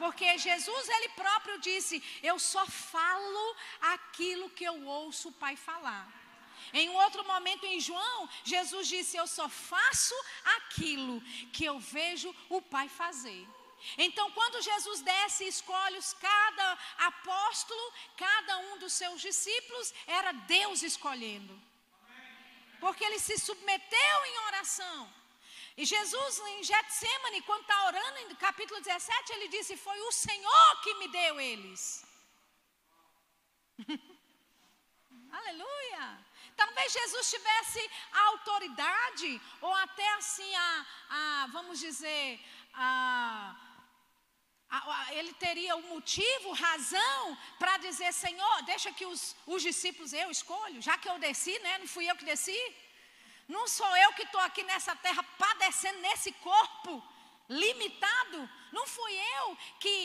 Porque 0.03 0.39
Jesus 0.39 0.89
ele 0.97 1.09
próprio 1.23 1.57
disse: 1.69 1.97
"Eu 2.31 2.37
só 2.39 2.65
falo 2.67 3.45
aquilo 3.95 4.49
que 4.57 4.67
eu 4.71 4.77
ouço 5.01 5.29
o 5.29 5.39
Pai 5.45 5.55
falar". 5.69 6.05
Em 6.73 6.89
outro 7.03 7.23
momento 7.33 7.65
em 7.67 7.79
João, 7.89 8.19
Jesus 8.53 8.89
disse: 8.95 9.17
"Eu 9.17 9.27
só 9.39 9.47
faço 9.49 10.19
aquilo 10.57 11.17
que 11.55 11.65
eu 11.71 11.79
vejo 11.79 12.35
o 12.49 12.61
Pai 12.75 12.89
fazer". 12.89 13.43
Então, 14.07 14.27
quando 14.39 14.63
Jesus 14.71 15.01
desce 15.01 15.45
e 15.45 15.49
escolhe 15.49 15.97
os 15.99 16.13
cada 16.13 16.67
apóstolo, 17.11 17.93
cada 18.17 18.59
um 18.67 18.79
dos 18.83 18.93
seus 18.93 19.21
discípulos, 19.21 19.93
era 20.07 20.33
Deus 20.33 20.83
escolhendo. 20.83 21.55
Porque 22.83 23.05
ele 23.05 23.19
se 23.19 23.39
submeteu 23.39 24.19
em 24.31 24.39
oração. 24.49 25.20
E 25.81 25.85
Jesus, 25.87 26.39
em 26.53 26.63
Getsemane, 26.63 27.41
quando 27.49 27.63
está 27.63 27.77
orando, 27.87 28.29
no 28.29 28.37
capítulo 28.37 28.79
17, 28.83 29.33
ele 29.33 29.49
disse: 29.49 29.79
Foi 29.85 29.99
o 30.09 30.13
Senhor 30.13 30.81
que 30.83 30.93
me 30.99 31.09
deu 31.09 31.41
eles. 31.41 32.05
Aleluia. 35.39 36.05
Talvez 36.55 36.93
Jesus 36.93 37.31
tivesse 37.31 37.81
a 38.13 38.23
autoridade, 38.33 39.31
ou 39.63 39.73
até 39.87 40.09
assim, 40.19 40.55
a, 40.55 40.87
a 41.19 41.47
vamos 41.57 41.81
dizer, 41.87 42.39
a, 42.75 43.57
ele 45.13 45.33
teria 45.47 45.77
o 45.77 45.79
um 45.79 45.89
motivo, 45.95 46.53
razão 46.53 47.39
para 47.59 47.79
dizer: 47.79 48.13
Senhor, 48.13 48.63
deixa 48.75 48.93
que 48.93 49.07
os, 49.07 49.35
os 49.47 49.63
discípulos 49.63 50.13
eu 50.13 50.31
escolho, 50.31 50.83
já 50.83 50.99
que 50.99 51.09
eu 51.09 51.19
desci, 51.19 51.59
né? 51.61 51.79
Não 51.79 51.89
fui 51.89 52.05
eu 52.11 52.17
que 52.17 52.31
desci. 52.33 52.61
Não 53.51 53.67
sou 53.67 53.97
eu 53.97 54.13
que 54.13 54.23
estou 54.23 54.41
aqui 54.41 54.63
nessa 54.63 54.95
terra 54.95 55.23
padecendo 55.37 55.99
nesse 55.99 56.31
corpo 56.49 57.03
limitado. 57.49 58.49
Não 58.71 58.87
fui 58.87 59.13
eu 59.39 59.59
que 59.81 59.97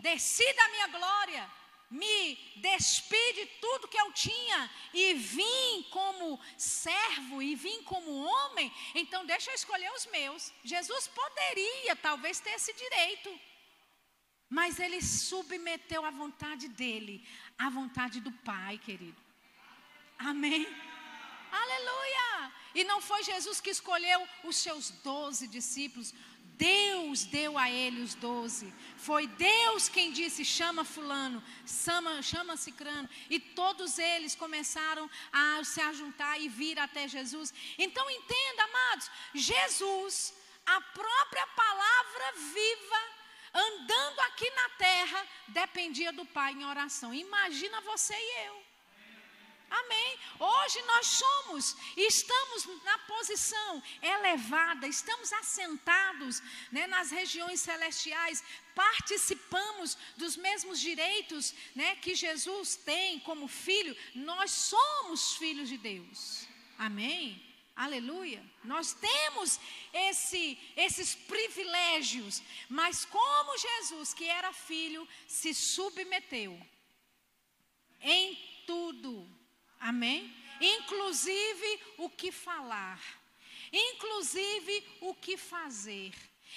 desci 0.00 0.52
da 0.54 0.68
minha 0.70 0.88
glória, 0.88 1.48
me 1.88 2.34
despi 2.56 3.32
de 3.34 3.46
tudo 3.60 3.86
que 3.86 4.00
eu 4.00 4.12
tinha 4.12 4.68
e 4.92 5.14
vim 5.14 5.86
como 5.90 6.40
servo 6.56 7.40
e 7.40 7.54
vim 7.54 7.84
como 7.84 8.24
homem. 8.24 8.72
Então 8.96 9.24
deixa 9.24 9.52
eu 9.52 9.54
escolher 9.54 9.92
os 9.92 10.06
meus. 10.06 10.52
Jesus 10.64 11.06
poderia 11.06 11.94
talvez 11.94 12.40
ter 12.40 12.50
esse 12.50 12.72
direito. 12.72 13.30
Mas 14.50 14.80
ele 14.80 15.00
submeteu 15.00 16.04
a 16.04 16.10
vontade 16.10 16.66
dele, 16.68 17.24
à 17.56 17.70
vontade 17.70 18.20
do 18.20 18.32
Pai, 18.32 18.76
querido. 18.78 19.22
Amém? 20.18 20.66
Aleluia! 21.50 22.52
E 22.74 22.84
não 22.84 23.00
foi 23.00 23.22
Jesus 23.22 23.60
que 23.60 23.70
escolheu 23.70 24.26
os 24.44 24.56
seus 24.56 24.90
doze 24.90 25.46
discípulos. 25.48 26.14
Deus 26.58 27.24
deu 27.24 27.56
a 27.56 27.70
ele 27.70 28.02
os 28.02 28.14
doze. 28.14 28.74
Foi 28.96 29.26
Deus 29.28 29.88
quem 29.88 30.12
disse: 30.12 30.44
chama 30.44 30.84
Fulano, 30.84 31.42
chama, 31.64 32.20
chama 32.20 32.56
Cicrano. 32.56 33.08
E 33.30 33.38
todos 33.38 33.98
eles 33.98 34.34
começaram 34.34 35.08
a 35.32 35.62
se 35.62 35.80
ajuntar 35.80 36.40
e 36.40 36.48
vir 36.48 36.78
até 36.78 37.06
Jesus. 37.06 37.54
Então 37.78 38.10
entenda, 38.10 38.64
amados: 38.64 39.10
Jesus, 39.34 40.34
a 40.66 40.80
própria 40.80 41.46
palavra 41.48 42.32
viva, 42.52 43.02
andando 43.54 44.20
aqui 44.20 44.50
na 44.50 44.68
terra, 44.70 45.26
dependia 45.48 46.12
do 46.12 46.26
Pai 46.26 46.52
em 46.52 46.64
oração. 46.64 47.14
Imagina 47.14 47.80
você 47.82 48.14
e 48.14 48.46
eu. 48.46 48.67
Amém. 49.70 50.18
Hoje 50.38 50.80
nós 50.82 51.06
somos, 51.06 51.76
estamos 51.96 52.66
na 52.84 52.98
posição 53.00 53.82
elevada, 54.00 54.86
estamos 54.86 55.32
assentados 55.32 56.42
né, 56.72 56.86
nas 56.86 57.10
regiões 57.10 57.60
celestiais, 57.60 58.42
participamos 58.74 59.96
dos 60.16 60.36
mesmos 60.36 60.80
direitos 60.80 61.54
né, 61.74 61.96
que 61.96 62.14
Jesus 62.14 62.76
tem 62.76 63.20
como 63.20 63.46
filho. 63.46 63.96
Nós 64.14 64.50
somos 64.50 65.34
filhos 65.34 65.68
de 65.68 65.76
Deus. 65.76 66.48
Amém. 66.78 67.44
Aleluia. 67.76 68.44
Nós 68.64 68.92
temos 68.92 69.60
esse, 69.92 70.58
esses 70.76 71.14
privilégios, 71.14 72.42
mas 72.68 73.04
como 73.04 73.56
Jesus, 73.56 74.12
que 74.12 74.24
era 74.24 74.52
filho, 74.52 75.06
se 75.28 75.54
submeteu 75.54 76.60
em 78.00 78.36
tudo. 78.66 79.37
Amém? 79.80 80.34
Inclusive 80.60 81.80
o 81.98 82.10
que 82.10 82.32
falar, 82.32 83.00
inclusive 83.72 84.98
o 85.00 85.14
que 85.14 85.36
fazer. 85.36 86.12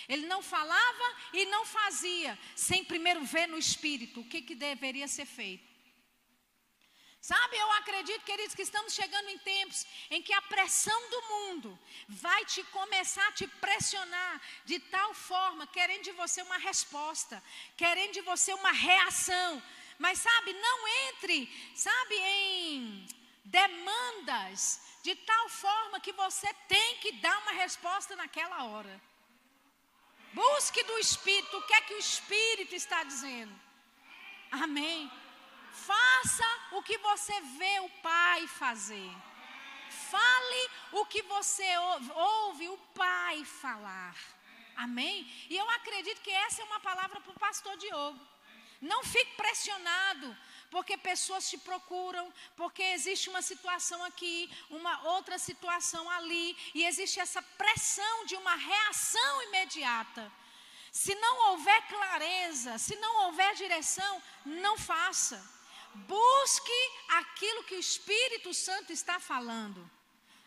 Ele 0.07 0.26
não 0.26 0.41
falava 0.41 1.15
e 1.34 1.45
não 1.45 1.65
fazia, 1.65 2.38
sem 2.55 2.84
primeiro 2.84 3.24
ver 3.24 3.47
no 3.47 3.57
espírito 3.57 4.22
o 4.22 4.28
que, 4.28 4.41
que 4.41 4.55
deveria 4.55 5.07
ser 5.07 5.26
feito. 5.26 5.72
Sabe, 7.22 7.55
eu 7.55 7.72
acredito, 7.74 8.26
queridos, 8.26 8.55
que 8.55 8.63
estamos 8.63 8.95
chegando 8.95 9.30
em 9.30 9.38
tempos 9.38 9.86
em 10.09 10.24
que 10.24 10.34
a 10.34 10.41
pressão 10.41 11.09
do 11.11 11.22
mundo 11.22 11.80
vai 12.07 12.43
te 12.45 12.63
começar 12.63 13.28
a 13.28 13.32
te 13.34 13.45
pressionar 13.45 14.41
de 14.65 14.80
tal 14.80 15.13
forma, 15.13 15.67
querendo 15.67 16.01
de 16.01 16.11
você 16.13 16.41
uma 16.41 16.57
resposta, 16.57 17.41
querendo 17.78 18.13
de 18.13 18.22
você 18.22 18.51
uma 18.55 18.72
reação. 18.72 19.61
Mas 20.04 20.18
sabe, 20.18 20.52
não 20.54 20.88
entre, 21.06 21.38
sabe, 21.76 22.16
em 22.16 23.06
demandas 23.45 24.82
de 25.04 25.14
tal 25.16 25.47
forma 25.47 25.99
que 25.99 26.12
você 26.14 26.52
tem 26.68 26.97
que 26.97 27.12
dar 27.26 27.38
uma 27.43 27.52
resposta 27.52 28.16
naquela 28.16 28.64
hora. 28.64 28.99
Busque 30.34 30.82
do 30.89 30.97
Espírito 30.97 31.56
o 31.56 31.62
que 31.68 31.74
é 31.76 31.82
que 31.82 31.93
o 31.93 31.99
Espírito 31.99 32.74
está 32.74 33.04
dizendo. 33.04 33.54
Amém. 34.52 34.99
Faça 35.72 36.49
o 36.72 36.82
que 36.82 36.97
você 36.97 37.39
vê 37.60 37.80
o 37.82 37.89
Pai 38.02 38.47
fazer. 38.47 39.12
Fale 40.10 40.64
o 40.93 41.06
que 41.06 41.22
você 41.36 41.70
ouve 42.16 42.70
o 42.70 42.78
Pai 43.04 43.45
falar. 43.45 44.18
Amém? 44.76 45.32
E 45.47 45.56
eu 45.56 45.70
acredito 45.70 46.22
que 46.22 46.32
essa 46.32 46.64
é 46.64 46.66
uma 46.66 46.80
palavra 46.80 47.22
para 47.22 47.32
o 47.32 47.39
pastor 47.47 47.78
Diogo. 47.78 48.32
Não 48.82 49.03
fique 49.03 49.36
pressionado, 49.36 50.36
porque 50.71 50.97
pessoas 50.97 51.49
te 51.49 51.57
procuram, 51.57 52.34
porque 52.55 52.82
existe 52.82 53.29
uma 53.29 53.41
situação 53.41 54.03
aqui, 54.03 54.49
uma 54.69 55.09
outra 55.09 55.38
situação 55.38 56.09
ali, 56.09 56.57
e 56.73 56.86
existe 56.86 57.19
essa 57.19 57.41
pressão 57.41 58.25
de 58.25 58.36
uma 58.36 58.55
reação 58.55 59.43
imediata. 59.43 60.32
Se 60.91 61.13
não 61.15 61.51
houver 61.51 61.88
clareza, 61.88 62.77
se 62.77 62.95
não 62.95 63.25
houver 63.25 63.53
direção, 63.55 64.21
não 64.45 64.77
faça. 64.77 65.38
Busque 65.93 66.82
aquilo 67.09 67.63
que 67.65 67.75
o 67.75 67.79
Espírito 67.79 68.53
Santo 68.53 68.91
está 68.91 69.19
falando. 69.19 69.89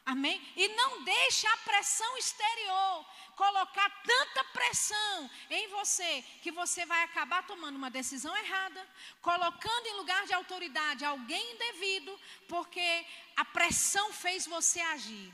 Amém? 0.05 0.37
E 0.57 0.69
não 0.69 1.03
deixe 1.03 1.47
a 1.47 1.57
pressão 1.59 2.17
exterior 2.19 3.07
colocar 3.37 3.89
tanta 4.03 4.45
pressão 4.45 5.31
em 5.51 5.69
você 5.69 6.23
que 6.43 6.51
você 6.51 6.85
vai 6.87 7.03
acabar 7.05 7.47
tomando 7.47 7.77
uma 7.77 7.91
decisão 7.91 8.37
errada, 8.37 8.89
colocando 9.21 9.87
em 9.87 9.97
lugar 9.97 10.27
de 10.27 10.35
autoridade 10.35 11.05
alguém 11.05 11.55
indevido, 11.55 12.19
porque 12.49 13.07
a 13.37 13.45
pressão 13.45 14.13
fez 14.13 14.47
você 14.47 14.81
agir. 14.81 15.33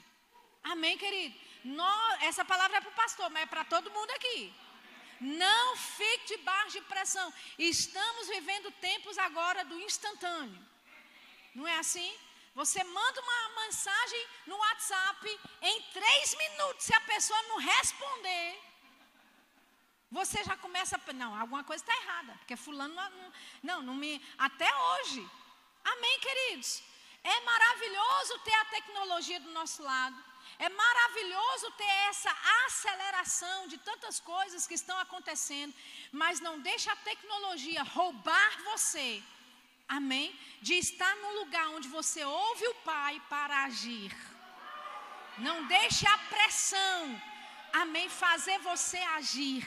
Amém, 0.62 0.96
querido? 0.98 1.34
Essa 2.20 2.44
palavra 2.44 2.78
é 2.78 2.80
para 2.80 2.90
o 2.90 2.94
pastor, 2.94 3.28
mas 3.30 3.42
é 3.42 3.46
para 3.46 3.64
todo 3.64 3.90
mundo 3.90 4.10
aqui. 4.12 4.54
Não 5.20 5.76
fique 5.76 6.36
debaixo 6.36 6.72
de 6.78 6.80
pressão. 6.82 7.32
Estamos 7.58 8.28
vivendo 8.28 8.70
tempos 8.72 9.18
agora 9.18 9.64
do 9.64 9.78
instantâneo. 9.80 10.66
Não 11.54 11.66
é 11.66 11.76
assim? 11.78 12.10
Você 12.54 12.82
manda 12.82 13.20
uma 13.20 13.62
mensagem 13.62 14.26
no 14.46 14.56
WhatsApp 14.56 15.40
em 15.62 15.82
três 15.92 16.34
minutos. 16.34 16.84
Se 16.84 16.94
a 16.94 17.00
pessoa 17.02 17.40
não 17.44 17.58
responder, 17.58 18.60
você 20.10 20.42
já 20.42 20.56
começa 20.56 20.96
a. 20.96 21.12
Não, 21.12 21.38
alguma 21.38 21.62
coisa 21.62 21.82
está 21.82 21.96
errada. 22.02 22.32
Porque 22.38 22.56
Fulano 22.56 22.94
não, 22.94 23.32
não, 23.62 23.82
não 23.82 23.94
me. 23.94 24.20
Até 24.36 24.68
hoje. 24.88 25.28
Amém, 25.84 26.20
queridos? 26.20 26.82
É 27.22 27.40
maravilhoso 27.40 28.38
ter 28.40 28.54
a 28.54 28.64
tecnologia 28.66 29.40
do 29.40 29.50
nosso 29.52 29.82
lado. 29.82 30.30
É 30.58 30.68
maravilhoso 30.68 31.70
ter 31.72 31.92
essa 32.08 32.34
aceleração 32.66 33.68
de 33.68 33.78
tantas 33.78 34.18
coisas 34.20 34.66
que 34.66 34.74
estão 34.74 34.98
acontecendo, 34.98 35.74
mas 36.12 36.40
não 36.40 36.60
deixe 36.60 36.90
a 36.90 36.96
tecnologia 36.96 37.82
roubar 37.82 38.62
você. 38.64 39.22
Amém? 39.98 40.28
De 40.62 40.74
estar 40.74 41.14
no 41.16 41.30
lugar 41.40 41.68
onde 41.70 41.88
você 41.88 42.24
ouve 42.24 42.66
o 42.68 42.74
Pai 42.90 43.20
para 43.28 43.64
agir. 43.64 44.12
Não 45.38 45.66
deixe 45.66 46.06
a 46.06 46.18
pressão, 46.32 47.22
amém, 47.72 48.08
fazer 48.08 48.58
você 48.60 48.98
agir. 49.18 49.66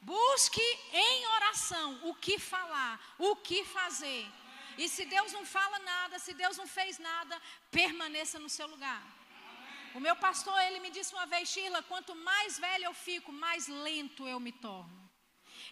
Busque 0.00 0.66
em 0.92 1.26
oração 1.36 2.00
o 2.04 2.14
que 2.14 2.38
falar, 2.38 2.94
o 3.18 3.36
que 3.36 3.62
fazer. 3.64 4.26
E 4.78 4.88
se 4.88 5.04
Deus 5.04 5.32
não 5.32 5.44
fala 5.44 5.78
nada, 5.80 6.18
se 6.18 6.32
Deus 6.32 6.56
não 6.56 6.66
fez 6.66 6.98
nada, 6.98 7.40
permaneça 7.70 8.38
no 8.38 8.48
seu 8.48 8.66
lugar. 8.66 9.02
O 9.94 10.00
meu 10.00 10.16
pastor, 10.16 10.58
ele 10.62 10.80
me 10.80 10.90
disse 10.90 11.12
uma 11.14 11.26
vez, 11.26 11.50
Sheila, 11.50 11.82
quanto 11.82 12.14
mais 12.14 12.58
velho 12.58 12.86
eu 12.86 12.94
fico, 12.94 13.30
mais 13.30 13.68
lento 13.68 14.26
eu 14.26 14.40
me 14.40 14.52
torno. 14.52 15.01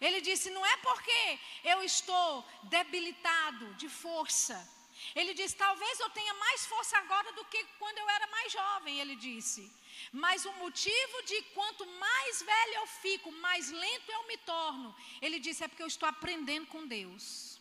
Ele 0.00 0.20
disse, 0.20 0.50
não 0.50 0.64
é 0.64 0.76
porque 0.78 1.38
eu 1.64 1.82
estou 1.82 2.44
debilitado 2.64 3.74
de 3.74 3.88
força. 3.88 4.56
Ele 5.14 5.34
disse, 5.34 5.56
talvez 5.56 5.98
eu 6.00 6.10
tenha 6.10 6.34
mais 6.34 6.66
força 6.66 6.96
agora 6.98 7.32
do 7.32 7.44
que 7.46 7.64
quando 7.78 7.98
eu 7.98 8.08
era 8.08 8.26
mais 8.28 8.52
jovem, 8.52 9.00
ele 9.00 9.16
disse. 9.16 9.70
Mas 10.12 10.44
o 10.44 10.52
motivo 10.54 11.22
de 11.22 11.42
quanto 11.54 11.86
mais 11.86 12.42
velho 12.42 12.74
eu 12.74 12.86
fico, 12.86 13.30
mais 13.32 13.70
lento 13.70 14.10
eu 14.10 14.26
me 14.26 14.36
torno, 14.38 14.94
ele 15.20 15.38
disse, 15.38 15.64
é 15.64 15.68
porque 15.68 15.82
eu 15.82 15.86
estou 15.94 16.08
aprendendo 16.08 16.66
com 16.66 16.86
Deus. 16.86 17.60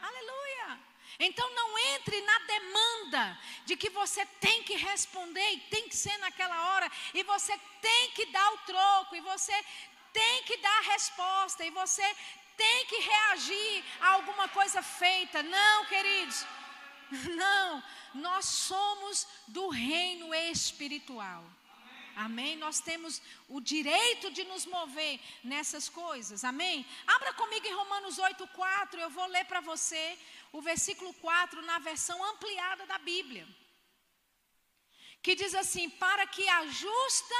Aleluia. 0.00 0.80
Então 1.18 1.48
não 1.54 1.78
entre 1.78 2.20
na 2.22 2.38
demanda 2.40 3.40
de 3.66 3.76
que 3.76 3.90
você 3.90 4.24
tem 4.40 4.62
que 4.62 4.74
responder 4.74 5.48
e 5.52 5.60
tem 5.60 5.88
que 5.88 5.96
ser 5.96 6.16
naquela 6.18 6.58
hora, 6.68 6.90
e 7.14 7.22
você 7.22 7.56
tem 7.80 8.10
que 8.12 8.26
dar 8.26 8.52
o 8.54 8.58
troco, 8.58 9.14
e 9.14 9.20
você 9.20 9.64
tem 10.12 10.42
que 10.44 10.56
dar 10.58 10.80
resposta, 10.80 11.64
e 11.64 11.70
você 11.70 12.16
tem 12.56 12.86
que 12.86 12.96
reagir 12.96 13.84
a 14.00 14.08
alguma 14.12 14.48
coisa 14.48 14.82
feita. 14.82 15.42
Não, 15.42 15.86
queridos. 15.86 16.44
Não, 17.36 17.82
nós 18.14 18.44
somos 18.44 19.26
do 19.48 19.68
reino 19.68 20.34
espiritual. 20.34 21.44
Amém? 22.14 22.56
Nós 22.56 22.78
temos 22.78 23.22
o 23.48 23.58
direito 23.60 24.30
de 24.30 24.44
nos 24.44 24.66
mover 24.66 25.18
nessas 25.42 25.88
coisas. 25.88 26.44
Amém? 26.44 26.86
Abra 27.06 27.32
comigo 27.32 27.66
em 27.66 27.74
Romanos 27.74 28.18
8:4. 28.18 28.98
Eu 29.00 29.08
vou 29.10 29.26
ler 29.26 29.46
para 29.46 29.60
você 29.60 30.18
o 30.52 30.60
versículo 30.60 31.14
4 31.14 31.62
na 31.62 31.78
versão 31.78 32.22
ampliada 32.22 32.84
da 32.86 32.98
Bíblia. 32.98 33.46
Que 35.22 35.34
diz 35.34 35.54
assim: 35.54 35.88
"Para 35.88 36.26
que 36.26 36.46
a 36.48 36.66
justa 36.66 37.34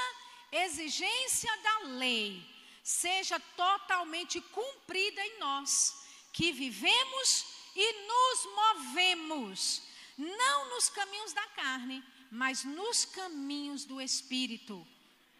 exigência 0.53 1.55
da 1.59 1.79
lei 2.03 2.52
seja 2.83 3.39
totalmente 3.57 4.41
cumprida 4.41 5.25
em 5.25 5.39
nós, 5.39 6.05
que 6.33 6.53
vivemos 6.53 7.45
e 7.75 7.93
nos 8.07 8.55
movemos, 8.55 9.83
não 10.19 10.71
nos 10.71 10.89
caminhos 10.89 11.33
da 11.33 11.47
carne, 11.49 12.03
mas 12.31 12.65
nos 12.65 13.05
caminhos 13.05 13.85
do 13.85 14.01
Espírito. 14.01 14.87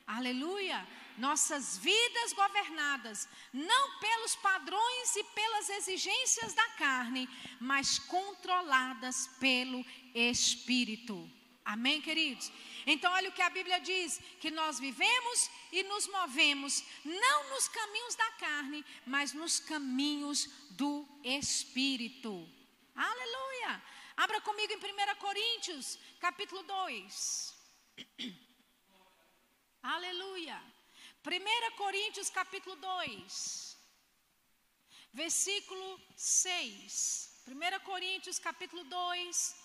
Aleluia! 0.07 0.87
Nossas 1.19 1.77
vidas 1.77 2.33
governadas 2.33 3.29
não 3.53 3.99
pelos 3.99 4.35
padrões 4.37 5.17
e 5.17 5.25
pelas 5.25 5.69
exigências 5.69 6.55
da 6.55 6.69
carne, 6.71 7.29
mas 7.61 7.99
controladas 7.99 9.27
pelo 9.39 9.85
Espírito. 10.15 11.31
Amém, 11.65 12.01
queridos? 12.01 12.51
Então, 12.87 13.13
olha 13.13 13.29
o 13.29 13.33
que 13.33 13.43
a 13.43 13.51
Bíblia 13.51 13.79
diz: 13.81 14.21
que 14.41 14.51
nós 14.51 14.79
vivemos 14.79 15.51
e 15.71 15.83
nos 15.85 16.07
movemos, 16.07 16.83
não 17.05 17.51
nos 17.51 17.69
caminhos 17.69 18.15
da 18.15 18.31
carne, 18.33 18.85
mas 19.07 19.33
nos 19.33 19.61
caminhos 19.61 20.47
do 20.71 21.07
Espírito. 21.25 22.49
Aleluia! 22.95 23.83
Abra 24.17 24.41
comigo 24.41 24.73
em 24.73 24.77
1 24.77 25.17
Coríntios, 25.17 25.99
capítulo 26.21 26.63
2. 26.63 27.55
Aleluia. 29.83 30.63
1 31.25 31.77
Coríntios, 31.77 32.29
capítulo 32.31 32.77
2, 32.77 33.79
versículo 35.13 36.01
6. 36.17 37.43
1 37.47 37.81
Coríntios, 37.85 38.39
capítulo 38.39 38.85
2, 38.85 39.62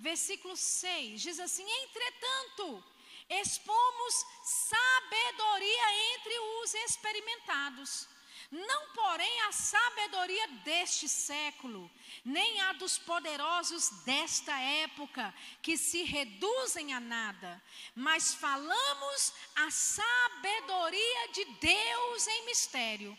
versículo 0.00 0.56
6. 0.56 1.22
Diz 1.22 1.38
assim: 1.38 1.66
Entretanto, 1.84 2.84
expomos 3.28 4.14
sabedoria 4.42 6.14
entre 6.14 6.38
os 6.62 6.74
experimentados 6.74 8.08
não, 8.50 8.88
porém, 8.94 9.40
a 9.42 9.52
sabedoria 9.52 10.48
deste 10.64 11.08
século, 11.08 11.88
nem 12.24 12.60
a 12.62 12.72
dos 12.72 12.98
poderosos 12.98 13.90
desta 14.04 14.58
época, 14.58 15.32
que 15.62 15.76
se 15.76 16.02
reduzem 16.02 16.92
a 16.92 16.98
nada, 16.98 17.62
mas 17.94 18.34
falamos 18.34 19.32
a 19.54 19.70
sabedoria 19.70 21.28
de 21.32 21.44
Deus 21.44 22.26
em 22.26 22.46
mistério, 22.46 23.16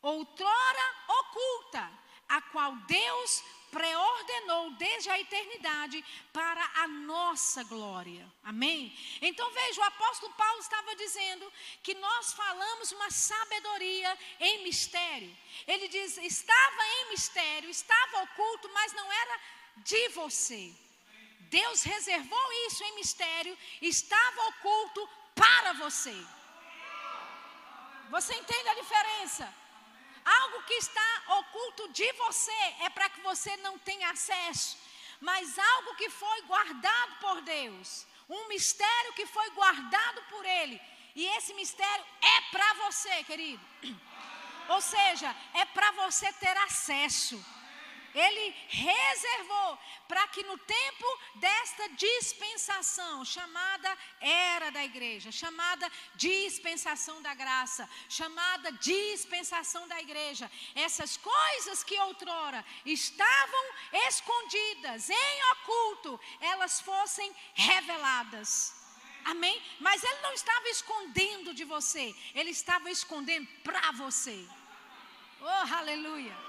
outrora 0.00 0.94
oculta, 1.08 1.92
a 2.26 2.40
qual 2.40 2.74
Deus 2.86 3.44
preordenou 3.74 4.70
desde 4.84 5.10
a 5.10 5.18
eternidade 5.18 5.98
para 6.32 6.64
a 6.82 6.86
nossa 6.86 7.64
glória. 7.64 8.24
Amém? 8.44 8.96
Então 9.20 9.50
veja, 9.50 9.80
o 9.80 9.84
apóstolo 9.84 10.32
Paulo 10.34 10.60
estava 10.60 10.94
dizendo 10.94 11.52
que 11.82 11.94
nós 11.94 12.32
falamos 12.32 12.92
uma 12.92 13.10
sabedoria 13.10 14.16
em 14.38 14.62
mistério. 14.62 15.36
Ele 15.66 15.88
diz: 15.88 16.16
estava 16.18 16.82
em 16.98 17.10
mistério, 17.10 17.68
estava 17.68 18.22
oculto, 18.22 18.70
mas 18.72 18.92
não 18.92 19.12
era 19.12 19.40
de 19.78 20.08
você. 20.20 20.72
Deus 21.58 21.82
reservou 21.82 22.46
isso 22.66 22.84
em 22.84 22.94
mistério, 22.94 23.58
estava 23.82 24.48
oculto 24.52 25.08
para 25.34 25.72
você. 25.84 26.16
Você 28.10 28.34
entende 28.34 28.68
a 28.68 28.74
diferença? 28.74 29.63
Algo 30.24 30.62
que 30.62 30.74
está 30.74 31.22
oculto 31.38 31.88
de 31.88 32.10
você 32.12 32.62
é 32.80 32.90
para 32.90 33.08
que 33.10 33.20
você 33.20 33.56
não 33.58 33.78
tenha 33.78 34.10
acesso, 34.10 34.78
mas 35.20 35.58
algo 35.58 35.94
que 35.96 36.08
foi 36.08 36.42
guardado 36.42 37.16
por 37.20 37.42
Deus, 37.42 38.06
um 38.28 38.48
mistério 38.48 39.12
que 39.12 39.26
foi 39.26 39.50
guardado 39.50 40.22
por 40.30 40.44
Ele, 40.44 40.80
e 41.14 41.26
esse 41.36 41.52
mistério 41.54 42.04
é 42.22 42.40
para 42.50 42.74
você, 42.84 43.22
querido. 43.24 43.64
Ou 44.68 44.80
seja, 44.80 45.34
é 45.54 45.64
para 45.66 45.90
você 45.92 46.32
ter 46.34 46.56
acesso. 46.58 47.44
Ele 48.14 48.54
reservou 48.68 49.78
para 50.06 50.28
que 50.28 50.42
no 50.44 50.56
tempo 50.56 51.18
desta 51.34 51.88
dispensação, 51.90 53.24
chamada 53.24 53.98
era 54.20 54.70
da 54.70 54.84
igreja, 54.84 55.32
chamada 55.32 55.90
dispensação 56.14 57.20
da 57.22 57.34
graça, 57.34 57.88
chamada 58.08 58.70
dispensação 58.72 59.88
da 59.88 60.00
igreja, 60.00 60.50
essas 60.74 61.16
coisas 61.16 61.82
que 61.82 61.98
outrora 62.00 62.64
estavam 62.84 63.64
escondidas 64.06 65.10
em 65.10 65.42
oculto, 65.52 66.20
elas 66.40 66.80
fossem 66.80 67.34
reveladas. 67.54 68.74
Amém? 69.24 69.60
Mas 69.80 70.04
ele 70.04 70.20
não 70.20 70.34
estava 70.34 70.68
escondendo 70.68 71.54
de 71.54 71.64
você, 71.64 72.14
ele 72.34 72.50
estava 72.50 72.90
escondendo 72.90 73.48
para 73.64 73.90
você. 73.92 74.46
Oh, 75.40 75.74
aleluia. 75.74 76.43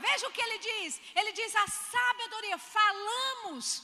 Veja 0.00 0.28
o 0.28 0.32
que 0.32 0.40
ele 0.40 0.58
diz. 0.58 1.00
Ele 1.14 1.32
diz 1.32 1.54
a 1.56 1.66
sabedoria. 1.66 2.58
Falamos 2.58 3.82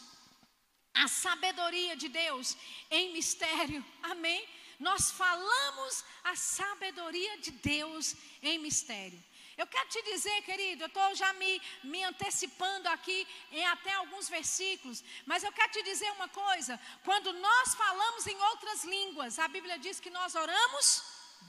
a 0.95 1.09
sabedoria 1.09 1.97
de 1.97 2.09
Deus 2.09 2.57
em 2.91 3.13
mistério. 3.13 3.85
Amém? 4.03 4.47
Nós 4.79 5.11
falamos 5.11 6.05
a 6.25 6.35
sabedoria 6.35 7.39
de 7.39 7.51
Deus 7.51 8.17
em 8.43 8.59
mistério. 8.59 9.23
Eu 9.61 9.67
quero 9.67 9.89
te 9.91 10.01
dizer, 10.03 10.41
querido, 10.43 10.85
eu 10.85 10.87
estou 10.87 11.15
já 11.15 11.35
me, 11.35 11.61
me 11.85 12.03
antecipando 12.03 12.89
aqui 12.89 13.29
em 13.53 13.67
até 13.67 13.93
alguns 13.93 14.27
versículos, 14.27 15.05
mas 15.27 15.45
eu 15.45 15.53
quero 15.53 15.71
te 15.71 15.83
dizer 15.83 16.11
uma 16.13 16.29
coisa: 16.29 16.81
quando 17.05 17.31
nós 17.35 17.75
falamos 17.75 18.27
em 18.27 18.41
outras 18.51 18.85
línguas, 18.85 19.39
a 19.39 19.49
Bíblia 19.49 19.79
diz 19.79 20.01
que 20.01 20.09
nós 20.09 20.35
oramos 20.35 21.03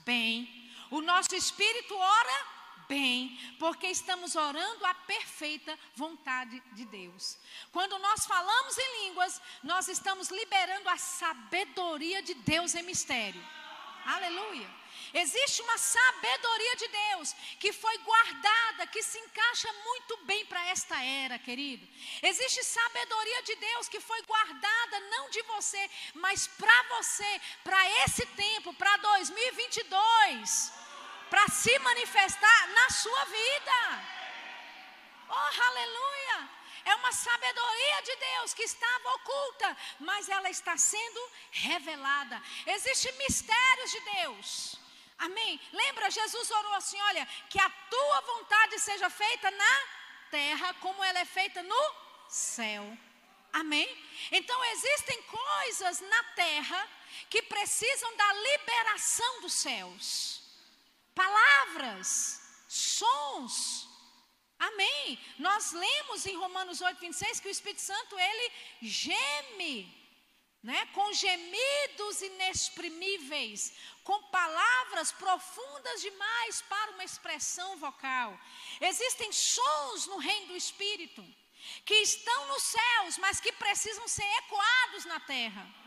bem, 0.04 0.36
o 0.90 1.00
nosso 1.00 1.34
espírito 1.34 1.96
ora 1.96 2.61
porque 3.58 3.88
estamos 3.88 4.36
orando 4.36 4.86
a 4.86 4.94
perfeita 4.94 5.78
vontade 5.96 6.62
de 6.74 6.86
Deus. 6.86 7.38
Quando 7.72 7.98
nós 8.00 8.26
falamos 8.26 8.78
em 8.78 9.06
línguas, 9.06 9.42
nós 9.64 9.88
estamos 9.88 10.30
liberando 10.30 10.90
a 10.90 10.98
sabedoria 10.98 12.22
de 12.22 12.34
Deus 12.34 12.76
em 12.76 12.84
mistério. 12.84 13.42
Aleluia. 14.06 14.82
Existe 15.14 15.62
uma 15.62 15.78
sabedoria 15.78 16.76
de 16.76 16.88
Deus 16.88 17.34
que 17.60 17.74
foi 17.74 17.98
guardada, 18.00 18.88
que 18.88 19.04
se 19.04 19.20
encaixa 19.20 19.72
muito 19.84 20.18
bem 20.26 20.46
para 20.46 20.66
esta 20.68 21.02
era, 21.04 21.38
querido. 21.38 21.88
Existe 22.22 22.64
sabedoria 22.64 23.44
de 23.44 23.56
Deus 23.56 23.90
que 23.90 24.00
foi 24.00 24.22
guardada 24.24 25.00
não 25.12 25.30
de 25.30 25.42
você, 25.44 25.90
mas 26.14 26.48
para 26.48 26.84
você, 26.96 27.42
para 27.64 28.06
esse 28.06 28.26
tempo, 28.26 28.74
para 28.74 28.96
2022 28.98 30.81
para 31.32 31.48
se 31.48 31.80
manifestar 31.80 32.68
na 32.68 32.90
sua 32.90 33.24
vida. 33.26 33.80
Oh, 35.30 35.62
aleluia! 35.70 36.50
É 36.84 36.96
uma 36.96 37.12
sabedoria 37.14 38.02
de 38.02 38.16
Deus 38.18 38.54
que 38.54 38.64
estava 38.64 39.14
oculta, 39.14 39.78
mas 40.00 40.28
ela 40.28 40.50
está 40.50 40.76
sendo 40.76 41.22
revelada. 41.52 42.42
Existem 42.68 43.14
mistérios 43.14 43.92
de 43.92 44.00
Deus. 44.02 44.76
Amém? 45.20 45.62
Lembra, 45.72 46.12
Jesus 46.12 46.52
orou 46.52 46.74
assim: 46.74 47.00
olha, 47.12 47.26
que 47.50 47.60
a 47.60 47.70
tua 47.70 48.22
vontade 48.22 48.78
seja 48.80 49.10
feita 49.10 49.50
na 49.52 49.88
terra, 50.30 50.74
como 50.82 51.02
ela 51.02 51.20
é 51.20 51.26
feita 51.26 51.64
no 51.64 51.96
céu. 52.28 52.86
Amém? 53.54 53.88
Então 54.32 54.66
existem 54.66 55.22
coisas 55.24 56.02
na 56.02 56.24
terra 56.36 56.90
que 57.30 57.42
precisam 57.44 58.18
da 58.18 58.34
liberação 58.34 59.42
dos 59.42 59.54
céus 59.54 60.41
palavras, 61.16 62.42
sons. 62.68 63.88
Amém. 64.58 65.20
Nós 65.40 65.72
lemos 65.72 66.26
em 66.26 66.38
Romanos 66.38 66.82
8, 66.82 67.00
26 67.00 67.40
que 67.40 67.48
o 67.48 67.52
Espírito 67.52 67.82
Santo 67.82 68.18
ele 68.20 68.52
geme, 68.82 70.02
né, 70.62 70.86
com 70.94 71.12
gemidos 71.14 72.22
inexprimíveis, 72.22 73.74
com 74.04 74.22
palavras 74.30 75.12
profundas 75.12 76.02
demais 76.02 76.62
para 76.64 76.92
uma 76.92 77.04
expressão 77.04 77.78
vocal. 77.78 78.40
Existem 78.80 79.32
sons 79.32 80.06
no 80.06 80.18
reino 80.18 80.48
do 80.48 80.56
Espírito 80.56 81.26
que 81.86 81.96
estão 81.96 82.48
nos 82.48 82.64
céus, 82.64 83.18
mas 83.18 83.40
que 83.40 83.52
precisam 83.54 84.08
ser 84.08 84.26
ecoados 84.44 85.06
na 85.06 85.20
terra. 85.20 85.81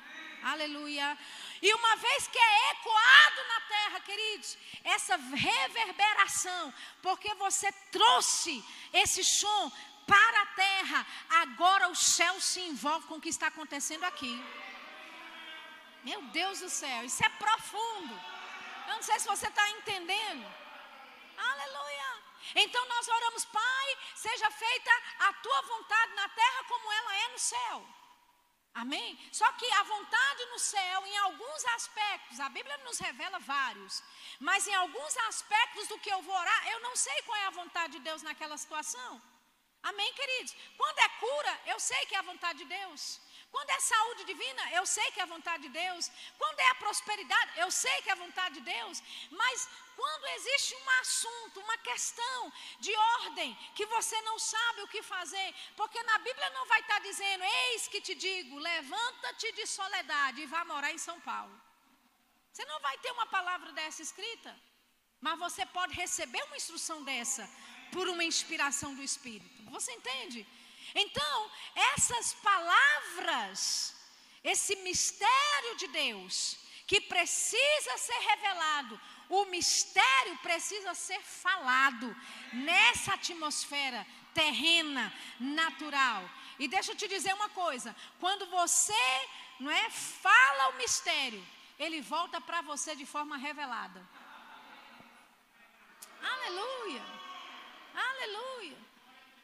Aleluia. 0.52 1.18
E 1.62 1.72
uma 1.72 1.96
vez 1.96 2.26
que 2.28 2.38
é 2.38 2.70
ecoado 2.72 3.40
na 3.48 3.60
terra, 3.62 4.00
queridos, 4.00 4.58
essa 4.84 5.16
reverberação, 5.16 6.72
porque 7.00 7.34
você 7.36 7.72
trouxe 7.90 8.62
esse 8.92 9.24
som 9.24 9.72
para 10.06 10.42
a 10.42 10.46
terra, 10.46 11.06
agora 11.42 11.88
o 11.88 11.96
céu 11.96 12.38
se 12.40 12.60
envolve 12.60 13.06
com 13.06 13.14
o 13.14 13.20
que 13.20 13.30
está 13.30 13.46
acontecendo 13.46 14.04
aqui. 14.04 14.34
Meu 16.02 16.20
Deus 16.38 16.60
do 16.60 16.68
céu, 16.68 17.04
isso 17.04 17.24
é 17.24 17.28
profundo. 17.30 18.14
Eu 18.86 18.96
não 18.96 19.02
sei 19.02 19.18
se 19.18 19.26
você 19.26 19.48
está 19.48 19.66
entendendo. 19.70 20.46
Aleluia. 21.38 22.22
Então 22.54 22.86
nós 22.86 23.08
oramos, 23.08 23.46
Pai, 23.46 23.98
seja 24.14 24.50
feita 24.50 24.90
a 25.20 25.32
tua 25.32 25.62
vontade 25.62 26.12
na 26.14 26.28
terra 26.28 26.64
como 26.68 26.92
ela 26.92 27.16
é 27.16 27.28
no 27.28 27.38
céu. 27.38 28.03
Amém? 28.74 29.18
Só 29.30 29.50
que 29.52 29.70
a 29.72 29.82
vontade 29.84 30.46
no 30.46 30.58
céu, 30.58 31.06
em 31.06 31.16
alguns 31.18 31.64
aspectos, 31.76 32.40
a 32.40 32.48
Bíblia 32.48 32.76
nos 32.78 32.98
revela 32.98 33.38
vários, 33.38 34.02
mas 34.40 34.66
em 34.66 34.74
alguns 34.74 35.16
aspectos 35.28 35.86
do 35.86 35.98
que 36.00 36.10
eu 36.12 36.20
vou 36.22 36.34
orar, 36.34 36.68
eu 36.72 36.80
não 36.80 36.96
sei 36.96 37.22
qual 37.22 37.38
é 37.38 37.46
a 37.46 37.50
vontade 37.50 37.92
de 37.94 38.00
Deus 38.00 38.22
naquela 38.22 38.56
situação. 38.56 39.22
Amém, 39.80 40.12
queridos? 40.14 40.56
Quando 40.76 40.98
é 40.98 41.08
cura, 41.08 41.60
eu 41.66 41.78
sei 41.78 42.04
que 42.06 42.16
é 42.16 42.18
a 42.18 42.22
vontade 42.22 42.58
de 42.58 42.64
Deus. 42.64 43.20
Quando 43.54 43.70
é 43.70 43.80
saúde 43.80 44.22
divina, 44.30 44.62
eu 44.78 44.84
sei 44.92 45.06
que 45.12 45.20
é 45.20 45.24
a 45.24 45.32
vontade 45.32 45.62
de 45.66 45.72
Deus. 45.82 46.10
Quando 46.40 46.58
é 46.58 46.68
a 46.70 46.80
prosperidade, 46.84 47.60
eu 47.64 47.68
sei 47.82 47.96
que 48.02 48.10
é 48.10 48.14
a 48.14 48.22
vontade 48.22 48.54
de 48.58 48.62
Deus. 48.76 48.96
Mas 49.40 49.68
quando 49.98 50.24
existe 50.36 50.72
um 50.80 50.88
assunto, 51.02 51.60
uma 51.66 51.78
questão 51.90 52.40
de 52.86 52.92
ordem, 53.18 53.50
que 53.76 53.86
você 53.94 54.18
não 54.22 54.36
sabe 54.54 54.80
o 54.82 54.88
que 54.94 55.02
fazer, 55.14 55.48
porque 55.76 56.02
na 56.10 56.18
Bíblia 56.26 56.50
não 56.56 56.66
vai 56.72 56.80
estar 56.80 56.98
dizendo: 57.08 57.44
Eis 57.44 57.86
que 57.92 58.00
te 58.08 58.16
digo, 58.26 58.58
levanta-te 58.58 59.52
de 59.58 59.66
soledade 59.76 60.40
e 60.42 60.50
vá 60.54 60.64
morar 60.72 60.92
em 60.96 61.02
São 61.06 61.18
Paulo. 61.30 61.54
Você 62.50 62.64
não 62.72 62.80
vai 62.88 62.96
ter 63.04 63.12
uma 63.12 63.28
palavra 63.36 63.70
dessa 63.78 64.02
escrita, 64.08 64.52
mas 65.20 65.38
você 65.46 65.64
pode 65.78 65.94
receber 66.02 66.42
uma 66.48 66.60
instrução 66.62 66.98
dessa 67.10 67.46
por 67.94 68.08
uma 68.14 68.24
inspiração 68.32 68.92
do 68.98 69.04
Espírito. 69.10 69.70
Você 69.76 69.92
entende? 70.00 70.40
Então, 70.94 71.50
essas 71.74 72.34
palavras, 72.34 73.94
esse 74.42 74.76
mistério 74.76 75.76
de 75.76 75.88
Deus, 75.88 76.56
que 76.86 77.00
precisa 77.00 77.98
ser 77.98 78.18
revelado, 78.18 79.00
o 79.28 79.46
mistério 79.46 80.36
precisa 80.38 80.94
ser 80.94 81.20
falado 81.22 82.14
nessa 82.52 83.14
atmosfera 83.14 84.06
terrena, 84.32 85.12
natural. 85.40 86.28
E 86.58 86.68
deixa 86.68 86.92
eu 86.92 86.96
te 86.96 87.08
dizer 87.08 87.32
uma 87.34 87.48
coisa: 87.48 87.94
quando 88.20 88.46
você 88.46 89.04
não 89.58 89.70
é, 89.70 89.90
fala 89.90 90.70
o 90.70 90.76
mistério, 90.76 91.44
ele 91.78 92.00
volta 92.00 92.40
para 92.40 92.60
você 92.62 92.94
de 92.94 93.06
forma 93.06 93.36
revelada. 93.36 94.06
Aleluia. 96.22 97.04
Aleluia. 97.94 98.93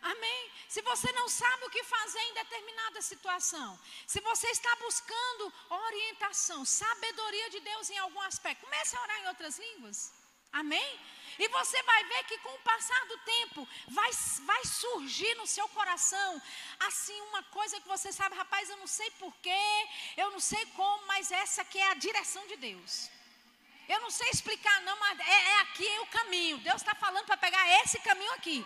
Amém. 0.03 0.51
Se 0.69 0.81
você 0.83 1.13
não 1.13 1.29
sabe 1.29 1.65
o 1.65 1.71
que 1.71 1.85
fazer 1.85 2.21
em 2.21 2.35
determinada 2.35 3.03
situação, 3.03 3.79
se 4.07 4.21
você 4.21 4.49
está 4.49 4.75
buscando 4.77 5.53
orientação, 5.69 6.65
sabedoria 6.65 7.51
de 7.51 7.61
Deus 7.61 7.91
em 7.91 7.99
algum 7.99 8.21
aspecto, 8.23 8.65
comece 8.65 8.97
a 8.97 9.03
orar 9.03 9.19
em 9.21 9.29
outras 9.29 9.59
línguas. 9.59 10.13
Amém? 10.53 11.01
E 11.39 11.49
você 11.49 11.83
vai 11.83 12.05
ver 12.05 12.25
que 12.25 12.39
com 12.39 12.55
o 12.55 12.61
passar 12.61 13.07
do 13.07 13.19
tempo 13.19 13.69
vai, 13.89 14.11
vai 14.45 14.65
surgir 14.65 15.35
no 15.37 15.47
seu 15.47 15.69
coração 15.69 16.43
assim 16.81 17.19
uma 17.23 17.43
coisa 17.45 17.81
que 17.81 17.89
você 17.89 18.13
sabe, 18.13 18.35
rapaz, 18.35 18.69
eu 18.69 18.77
não 18.79 18.87
sei 18.87 19.11
porquê, 19.13 19.89
eu 20.17 20.31
não 20.31 20.41
sei 20.41 20.65
como, 20.67 21.07
mas 21.07 21.31
essa 21.31 21.65
que 21.65 21.79
é 21.79 21.91
a 21.91 21.95
direção 21.95 22.47
de 22.47 22.57
Deus. 22.57 23.11
Eu 23.89 24.01
não 24.01 24.11
sei 24.11 24.29
explicar, 24.31 24.81
não, 24.83 24.97
mas 24.99 25.19
é, 25.19 25.51
é 25.53 25.61
aqui 25.61 25.87
é 25.87 26.01
o 26.01 26.07
caminho. 26.07 26.59
Deus 26.59 26.81
está 26.81 26.95
falando 26.95 27.27
para 27.27 27.37
pegar 27.37 27.65
esse 27.83 27.99
caminho 28.01 28.33
aqui. 28.35 28.65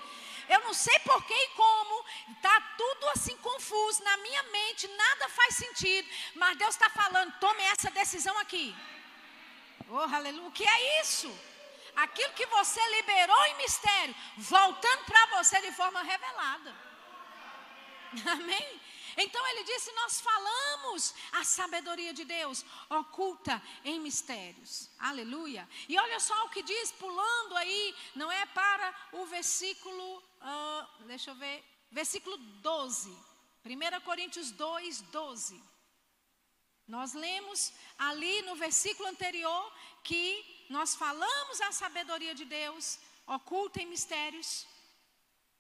Eu 0.49 0.61
não 0.61 0.75
sei 0.75 0.99
porquê 1.01 1.35
e 1.35 1.49
como, 1.51 2.05
está 2.37 2.61
tudo 2.77 3.09
assim 3.11 3.37
confuso 3.39 4.03
na 4.05 4.17
minha 4.19 4.43
mente, 4.45 4.89
nada 4.89 5.29
faz 5.29 5.57
sentido, 5.57 6.09
mas 6.35 6.59
Deus 6.59 6.75
está 6.75 6.91
falando, 6.91 7.33
tome 7.39 7.63
essa 7.65 7.91
decisão 7.91 8.37
aqui. 8.39 8.75
Oh, 9.89 9.99
aleluia, 9.99 10.49
o 10.49 10.53
que 10.53 10.67
é 10.67 11.01
isso? 11.01 11.33
Aquilo 11.97 12.33
que 12.33 12.47
você 12.47 12.81
liberou 12.97 13.45
em 13.47 13.57
mistério, 13.57 14.15
voltando 14.39 15.05
para 15.05 15.27
você 15.37 15.61
de 15.61 15.73
forma 15.73 16.03
revelada. 16.03 16.75
Amém? 18.33 18.81
Então 19.17 19.47
ele 19.49 19.65
disse: 19.65 19.93
Nós 19.93 20.21
falamos 20.21 21.15
a 21.33 21.45
sabedoria 21.45 22.13
de 22.13 22.25
Deus 22.25 22.65
oculta 22.89 23.63
em 23.85 24.01
mistérios. 24.01 24.91
Aleluia. 24.99 25.69
E 25.89 25.99
olha 25.99 26.21
só 26.21 26.45
o 26.45 26.51
que 26.51 26.63
diz, 26.63 26.93
pulando 26.93 27.57
aí, 27.57 27.95
não 28.15 28.31
é 28.31 28.47
para 28.47 28.95
o 29.13 29.27
versículo, 29.27 30.19
uh, 30.19 31.05
deixa 31.05 31.31
eu 31.31 31.35
ver, 31.35 31.65
versículo 31.91 32.37
12. 32.37 33.11
1 33.65 34.01
Coríntios 34.05 34.51
2, 34.51 35.01
12. 35.03 35.63
Nós 36.87 37.15
lemos 37.15 37.73
ali 37.99 38.43
no 38.43 38.55
versículo 38.57 39.09
anterior 39.09 39.73
que 40.03 40.67
nós 40.69 40.95
falamos 40.95 41.61
a 41.63 41.73
sabedoria 41.73 42.35
de 42.35 42.45
Deus 42.45 42.99
oculta 43.27 43.81
em 43.81 43.87
mistérios. 43.87 44.67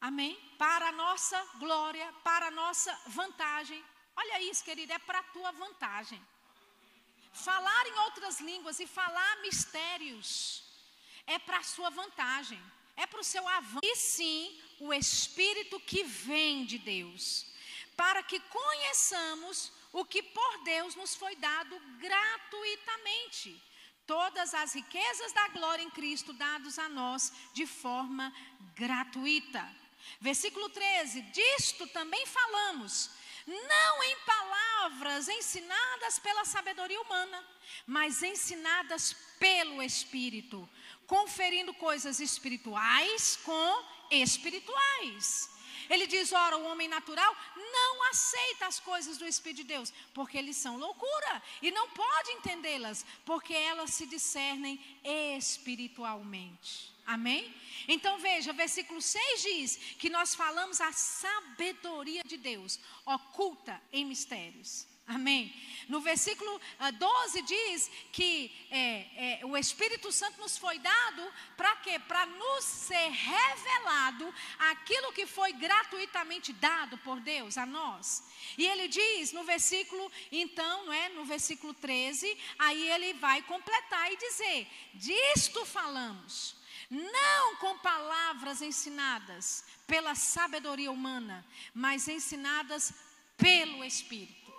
Amém? 0.08 0.36
Para 0.58 0.88
a 0.88 0.92
nossa 0.92 1.38
glória, 1.58 2.06
para 2.22 2.48
a 2.48 2.50
nossa 2.50 2.92
vantagem. 3.06 3.82
Olha 4.14 4.42
isso, 4.42 4.62
querido, 4.62 4.92
é 4.92 4.98
para 4.98 5.20
a 5.20 5.30
tua 5.34 5.50
vantagem. 5.52 6.20
Falar 7.32 7.86
em 7.86 7.98
outras 8.00 8.38
línguas 8.38 8.78
e 8.80 8.86
falar 8.86 9.40
mistérios 9.40 10.62
é 11.26 11.38
para 11.38 11.56
a 11.56 11.62
sua 11.62 11.88
vantagem, 11.88 12.62
é 12.98 13.06
para 13.06 13.22
o 13.22 13.24
seu 13.24 13.48
avanço. 13.48 13.80
E 13.82 13.96
sim, 13.96 14.62
o 14.78 14.92
Espírito 14.92 15.80
que 15.80 16.04
vem 16.04 16.66
de 16.66 16.76
Deus, 16.76 17.46
para 17.96 18.22
que 18.22 18.38
conheçamos 18.40 19.72
o 19.90 20.04
que 20.04 20.22
por 20.22 20.64
Deus 20.64 20.94
nos 20.96 21.14
foi 21.14 21.34
dado 21.36 21.80
gratuitamente. 21.98 23.58
Todas 24.06 24.52
as 24.52 24.74
riquezas 24.74 25.32
da 25.32 25.48
glória 25.48 25.82
em 25.82 25.88
Cristo 25.88 26.34
dados 26.34 26.78
a 26.78 26.90
nós 26.90 27.32
de 27.54 27.66
forma 27.66 28.30
gratuita. 28.74 29.64
Versículo 30.20 30.68
13: 30.68 31.22
Disto 31.22 31.86
também 31.88 32.24
falamos, 32.26 33.10
não 33.46 34.02
em 34.02 34.16
palavras 34.20 35.28
ensinadas 35.28 36.18
pela 36.18 36.44
sabedoria 36.44 37.00
humana, 37.00 37.44
mas 37.86 38.22
ensinadas 38.22 39.14
pelo 39.38 39.82
Espírito, 39.82 40.68
conferindo 41.06 41.74
coisas 41.74 42.20
espirituais 42.20 43.36
com 43.44 43.84
espirituais. 44.10 45.50
Ele 45.90 46.06
diz: 46.06 46.32
ora, 46.32 46.56
o 46.56 46.64
homem 46.64 46.88
natural 46.88 47.36
não 47.56 48.04
aceita 48.04 48.66
as 48.66 48.80
coisas 48.80 49.18
do 49.18 49.26
Espírito 49.26 49.58
de 49.58 49.64
Deus, 49.64 49.92
porque 50.14 50.38
eles 50.38 50.56
são 50.56 50.78
loucura, 50.78 51.42
e 51.60 51.70
não 51.70 51.90
pode 51.90 52.30
entendê-las, 52.32 53.04
porque 53.24 53.52
elas 53.52 53.92
se 53.92 54.06
discernem 54.06 54.80
espiritualmente. 55.04 56.93
Amém? 57.06 57.54
Então 57.86 58.18
veja, 58.18 58.52
versículo 58.52 59.00
6 59.00 59.42
diz 59.42 59.76
que 59.98 60.08
nós 60.08 60.34
falamos 60.34 60.80
a 60.80 60.90
sabedoria 60.92 62.22
de 62.24 62.36
Deus, 62.36 62.80
oculta 63.04 63.80
em 63.92 64.04
mistérios. 64.04 64.86
Amém? 65.06 65.54
No 65.86 66.00
versículo 66.00 66.58
12 66.98 67.38
ah, 67.38 67.42
diz 67.42 67.90
que 68.10 68.50
é, 68.70 69.40
é, 69.40 69.44
o 69.44 69.54
Espírito 69.54 70.10
Santo 70.10 70.40
nos 70.40 70.56
foi 70.56 70.78
dado 70.78 71.30
para 71.58 71.76
quê? 71.76 71.98
Para 71.98 72.24
nos 72.24 72.64
ser 72.64 73.10
revelado 73.10 74.34
aquilo 74.58 75.12
que 75.12 75.26
foi 75.26 75.52
gratuitamente 75.52 76.54
dado 76.54 76.96
por 76.98 77.20
Deus 77.20 77.58
a 77.58 77.66
nós. 77.66 78.24
E 78.56 78.64
ele 78.66 78.88
diz 78.88 79.32
no 79.32 79.44
versículo, 79.44 80.10
então, 80.32 80.86
não 80.86 80.92
é? 80.94 81.10
No 81.10 81.26
versículo 81.26 81.74
13, 81.74 82.38
aí 82.58 82.90
ele 82.90 83.12
vai 83.14 83.42
completar 83.42 84.10
e 84.10 84.16
dizer: 84.16 84.66
Disto 84.94 85.66
falamos 85.66 86.56
não 86.94 87.56
com 87.56 87.78
palavras 87.78 88.62
ensinadas 88.62 89.64
pela 89.86 90.14
sabedoria 90.14 90.90
humana, 90.90 91.44
mas 91.74 92.08
ensinadas 92.08 92.92
pelo 93.36 93.84
Espírito. 93.84 94.52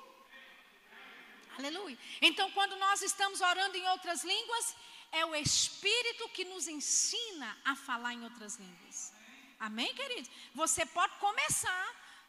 Aleluia. 1.57 1.97
Então, 2.21 2.51
quando 2.51 2.75
nós 2.75 3.01
estamos 3.01 3.39
orando 3.41 3.77
em 3.77 3.87
outras 3.89 4.23
línguas, 4.23 4.75
é 5.11 5.25
o 5.25 5.33
Espírito 5.35 6.27
que 6.29 6.43
nos 6.43 6.67
ensina 6.67 7.57
a 7.63 7.75
falar 7.75 8.13
em 8.13 8.23
outras 8.23 8.57
línguas. 8.57 9.13
Amém, 9.57 9.93
queridos? 9.95 10.29
Você 10.53 10.85
pode 10.85 11.15
começar, 11.17 11.85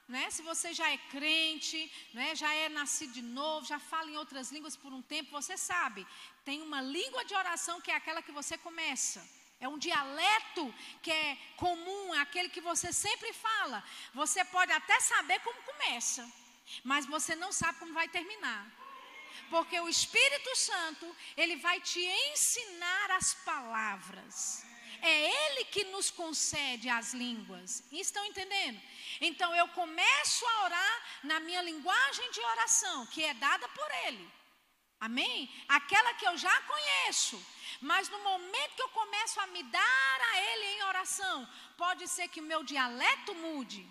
né? 0.09 0.31
Se 0.31 0.43
você 0.43 0.73
já 0.73 0.89
é 0.89 0.97
crente, 0.97 1.93
né? 2.15 2.37
já 2.37 2.53
é 2.55 2.69
nascido 2.69 3.13
de 3.15 3.23
novo, 3.23 3.67
já 3.67 3.81
fala 3.81 4.09
em 4.11 4.17
outras 4.17 4.53
línguas 4.53 4.77
por 4.77 4.93
um 4.93 5.03
tempo, 5.03 5.33
você 5.33 5.57
sabe, 5.57 6.07
tem 6.45 6.63
uma 6.63 6.81
língua 6.81 7.25
de 7.25 7.35
oração 7.35 7.81
que 7.81 7.91
é 7.91 7.97
aquela 7.97 8.23
que 8.23 8.31
você 8.31 8.57
começa. 8.57 9.21
É 9.59 9.67
um 9.69 9.79
dialeto 9.79 10.75
que 11.03 11.11
é 11.11 11.37
comum, 11.57 12.15
é 12.15 12.21
aquele 12.21 12.49
que 12.49 12.61
você 12.61 12.93
sempre 12.93 13.33
fala. 13.33 13.83
Você 14.13 14.45
pode 14.45 14.71
até 14.73 15.01
saber 15.01 15.41
como 15.41 15.63
começa, 15.63 16.31
mas 16.85 17.07
você 17.07 17.35
não 17.35 17.53
sabe 17.53 17.79
como 17.79 17.95
vai 17.95 18.09
terminar. 18.09 18.67
Porque 19.49 19.79
o 19.81 19.89
Espírito 19.89 20.55
Santo, 20.57 21.17
ele 21.37 21.57
vai 21.57 21.81
te 21.81 22.01
ensinar 22.01 23.11
as 23.13 23.35
palavras. 23.35 24.65
É 25.03 25.47
ele 25.47 25.65
que 25.67 25.85
nos 25.85 26.11
concede 26.11 26.89
as 26.89 27.13
línguas. 27.13 27.83
Estão 27.93 28.25
entendendo? 28.25 28.81
Então 29.21 29.55
eu 29.55 29.69
começo 29.69 30.45
a 30.47 30.65
orar 30.65 31.03
na 31.23 31.41
minha 31.41 31.63
linguagem 31.63 32.31
de 32.31 32.41
oração, 32.41 33.07
que 33.07 33.23
é 33.23 33.35
dada 33.35 33.69
por 33.69 33.91
ele. 34.07 34.31
Amém? 35.01 35.51
Aquela 35.69 36.15
que 36.15 36.27
eu 36.27 36.37
já 36.37 36.61
conheço. 36.63 37.45
Mas 37.81 38.09
no 38.09 38.19
momento 38.23 38.75
que 38.75 38.83
eu 38.83 38.89
começo 38.89 39.41
a 39.41 39.47
me 39.49 39.63
dar 39.65 40.21
a 40.33 40.41
Ele 40.41 40.67
em 40.67 40.83
oração, 40.85 41.49
pode 41.77 42.09
ser 42.09 42.29
que 42.29 42.41
o 42.41 42.45
meu 42.45 42.63
dialeto 42.63 43.35
mude. 43.35 43.87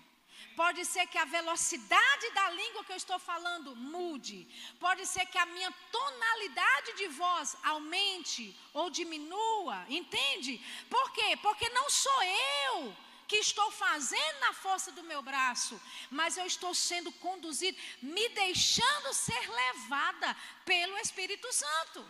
Pode 0.56 0.86
ser 0.86 1.06
que 1.08 1.18
a 1.18 1.26
velocidade 1.26 2.30
da 2.32 2.49
língua 2.51 2.84
que 2.86 2.93
eu 2.93 2.95
estou 2.95 3.20
falando 3.20 3.76
mude. 3.76 4.47
Pode 4.80 5.06
ser 5.06 5.26
que 5.26 5.38
a 5.38 5.45
minha 5.45 5.72
tonalidade 5.91 6.93
de 6.93 7.08
voz 7.10 7.58
aumente 7.64 8.58
ou 8.74 8.89
diminua. 8.89 9.86
Entende? 9.89 10.58
Por 10.89 11.12
quê? 11.12 11.38
Porque 11.41 11.68
não 11.70 11.89
sou 11.89 12.24
eu 12.24 13.05
que 13.28 13.38
estou 13.38 13.70
fazendo 13.72 14.40
na 14.40 14.54
força 14.54 14.92
do 14.92 15.04
meu 15.04 15.22
braço, 15.22 15.82
mas 16.10 16.38
eu 16.38 16.46
estou 16.46 16.74
sendo 16.74 17.12
conduzido, 17.14 17.78
me 18.02 18.30
deixando 18.30 19.14
ser 19.14 19.50
levada 19.62 20.36
pelo 20.64 20.98
Espírito 20.98 21.52
Santo. 21.52 22.06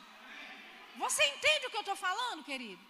Você 0.97 1.23
entende 1.33 1.67
o 1.67 1.69
que 1.69 1.77
eu 1.77 1.87
estou 1.87 1.95
falando, 1.95 2.43
querido? 2.43 2.83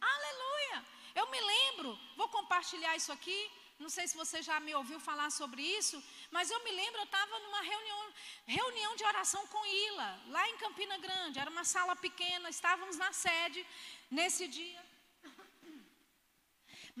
Aleluia! 0.00 0.86
Eu 1.14 1.30
me 1.30 1.40
lembro, 1.40 1.98
vou 2.16 2.28
compartilhar 2.28 2.96
isso 2.96 3.12
aqui. 3.12 3.40
Não 3.78 3.88
sei 3.88 4.04
se 4.08 4.16
você 4.16 4.42
já 4.42 4.58
me 4.58 4.74
ouviu 4.74 4.98
falar 4.98 5.30
sobre 5.30 5.62
isso, 5.62 6.02
mas 6.32 6.50
eu 6.50 6.62
me 6.64 6.72
lembro, 6.72 7.00
eu 7.00 7.04
estava 7.04 7.38
numa 7.38 7.60
reunião, 7.62 8.00
reunião 8.44 8.96
de 8.96 9.04
oração 9.04 9.46
com 9.46 9.66
Ila, 9.66 10.20
lá 10.28 10.48
em 10.48 10.56
Campina 10.56 10.98
Grande. 10.98 11.38
Era 11.38 11.48
uma 11.48 11.62
sala 11.62 11.94
pequena, 11.94 12.50
estávamos 12.50 12.96
na 12.96 13.12
sede 13.12 13.64
nesse 14.10 14.48
dia. 14.48 14.87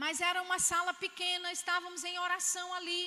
Mas 0.02 0.20
era 0.20 0.40
uma 0.42 0.60
sala 0.60 0.92
pequena, 0.94 1.50
estávamos 1.50 2.04
em 2.04 2.16
oração 2.20 2.72
ali. 2.74 3.04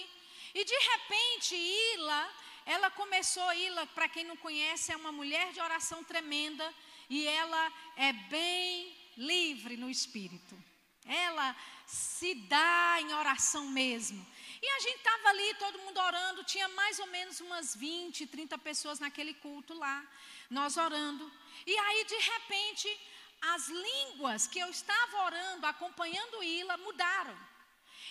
E 0.53 0.65
de 0.71 0.77
repente, 0.91 1.55
Ila, 1.55 2.21
ela 2.65 2.91
começou, 2.91 3.47
Ila, 3.53 3.87
para 3.95 4.09
quem 4.09 4.25
não 4.25 4.35
conhece, 4.35 4.91
é 4.91 4.97
uma 4.97 5.13
mulher 5.19 5.53
de 5.53 5.61
oração 5.61 6.03
tremenda. 6.03 6.67
E 7.09 7.25
ela 7.25 7.63
é 7.95 8.11
bem 8.11 8.93
livre 9.15 9.77
no 9.77 9.89
espírito. 9.89 10.61
Ela 11.05 11.55
se 11.87 12.35
dá 12.35 12.97
em 12.99 13.13
oração 13.13 13.65
mesmo. 13.69 14.21
E 14.61 14.67
a 14.67 14.79
gente 14.81 14.97
estava 14.97 15.29
ali, 15.29 15.53
todo 15.55 15.79
mundo 15.79 15.97
orando, 15.97 16.43
tinha 16.43 16.67
mais 16.81 16.99
ou 16.99 17.07
menos 17.07 17.39
umas 17.39 17.73
20, 17.73 18.27
30 18.27 18.57
pessoas 18.57 18.99
naquele 18.99 19.33
culto 19.35 19.73
lá, 19.73 20.05
nós 20.49 20.75
orando. 20.75 21.31
E 21.65 21.77
aí, 21.77 22.03
de 22.03 22.17
repente, 22.17 22.99
as 23.41 23.67
línguas 23.67 24.47
que 24.47 24.59
eu 24.59 24.69
estava 24.69 25.23
orando, 25.23 25.65
acompanhando 25.65 26.43
Ila, 26.43 26.77
mudaram. 26.77 27.37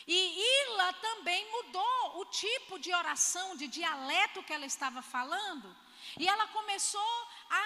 E 0.06 0.64
Ila 0.64 0.92
também 0.94 1.50
mudou 1.52 2.20
o 2.20 2.24
tipo 2.26 2.78
de 2.78 2.92
oração, 2.92 3.56
de 3.56 3.68
dialeto 3.68 4.42
que 4.42 4.52
ela 4.52 4.66
estava 4.66 5.02
falando. 5.02 5.74
E 6.18 6.26
ela 6.26 6.48
começou 6.48 7.28
a, 7.48 7.64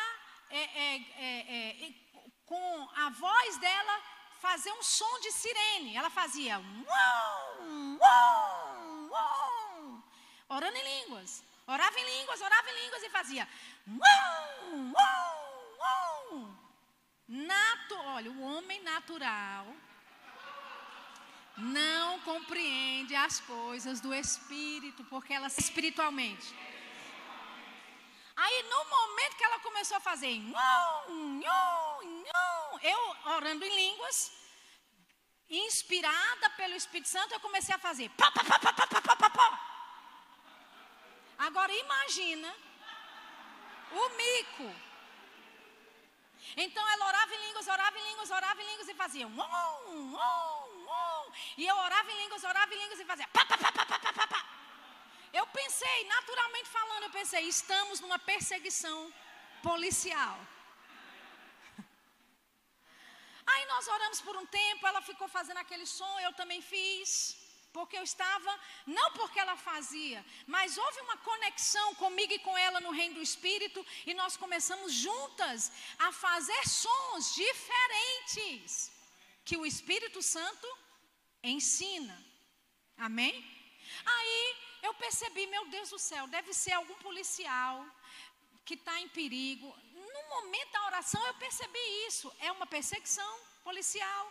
é, 0.50 0.62
é, 0.62 0.96
é, 1.18 1.86
é 1.86 1.94
com 2.44 2.88
a 2.94 3.08
voz 3.10 3.56
dela, 3.58 4.02
fazer 4.40 4.72
um 4.72 4.82
som 4.82 5.20
de 5.20 5.32
sirene. 5.32 5.96
Ela 5.96 6.10
fazia 6.10 6.58
uau, 6.58 7.58
uau, 7.98 9.08
uau, 9.10 10.02
orando 10.48 10.76
em 10.76 10.84
línguas. 10.92 11.42
Orava 11.66 11.98
em 11.98 12.18
línguas, 12.18 12.40
orava 12.42 12.70
em 12.70 12.84
línguas 12.84 13.02
e 13.02 13.08
fazia 13.08 13.48
uau, 13.88 14.92
uau. 14.94 15.33
Nato, 17.26 17.94
olha, 17.94 18.30
o 18.30 18.42
homem 18.42 18.82
natural 18.82 19.66
não 21.56 22.20
compreende 22.20 23.14
as 23.14 23.40
coisas 23.40 24.00
do 24.00 24.12
espírito, 24.12 25.02
porque 25.04 25.32
ela 25.32 25.46
espiritualmente. 25.46 26.54
Aí 28.36 28.62
no 28.64 28.84
momento 28.90 29.36
que 29.36 29.44
ela 29.44 29.60
começou 29.60 29.96
a 29.96 30.00
fazer, 30.00 30.38
eu 32.82 33.16
orando 33.32 33.64
em 33.64 33.74
línguas, 33.74 34.32
inspirada 35.48 36.50
pelo 36.50 36.74
Espírito 36.74 37.08
Santo, 37.08 37.32
eu 37.32 37.40
comecei 37.40 37.74
a 37.74 37.78
fazer. 37.78 38.10
Agora 41.38 41.72
imagina 41.72 42.54
o 43.92 44.08
mico 44.16 44.74
então 46.56 46.88
ela 46.88 47.06
orava 47.06 47.34
em 47.34 47.46
línguas, 47.46 47.66
orava 47.66 47.98
em 47.98 48.04
línguas, 48.10 48.30
orava 48.30 48.62
em 48.62 48.66
línguas 48.66 48.88
e 48.88 48.94
fazia. 48.94 49.26
Um, 49.26 49.40
um, 49.40 50.16
um, 50.16 51.32
e 51.56 51.66
eu 51.66 51.76
orava 51.76 52.10
em 52.12 52.18
línguas, 52.22 52.44
orava 52.44 52.74
em 52.74 52.78
línguas 52.78 53.00
e 53.00 53.04
fazia. 53.04 53.28
Pá, 53.28 53.44
pá, 53.46 53.56
pá, 53.58 53.74
eu 55.32 55.46
pensei, 55.48 56.04
naturalmente 56.06 56.68
falando, 56.68 57.04
eu 57.04 57.10
pensei, 57.10 57.42
estamos 57.48 58.00
numa 58.00 58.18
perseguição 58.18 59.12
policial. 59.62 60.38
Aí 63.52 63.66
nós 63.66 63.88
oramos 63.88 64.20
por 64.20 64.36
um 64.36 64.46
tempo, 64.46 64.86
ela 64.86 65.02
ficou 65.02 65.26
fazendo 65.26 65.58
aquele 65.58 65.86
som, 65.86 66.20
eu 66.20 66.32
também 66.34 66.62
fiz 66.62 67.43
porque 67.76 67.96
eu 67.98 68.04
estava, 68.04 68.52
não 68.86 69.08
porque 69.18 69.40
ela 69.44 69.56
fazia, 69.56 70.24
mas 70.46 70.78
houve 70.78 71.00
uma 71.00 71.16
conexão 71.28 71.88
comigo 71.96 72.32
e 72.32 72.44
com 72.46 72.56
ela 72.66 72.80
no 72.80 72.92
reino 72.98 73.16
do 73.16 73.26
Espírito, 73.30 73.84
e 74.06 74.14
nós 74.14 74.36
começamos 74.36 74.92
juntas 75.06 75.72
a 75.98 76.12
fazer 76.12 76.62
sons 76.68 77.34
diferentes 77.34 78.92
que 79.44 79.56
o 79.56 79.66
Espírito 79.66 80.22
Santo 80.22 80.68
ensina. 81.42 82.16
Amém? 82.96 83.34
Aí 84.14 84.56
eu 84.84 84.94
percebi, 84.94 85.44
meu 85.48 85.66
Deus 85.66 85.90
do 85.90 85.98
céu, 85.98 86.28
deve 86.28 86.52
ser 86.54 86.72
algum 86.72 86.98
policial 87.08 87.84
que 88.64 88.74
está 88.74 89.00
em 89.00 89.08
perigo. 89.08 89.68
No 90.14 90.22
momento 90.34 90.70
da 90.70 90.86
oração 90.86 91.26
eu 91.26 91.34
percebi 91.34 91.84
isso. 92.06 92.32
É 92.38 92.52
uma 92.52 92.66
perseguição 92.66 93.32
policial. 93.68 94.24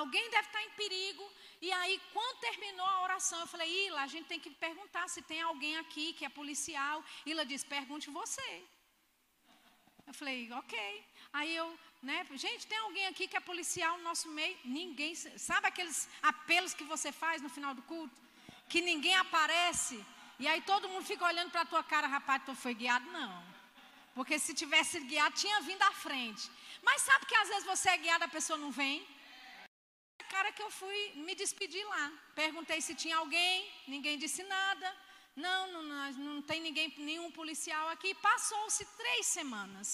Alguém 0.00 0.30
deve 0.30 0.46
estar 0.48 0.62
em 0.62 0.70
perigo. 0.82 1.24
E 1.66 1.70
aí, 1.78 2.00
quando 2.14 2.40
terminou 2.48 2.86
a 2.86 3.02
oração, 3.06 3.38
eu 3.40 3.50
falei, 3.54 3.68
Ila, 3.86 4.00
a 4.02 4.10
gente 4.14 4.26
tem 4.32 4.40
que 4.44 4.50
perguntar 4.66 5.04
se 5.14 5.20
tem 5.30 5.40
alguém 5.42 5.76
aqui 5.82 6.06
que 6.18 6.24
é 6.24 6.38
policial. 6.40 7.04
Ila 7.26 7.44
disse, 7.52 7.66
pergunte 7.76 8.16
você. 8.20 8.48
Eu 10.08 10.14
falei, 10.20 10.38
ok. 10.60 10.74
Aí 11.38 11.50
eu, 11.54 11.66
né, 12.02 12.26
gente, 12.44 12.66
tem 12.66 12.78
alguém 12.78 13.06
aqui 13.08 13.24
que 13.28 13.36
é 13.36 13.40
policial 13.40 13.98
no 13.98 14.04
nosso 14.04 14.28
meio? 14.38 14.56
Ninguém, 14.64 15.14
sabe 15.48 15.66
aqueles 15.66 15.98
apelos 16.22 16.72
que 16.78 16.84
você 16.84 17.10
faz 17.12 17.42
no 17.42 17.50
final 17.56 17.74
do 17.74 17.82
culto? 17.82 18.18
Que 18.70 18.80
ninguém 18.80 19.16
aparece. 19.16 20.02
E 20.38 20.46
aí 20.46 20.60
todo 20.62 20.88
mundo 20.88 21.04
fica 21.04 21.26
olhando 21.26 21.50
para 21.50 21.62
a 21.62 21.70
tua 21.72 21.82
cara, 21.82 22.06
rapaz, 22.06 22.42
tu 22.46 22.54
foi 22.54 22.74
guiado? 22.82 23.10
Não. 23.10 23.34
Porque 24.14 24.38
se 24.38 24.54
tivesse 24.54 24.98
guiado, 25.00 25.34
tinha 25.34 25.60
vindo 25.60 25.82
à 25.82 25.92
frente. 25.92 26.50
Mas 26.88 27.02
sabe 27.08 27.26
que 27.26 27.38
às 27.42 27.48
vezes 27.52 27.66
você 27.72 27.88
é 27.90 28.02
guiado, 28.04 28.24
a 28.24 28.36
pessoa 28.36 28.58
não 28.64 28.72
vem? 28.82 28.98
cara 30.34 30.52
que 30.52 30.62
eu 30.62 30.70
fui 30.70 30.98
me 31.26 31.34
despedir 31.42 31.84
lá. 31.94 32.04
Perguntei 32.42 32.78
se 32.86 32.94
tinha 33.02 33.16
alguém, 33.16 33.56
ninguém 33.94 34.16
disse 34.24 34.42
nada. 34.56 34.88
Não, 35.44 35.60
não, 35.72 35.82
não, 35.82 36.12
não 36.28 36.42
tem 36.42 36.60
ninguém, 36.60 36.92
nenhum 37.10 37.30
policial 37.40 37.88
aqui. 37.94 38.14
Passou-se 38.30 38.84
três 39.00 39.26
semanas. 39.26 39.88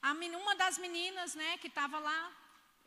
A, 0.00 0.12
uma 0.12 0.54
das 0.62 0.78
meninas, 0.78 1.34
né, 1.34 1.50
que 1.58 1.68
estava 1.68 1.98
lá, 1.98 2.20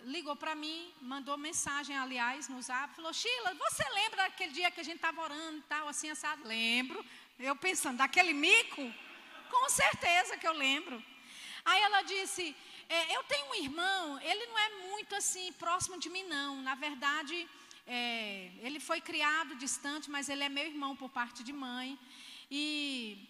ligou 0.02 0.36
para 0.36 0.54
mim, 0.54 0.94
mandou 1.02 1.38
mensagem, 1.38 1.98
aliás, 1.98 2.50
no 2.50 2.62
zap, 2.62 2.94
falou, 2.96 3.14
Sheila, 3.14 3.54
você 3.66 3.84
lembra 4.00 4.24
daquele 4.24 4.52
dia 4.52 4.72
que 4.72 4.82
a 4.82 4.88
gente 4.90 4.98
estava 4.98 5.22
orando 5.22 5.60
e 5.60 5.68
tal, 5.74 5.88
assim, 5.88 6.10
assado? 6.10 6.46
Lembro. 6.46 7.04
Eu 7.40 7.56
pensando, 7.56 7.98
daquele 7.98 8.34
mico? 8.34 8.84
Com 9.50 9.70
certeza 9.70 10.38
que 10.38 10.48
eu 10.48 10.54
lembro. 10.54 11.02
Aí 11.64 11.82
ela 11.82 12.02
disse, 12.02 12.56
é, 12.90 13.16
eu 13.16 13.24
tenho 13.24 13.50
um 13.52 13.56
irmão, 13.56 14.20
ele 14.22 14.46
não 14.48 14.58
é 14.58 14.70
muito 14.90 15.16
assim 15.16 15.52
próximo 15.54 16.00
de 16.00 16.10
mim, 16.10 16.24
não. 16.24 16.62
Na 16.62 16.76
verdade, 16.76 17.48
é, 17.88 18.52
ele 18.60 18.80
foi 18.80 19.02
criado 19.02 19.56
distante, 19.56 20.10
mas 20.10 20.30
ele 20.30 20.44
é 20.44 20.50
meu 20.50 20.66
irmão 20.66 20.96
por 20.96 21.10
parte 21.10 21.44
de 21.44 21.54
mãe. 21.54 21.98
E 22.50 23.28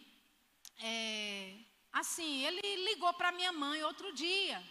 é, 0.79 1.53
assim, 1.91 2.45
ele 2.45 2.61
ligou 2.87 3.13
para 3.13 3.31
minha 3.31 3.51
mãe 3.51 3.83
outro 3.83 4.13
dia 4.13 4.61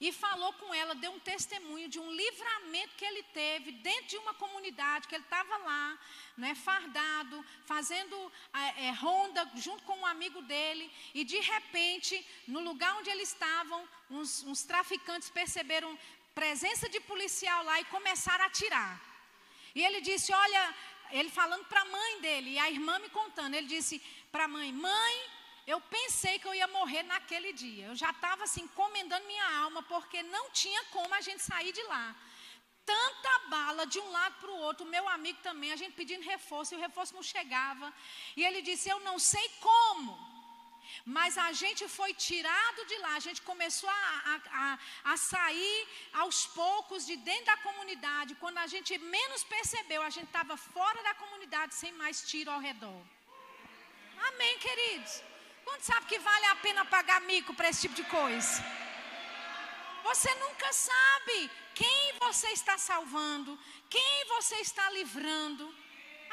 e 0.00 0.12
falou 0.12 0.52
com 0.54 0.72
ela, 0.72 0.94
deu 0.94 1.10
um 1.10 1.18
testemunho 1.18 1.88
de 1.88 1.98
um 1.98 2.12
livramento 2.12 2.94
que 2.96 3.04
ele 3.04 3.22
teve 3.24 3.72
dentro 3.72 4.06
de 4.06 4.16
uma 4.18 4.32
comunidade, 4.34 5.08
que 5.08 5.14
ele 5.14 5.24
estava 5.24 5.56
lá, 5.56 5.98
né, 6.36 6.54
fardado, 6.54 7.44
fazendo 7.66 8.32
é, 8.76 8.90
ronda 8.90 9.50
junto 9.56 9.82
com 9.82 9.98
um 9.98 10.06
amigo 10.06 10.40
dele, 10.42 10.90
e 11.12 11.24
de 11.24 11.40
repente, 11.40 12.24
no 12.46 12.60
lugar 12.60 12.96
onde 12.98 13.10
eles 13.10 13.30
estavam, 13.30 13.88
uns, 14.08 14.44
uns 14.44 14.62
traficantes 14.62 15.30
perceberam 15.30 15.98
presença 16.34 16.88
de 16.88 17.00
policial 17.00 17.64
lá 17.64 17.80
e 17.80 17.84
começaram 17.86 18.44
a 18.44 18.46
atirar. 18.46 19.00
E 19.74 19.84
ele 19.84 20.00
disse: 20.00 20.32
Olha, 20.32 20.74
ele 21.10 21.30
falando 21.30 21.64
para 21.64 21.80
a 21.80 21.84
mãe 21.84 22.20
dele, 22.20 22.50
e 22.50 22.58
a 22.58 22.70
irmã 22.70 22.98
me 23.00 23.08
contando, 23.08 23.54
ele 23.54 23.66
disse 23.66 24.00
para 24.30 24.44
a 24.44 24.48
mãe: 24.48 24.72
Mãe, 24.72 25.14
eu 25.72 25.78
pensei 25.96 26.34
que 26.40 26.48
eu 26.50 26.54
ia 26.58 26.68
morrer 26.78 27.02
naquele 27.12 27.50
dia. 27.62 27.84
Eu 27.88 27.96
já 28.02 28.10
estava 28.14 28.44
assim, 28.44 28.62
encomendando 28.66 29.26
minha 29.32 29.48
alma, 29.64 29.80
porque 29.92 30.20
não 30.36 30.44
tinha 30.60 30.82
como 30.94 31.12
a 31.18 31.20
gente 31.26 31.42
sair 31.50 31.72
de 31.78 31.84
lá. 31.92 32.06
Tanta 32.92 33.32
bala 33.54 33.84
de 33.92 33.98
um 34.04 34.10
lado 34.16 34.36
para 34.40 34.52
o 34.54 34.60
outro, 34.68 34.92
meu 34.96 35.04
amigo 35.16 35.40
também, 35.48 35.70
a 35.72 35.78
gente 35.80 35.98
pedindo 36.00 36.30
reforço, 36.34 36.72
e 36.72 36.78
o 36.78 36.84
reforço 36.86 37.14
não 37.18 37.26
chegava. 37.34 37.86
E 38.38 38.46
ele 38.46 38.62
disse: 38.68 38.88
Eu 38.94 38.98
não 39.10 39.16
sei 39.32 39.46
como. 39.68 40.10
Mas 41.16 41.36
a 41.46 41.50
gente 41.62 41.82
foi 41.98 42.10
tirado 42.28 42.80
de 42.90 42.96
lá, 43.04 43.12
a 43.16 43.24
gente 43.26 43.40
começou 43.50 43.90
a, 43.90 44.02
a, 44.32 44.34
a, 44.62 44.78
a, 45.12 45.16
sair 45.32 45.78
aos 46.22 46.38
poucos 46.60 47.04
de 47.08 47.16
dentro 47.28 47.48
da 47.52 47.58
comunidade. 47.68 48.38
Quando 48.42 48.58
a 48.64 48.68
gente 48.74 48.96
menos 49.16 49.44
percebeu, 49.56 50.02
a 50.02 50.12
gente 50.16 50.30
estava 50.32 50.56
fora 50.56 51.02
da 51.08 51.14
comunidade 51.22 51.74
sem 51.82 51.92
mais 52.02 52.26
tiro 52.30 52.50
ao 52.50 52.60
redor. 52.68 53.00
Amém, 54.30 54.54
queridos? 54.66 55.14
Quando 55.68 55.82
sabe 55.82 56.06
que 56.06 56.18
vale 56.18 56.46
a 56.46 56.56
pena 56.56 56.82
pagar 56.86 57.20
mico 57.20 57.52
para 57.52 57.68
esse 57.68 57.82
tipo 57.82 57.94
de 57.94 58.04
coisa? 58.04 58.64
Você 60.02 60.34
nunca 60.36 60.72
sabe 60.72 61.50
quem 61.74 62.14
você 62.18 62.48
está 62.52 62.78
salvando, 62.78 63.58
quem 63.90 64.24
você 64.28 64.56
está 64.60 64.88
livrando. 64.92 65.64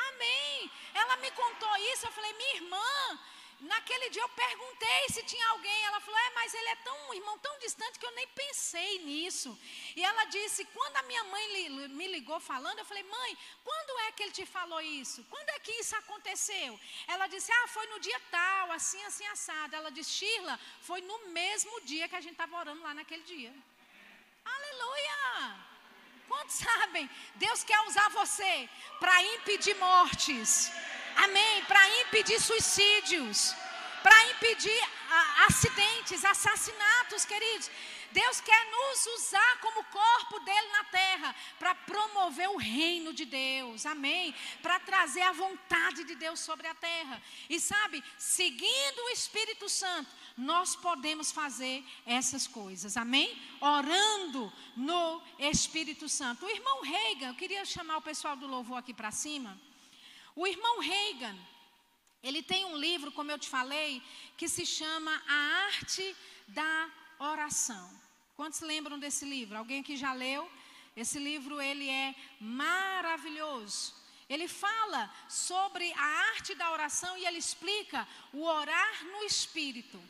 Amém. 0.10 0.72
Ela 0.94 1.18
me 1.18 1.30
contou 1.32 1.76
isso, 1.92 2.06
eu 2.06 2.14
falei, 2.14 2.32
minha 2.34 2.56
irmã, 2.62 3.20
Naquele 3.60 4.10
dia 4.10 4.22
eu 4.22 4.30
perguntei 4.30 5.10
se 5.10 5.24
tinha 5.24 5.48
alguém. 5.50 5.86
Ela 5.86 6.00
falou: 6.02 6.20
É, 6.20 6.30
mas 6.32 6.54
ele 6.54 6.70
é 6.70 6.76
tão 6.78 7.10
um 7.10 7.14
irmão 7.14 7.38
tão 7.40 7.58
distante 7.60 7.98
que 7.98 8.06
eu 8.06 8.12
nem 8.12 8.28
pensei 8.28 9.00
nisso. 9.00 9.58
E 9.96 10.04
ela 10.04 10.26
disse: 10.26 10.66
Quando 10.66 10.98
a 10.98 11.04
minha 11.04 11.24
mãe 11.26 11.54
li, 11.54 11.88
me 11.90 12.08
ligou 12.08 12.40
falando, 12.40 12.80
eu 12.80 12.86
falei: 12.86 13.04
Mãe, 13.04 13.38
quando 13.64 14.00
é 14.02 14.12
que 14.12 14.24
ele 14.24 14.32
te 14.32 14.46
falou 14.46 14.82
isso? 14.82 15.24
Quando 15.30 15.50
é 15.50 15.60
que 15.60 15.72
isso 15.72 15.96
aconteceu? 15.96 16.80
Ela 17.08 17.28
disse: 17.28 17.52
Ah, 17.52 17.68
foi 17.70 17.88
no 17.88 18.00
dia 18.00 18.20
tal, 18.30 18.72
assim, 18.74 19.04
assim, 19.06 19.26
assado. 19.28 19.76
Ela 19.76 19.90
disse: 19.90 20.12
Shirla, 20.12 20.60
foi 20.82 21.02
no 21.02 21.28
mesmo 21.30 21.80
dia 21.82 22.08
que 22.10 22.16
a 22.16 22.22
gente 22.22 22.34
estava 22.34 22.58
orando 22.58 22.82
lá 22.82 22.94
naquele 22.94 23.24
dia. 23.24 23.54
Aleluia! 24.44 25.66
Quantos 26.28 26.56
sabem? 26.68 27.10
Deus 27.36 27.64
quer 27.64 27.80
usar 27.88 28.10
você 28.10 28.70
para 29.00 29.24
impedir 29.24 29.76
mortes. 29.76 30.72
Amém. 31.16 31.64
Para 31.66 32.02
impedir 32.02 32.40
suicídios. 32.40 33.56
Para 34.04 34.32
impedir 34.32 34.80
ah, 35.10 35.46
acidentes, 35.48 36.24
assassinatos, 36.24 37.26
queridos. 37.26 37.70
Deus 38.16 38.40
quer 38.40 38.64
nos 38.72 39.06
usar 39.18 39.60
como 39.60 39.84
corpo 39.86 40.40
dele 40.40 40.68
na 40.72 40.84
terra 40.86 41.36
para 41.60 41.76
promover 41.76 42.48
o 42.50 42.56
reino 42.56 43.12
de 43.12 43.26
Deus, 43.26 43.86
amém? 43.86 44.34
Para 44.62 44.80
trazer 44.80 45.24
a 45.24 45.34
vontade 45.34 46.06
de 46.06 46.16
Deus 46.16 46.40
sobre 46.40 46.66
a 46.66 46.74
terra. 46.74 47.22
E 47.50 47.60
sabe, 47.60 48.02
seguindo 48.18 49.00
o 49.06 49.10
Espírito 49.10 49.68
Santo, 49.68 50.10
nós 50.38 50.78
podemos 50.78 51.30
fazer 51.34 51.84
essas 52.06 52.48
coisas, 52.48 52.96
amém? 52.96 53.30
Orando 53.60 54.52
no 54.78 55.22
Espírito 55.38 56.08
Santo. 56.08 56.46
O 56.46 56.50
irmão 56.50 56.84
Reagan, 56.84 57.30
eu 57.30 57.36
queria 57.36 57.66
chamar 57.66 57.98
o 57.98 58.02
pessoal 58.02 58.38
do 58.38 58.48
louvor 58.48 58.78
aqui 58.78 58.94
para 58.94 59.12
cima. 59.12 59.60
O 60.36 60.46
irmão 60.46 60.80
Reagan, 60.80 61.38
ele 62.22 62.44
tem 62.44 62.66
um 62.66 62.78
livro, 62.78 63.12
como 63.12 63.32
eu 63.32 63.40
te 63.40 63.48
falei, 63.48 64.02
que 64.38 64.50
se 64.50 64.66
chama 64.66 65.24
A 65.28 65.66
Arte 65.68 66.16
da 66.48 66.90
Oração. 67.20 67.90
Quantos 68.36 68.60
lembram 68.60 69.00
desse 69.00 69.24
livro? 69.24 69.58
Alguém 69.58 69.82
que 69.82 69.96
já 69.96 70.12
leu? 70.12 70.50
Esse 70.96 71.20
livro 71.20 71.62
ele 71.62 71.90
é 71.90 72.14
maravilhoso. 72.40 73.94
Ele 74.28 74.48
fala 74.48 75.14
sobre 75.30 75.94
a 75.94 76.06
arte 76.32 76.56
da 76.56 76.72
oração 76.72 77.18
e 77.18 77.26
ele 77.26 77.38
explica 77.38 78.08
o 78.34 78.44
orar 78.44 79.06
no 79.06 79.24
espírito. 79.24 80.02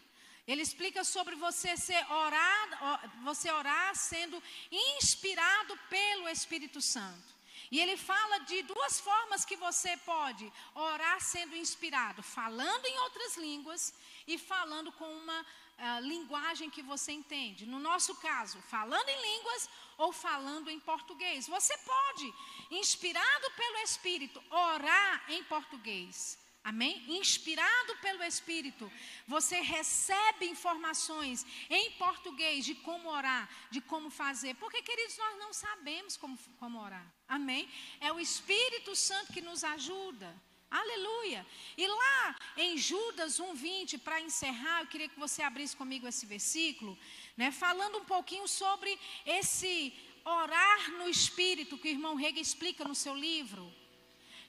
Ele 0.48 0.62
explica 0.62 1.04
sobre 1.04 1.36
você 1.36 1.76
ser 1.76 2.04
orado, 2.12 2.78
você 3.24 3.52
orar 3.52 3.96
sendo 3.96 4.42
inspirado 4.72 5.78
pelo 5.90 6.30
Espírito 6.30 6.80
Santo. 6.82 7.35
E 7.72 7.80
ele 7.80 7.98
fala 7.98 8.40
de 8.40 8.62
duas 8.64 9.00
formas 9.00 9.46
que 9.46 9.56
você 9.56 9.98
pode 9.98 10.52
orar 10.74 11.20
sendo 11.22 11.56
inspirado: 11.56 12.22
falando 12.22 12.86
em 12.86 12.98
outras 13.00 13.38
línguas 13.38 13.94
e 14.28 14.38
falando 14.38 14.92
com 14.92 15.06
uma 15.06 15.42
uh, 15.42 16.02
linguagem 16.02 16.70
que 16.70 16.82
você 16.82 17.12
entende. 17.12 17.66
No 17.66 17.80
nosso 17.80 18.16
caso, 18.16 18.62
falando 18.64 19.10
em 19.10 19.22
línguas 19.22 19.70
ou 19.98 20.12
falando 20.12 20.70
em 20.70 20.80
português. 20.80 21.48
Você 21.48 21.78
pode, 21.80 22.34
inspirado 22.72 23.52
pelo 23.52 23.78
Espírito, 23.80 24.44
orar 24.50 25.26
em 25.30 25.44
português. 25.44 26.38
Amém? 26.70 26.96
Inspirado 27.20 27.96
pelo 27.98 28.24
Espírito, 28.24 28.92
você 29.28 29.58
recebe 29.62 30.48
informações 30.48 31.46
em 31.70 31.92
português 31.92 32.66
de 32.66 32.74
como 32.74 33.08
orar, 33.08 33.48
de 33.70 33.80
como 33.82 34.10
fazer. 34.10 34.56
Porque, 34.56 34.82
queridos, 34.82 35.16
nós 35.16 35.38
não 35.38 35.54
sabemos 35.54 36.18
como, 36.18 36.36
como 36.58 36.82
orar. 36.82 37.06
Amém? 37.28 37.70
É 38.02 38.12
o 38.12 38.20
Espírito 38.20 38.96
Santo 38.96 39.32
que 39.32 39.42
nos 39.42 39.64
ajuda. 39.64 40.36
Aleluia. 40.72 41.46
E 41.78 41.86
lá 41.86 42.36
em 42.58 42.76
Judas 42.80 43.40
1:20, 43.40 44.00
para 44.00 44.20
encerrar, 44.20 44.82
eu 44.82 44.88
queria 44.88 45.08
que 45.08 45.20
você 45.20 45.44
abrisse 45.44 45.78
comigo 45.78 46.08
esse 46.08 46.26
versículo, 46.26 46.98
né, 47.38 47.52
falando 47.52 48.00
um 48.00 48.06
pouquinho 48.06 48.48
sobre 48.48 49.00
esse 49.24 49.94
orar 50.26 50.92
no 51.00 51.08
espírito 51.08 51.78
que 51.78 51.90
o 51.90 51.96
irmão 51.98 52.16
Rega 52.16 52.40
explica 52.40 52.84
no 52.84 52.96
seu 52.96 53.16
livro. 53.16 53.72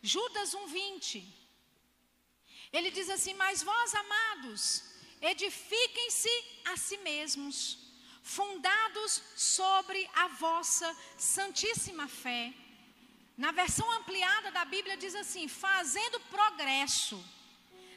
Judas 0.03 0.55
1:20. 0.55 1.46
Ele 2.77 2.91
diz 2.91 3.09
assim: 3.09 3.35
Mas 3.35 3.63
vós, 3.63 3.95
amados, 3.95 4.83
edifiquem-se 5.33 6.35
a 6.73 6.77
si 6.77 6.99
mesmos, 6.99 7.79
fundados 8.23 9.23
sobre 9.35 10.01
a 10.15 10.29
vossa 10.29 10.89
santíssima 11.17 12.07
fé. 12.07 12.53
Na 13.45 13.51
versão 13.51 13.91
ampliada 13.93 14.51
da 14.51 14.65
Bíblia 14.65 14.97
diz 14.97 15.15
assim: 15.15 15.49
fazendo 15.49 16.21
progresso, 16.37 17.19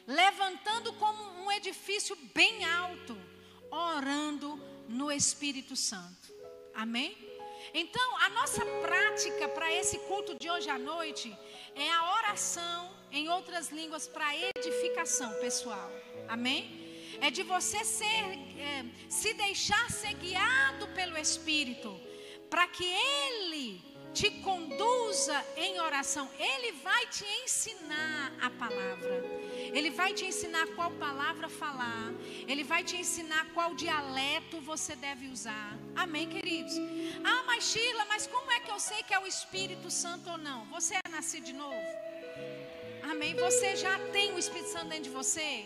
levantando 0.06 0.94
como 0.94 1.22
um 1.42 1.52
edifício 1.52 2.16
bem 2.40 2.64
alto, 2.64 3.14
orando 3.70 4.56
no 4.88 5.12
Espírito 5.12 5.76
Santo. 5.76 6.32
Amém? 6.74 7.12
Então, 7.74 8.16
a 8.16 8.30
nossa 8.30 8.64
prática 8.86 9.46
para 9.48 9.70
esse 9.80 9.98
culto 10.10 10.38
de 10.38 10.48
hoje 10.48 10.70
à 10.70 10.78
noite 10.78 11.36
é 11.74 11.90
a 11.92 12.14
oração 12.14 12.99
em 13.12 13.28
outras 13.28 13.70
línguas 13.70 14.06
para 14.06 14.36
edificação 14.36 15.32
pessoal. 15.34 15.90
Amém? 16.28 16.78
É 17.20 17.30
de 17.30 17.42
você 17.42 17.84
ser, 17.84 18.24
é, 18.58 18.84
se 19.08 19.34
deixar 19.34 19.90
ser 19.90 20.14
guiado 20.14 20.86
pelo 20.88 21.18
Espírito, 21.18 22.00
para 22.48 22.66
que 22.68 22.84
Ele 22.84 23.90
te 24.12 24.30
conduza 24.42 25.44
em 25.56 25.78
oração. 25.80 26.28
Ele 26.38 26.72
vai 26.72 27.06
te 27.06 27.24
ensinar 27.44 28.32
a 28.40 28.50
palavra. 28.50 29.24
Ele 29.72 29.90
vai 29.90 30.12
te 30.12 30.24
ensinar 30.24 30.66
qual 30.74 30.90
palavra 30.92 31.48
falar. 31.48 32.12
Ele 32.46 32.64
vai 32.64 32.82
te 32.82 32.96
ensinar 32.96 33.46
qual 33.54 33.74
dialeto 33.74 34.60
você 34.60 34.96
deve 34.96 35.28
usar. 35.28 35.76
Amém, 35.94 36.28
queridos? 36.28 36.74
Ah, 37.24 37.42
mas 37.46 37.64
Sheila, 37.64 38.04
mas 38.06 38.26
como 38.26 38.50
é 38.50 38.60
que 38.60 38.70
eu 38.70 38.80
sei 38.80 39.02
que 39.02 39.14
é 39.14 39.18
o 39.18 39.26
Espírito 39.26 39.90
Santo 39.90 40.30
ou 40.30 40.38
não? 40.38 40.64
Você 40.66 40.94
é 40.94 41.08
nascido 41.08 41.44
de 41.44 41.52
novo? 41.52 41.76
Amém. 43.02 43.34
Você 43.34 43.76
já 43.76 43.98
tem 44.12 44.32
o 44.34 44.38
Espírito 44.38 44.70
Santo 44.70 44.88
dentro 44.88 45.04
de 45.04 45.10
você? 45.10 45.64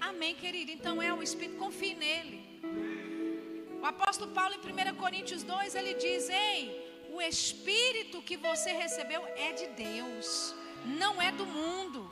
Amém, 0.00 0.34
querido. 0.34 0.70
Então 0.70 1.02
é 1.02 1.12
o 1.12 1.22
Espírito, 1.22 1.58
confie 1.58 1.94
nele. 1.94 2.38
O 3.82 3.86
apóstolo 3.86 4.30
Paulo 4.32 4.54
em 4.54 4.92
1 4.92 4.96
Coríntios 4.96 5.42
2, 5.42 5.74
ele 5.74 5.94
diz: 5.94 6.28
Ei, 6.28 7.08
o 7.12 7.20
Espírito 7.20 8.22
que 8.22 8.36
você 8.36 8.72
recebeu 8.72 9.22
é 9.36 9.52
de 9.52 9.66
Deus, 9.68 10.54
não 10.84 11.20
é 11.20 11.30
do 11.32 11.46
mundo. 11.46 12.08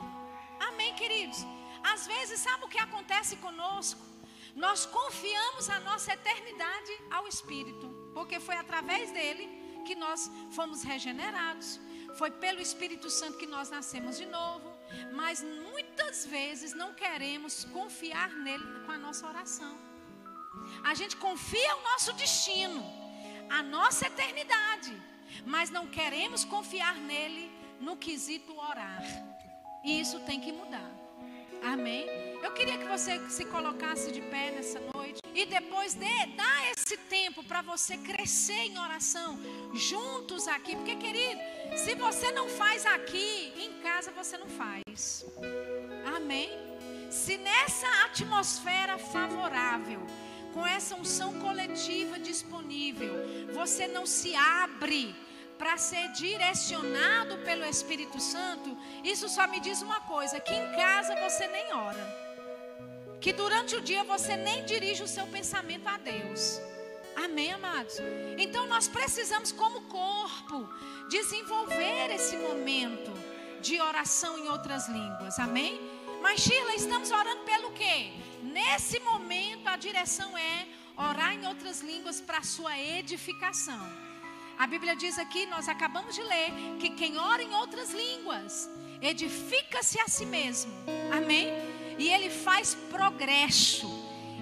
Amém, 0.59 0.93
queridos. 0.95 1.39
Às 1.83 2.05
vezes, 2.05 2.39
sabe 2.39 2.65
o 2.65 2.67
que 2.67 2.79
acontece 2.79 3.37
conosco? 3.37 4.01
Nós 4.55 4.85
confiamos 4.85 5.69
a 5.69 5.79
nossa 5.79 6.13
eternidade 6.13 6.93
ao 7.09 7.27
Espírito, 7.27 7.87
porque 8.13 8.39
foi 8.39 8.55
através 8.55 9.11
dele 9.11 9.47
que 9.85 9.95
nós 9.95 10.29
fomos 10.51 10.83
regenerados. 10.83 11.79
Foi 12.19 12.29
pelo 12.29 12.59
Espírito 12.59 13.09
Santo 13.09 13.37
que 13.37 13.47
nós 13.47 13.69
nascemos 13.69 14.17
de 14.17 14.25
novo, 14.25 14.69
mas 15.19 15.41
muitas 15.41 16.25
vezes 16.25 16.73
não 16.73 16.93
queremos 16.93 17.63
confiar 17.77 18.31
nele 18.45 18.65
com 18.85 18.91
a 18.91 18.97
nossa 18.97 19.25
oração. 19.25 19.73
A 20.83 20.93
gente 20.93 21.15
confia 21.15 21.77
o 21.77 21.83
nosso 21.83 22.11
destino, 22.23 22.83
a 23.49 23.63
nossa 23.63 24.07
eternidade, 24.07 24.93
mas 25.45 25.69
não 25.69 25.87
queremos 25.87 26.43
confiar 26.43 26.95
nele 26.95 27.49
no 27.79 27.95
quesito 27.95 28.53
orar. 28.69 29.01
E 29.85 30.01
isso 30.01 30.19
tem 30.29 30.41
que 30.41 30.51
mudar. 30.51 30.91
Amém? 31.63 32.05
Eu 32.43 32.51
queria 32.53 32.77
que 32.77 32.89
você 32.95 33.13
se 33.29 33.45
colocasse 33.45 34.11
de 34.11 34.21
pé 34.23 34.51
nessa 34.51 34.81
noite 34.81 34.98
e 35.33 35.45
depois 35.45 35.93
dê, 35.93 36.25
dá 36.35 36.71
esse 36.71 36.97
tempo 36.97 37.43
para 37.43 37.61
você 37.61 37.97
crescer 37.97 38.63
em 38.69 38.77
oração 38.77 39.39
juntos 39.73 40.47
aqui, 40.47 40.75
porque 40.75 40.95
querido, 40.95 41.39
se 41.77 41.95
você 41.95 42.31
não 42.31 42.47
faz 42.49 42.85
aqui, 42.85 43.53
em 43.57 43.81
casa 43.81 44.11
você 44.11 44.37
não 44.37 44.49
faz. 44.49 45.25
Amém? 46.15 46.49
Se 47.09 47.37
nessa 47.37 47.87
atmosfera 48.05 48.97
favorável, 48.97 50.01
com 50.53 50.65
essa 50.65 50.95
unção 50.95 51.39
coletiva 51.39 52.19
disponível, 52.19 53.13
você 53.53 53.87
não 53.87 54.05
se 54.05 54.35
abre 54.35 55.15
para 55.57 55.77
ser 55.77 56.11
direcionado 56.13 57.37
pelo 57.39 57.65
Espírito 57.65 58.19
Santo, 58.19 58.77
isso 59.03 59.27
só 59.29 59.47
me 59.47 59.59
diz 59.59 59.81
uma 59.81 59.99
coisa: 60.01 60.39
que 60.39 60.53
em 60.53 60.71
casa 60.73 61.15
você 61.17 61.47
nem 61.47 61.73
ora. 61.73 62.28
Que 63.21 63.33
durante 63.33 63.75
o 63.75 63.81
dia 63.81 64.03
você 64.03 64.35
nem 64.35 64.63
dirige 64.65 65.03
o 65.03 65.07
seu 65.07 65.27
pensamento 65.27 65.87
a 65.87 65.97
Deus. 65.97 66.59
Amém, 67.15 67.51
amados? 67.51 67.97
Então 68.37 68.65
nós 68.67 68.87
precisamos, 68.87 69.51
como 69.51 69.81
corpo, 69.81 70.69
desenvolver 71.09 72.11
esse 72.11 72.37
momento 72.37 73.11
de 73.61 73.79
oração 73.81 74.37
em 74.37 74.47
outras 74.47 74.87
línguas. 74.87 75.37
Amém? 75.37 75.79
Mas, 76.21 76.41
Sheila, 76.41 76.73
estamos 76.75 77.11
orando 77.11 77.43
pelo 77.43 77.71
quê? 77.71 78.13
Nesse 78.41 78.99
momento, 79.01 79.67
a 79.67 79.75
direção 79.75 80.37
é 80.37 80.67
orar 80.95 81.33
em 81.33 81.45
outras 81.45 81.81
línguas 81.81 82.21
para 82.21 82.39
a 82.39 82.43
sua 82.43 82.77
edificação. 82.77 83.79
A 84.57 84.67
Bíblia 84.67 84.95
diz 84.95 85.17
aqui, 85.17 85.45
nós 85.45 85.69
acabamos 85.69 86.15
de 86.15 86.21
ler, 86.21 86.51
que 86.79 86.89
quem 86.89 87.17
ora 87.17 87.41
em 87.41 87.53
outras 87.55 87.91
línguas 87.91 88.69
edifica-se 89.01 89.99
a 90.01 90.07
si 90.07 90.25
mesmo. 90.25 90.71
Amém? 91.11 91.47
E 91.99 92.07
ele 92.07 92.29
faz 92.29 92.75
progresso. 92.89 93.87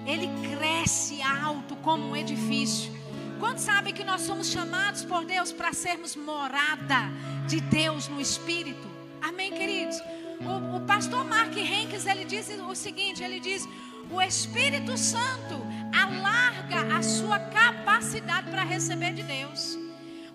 Ele 0.06 0.28
cresce 0.48 1.20
alto 1.20 1.76
como 1.76 2.10
um 2.10 2.16
edifício. 2.16 2.96
Quantos 3.38 3.64
sabem 3.64 3.92
que 3.92 4.04
nós 4.04 4.22
somos 4.22 4.48
chamados 4.48 5.04
por 5.04 5.24
Deus 5.24 5.52
para 5.52 5.72
sermos 5.72 6.16
morada 6.16 7.10
de 7.46 7.60
Deus 7.60 8.08
no 8.08 8.20
Espírito? 8.20 8.88
Amém, 9.20 9.52
queridos? 9.52 10.00
O, 10.40 10.76
o 10.76 10.80
pastor 10.86 11.24
Mark 11.24 11.56
Henkes, 11.56 12.06
ele 12.06 12.24
diz 12.24 12.48
o 12.48 12.74
seguinte, 12.74 13.22
ele 13.22 13.40
diz, 13.40 13.68
o 14.10 14.22
Espírito 14.22 14.96
Santo 14.96 15.60
alarga 15.92 16.96
a 16.96 17.02
sua 17.02 17.38
capacidade 17.38 18.50
para 18.50 18.62
receber 18.62 19.12
de 19.12 19.24
Deus. 19.24 19.87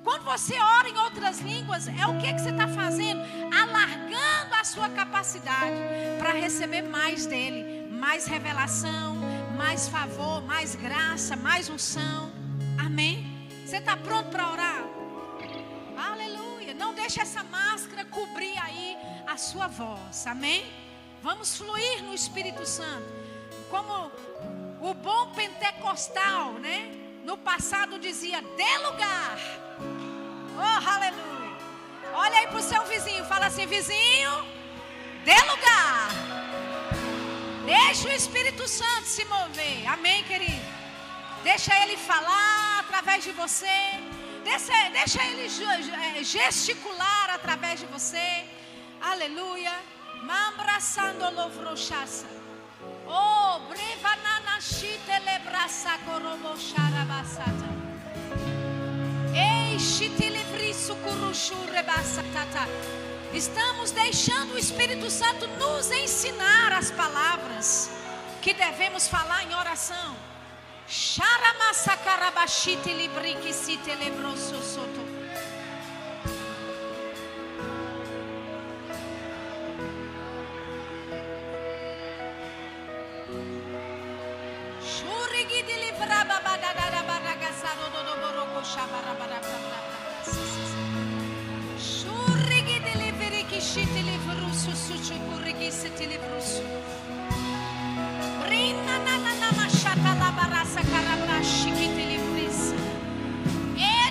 Quando 0.04 0.24
você 0.24 0.60
ora 0.60 0.89
em 0.89 0.97
outras 0.97 1.39
línguas, 1.39 1.88
é 1.88 2.06
o 2.06 2.18
que, 2.20 2.34
que 2.34 2.41
você 2.41 2.49
está 2.49 2.68
fazendo? 2.68 3.22
Alargando 3.56 4.54
a 4.60 4.64
sua 4.66 4.89
capacidade 4.89 5.78
para 6.20 6.34
receber 6.34 6.82
mais 6.82 7.26
dele, 7.26 7.88
mais 7.89 8.26
revelação, 8.26 9.16
mais 9.56 9.88
favor, 9.88 10.43
mais 10.43 10.76
graça, 10.76 11.38
mais 11.38 11.70
unção. 11.70 12.32
Amém? 12.78 13.47
Você 13.66 13.78
está 13.78 13.95
pronto 13.95 14.30
para 14.30 14.51
orar? 14.51 14.84
Aleluia. 15.97 16.74
Não 16.74 16.93
deixe 16.93 17.22
essa 17.22 17.43
máscara 17.45 18.04
cobrir 18.06 18.58
aí 18.58 18.97
a 19.26 19.38
sua 19.38 19.68
voz. 19.68 20.28
Amém? 20.28 20.66
Vamos 21.22 21.56
fluir 21.56 22.04
no 22.04 22.14
Espírito 22.14 22.66
Santo. 22.66 23.08
Como 23.70 24.12
o 24.82 24.93
bom 24.93 25.32
pentecostal, 25.32 26.54
né? 26.54 27.03
No 27.24 27.38
passado 27.38 27.99
dizia: 27.99 28.41
dê 28.41 28.78
lugar. 28.88 29.38
Oh, 30.57 30.89
aleluia. 30.89 31.57
Olha 32.13 32.39
aí 32.39 32.47
para 32.47 32.57
o 32.57 32.69
seu 32.71 32.84
vizinho. 32.86 33.26
Fala 33.26 33.45
assim: 33.47 33.65
vizinho, 33.65 34.32
dê 35.24 35.39
lugar. 35.51 36.09
Deixa 37.65 38.07
o 38.09 38.11
Espírito 38.11 38.67
Santo 38.67 39.05
se 39.05 39.24
mover. 39.26 39.88
Amém, 39.88 40.24
querido? 40.26 40.65
Deixa 41.43 41.74
ele 41.82 41.95
falar 41.97 42.80
através 42.82 43.24
de 43.24 43.32
você. 43.32 43.80
Deixa, 44.43 44.74
deixa 44.91 45.24
ele 45.24 45.45
é, 46.19 46.24
gesticular 46.24 47.30
através 47.34 47.80
de 47.80 47.86
você. 47.86 48.45
Aleluia. 49.01 49.74
Mambraçando 50.24 51.30
lovrochaça. 51.32 52.28
Oh, 53.07 53.59
brevanana 53.69 54.32
Estamos 63.34 63.91
deixando 63.91 64.53
o 64.53 64.57
Espírito 64.57 65.09
Santo 65.09 65.47
nos 65.47 65.91
ensinar 65.91 66.72
as 66.72 66.91
palavras 66.91 67.89
que 68.41 68.53
devemos 68.53 69.05
falar 69.07 69.43
em 69.43 69.53
oração. 69.55 70.16
Xaramassacarabashite 70.88 72.93
librique 72.93 73.51
se 73.51 73.76
telebroso 73.78 74.61
soto. 74.64 75.03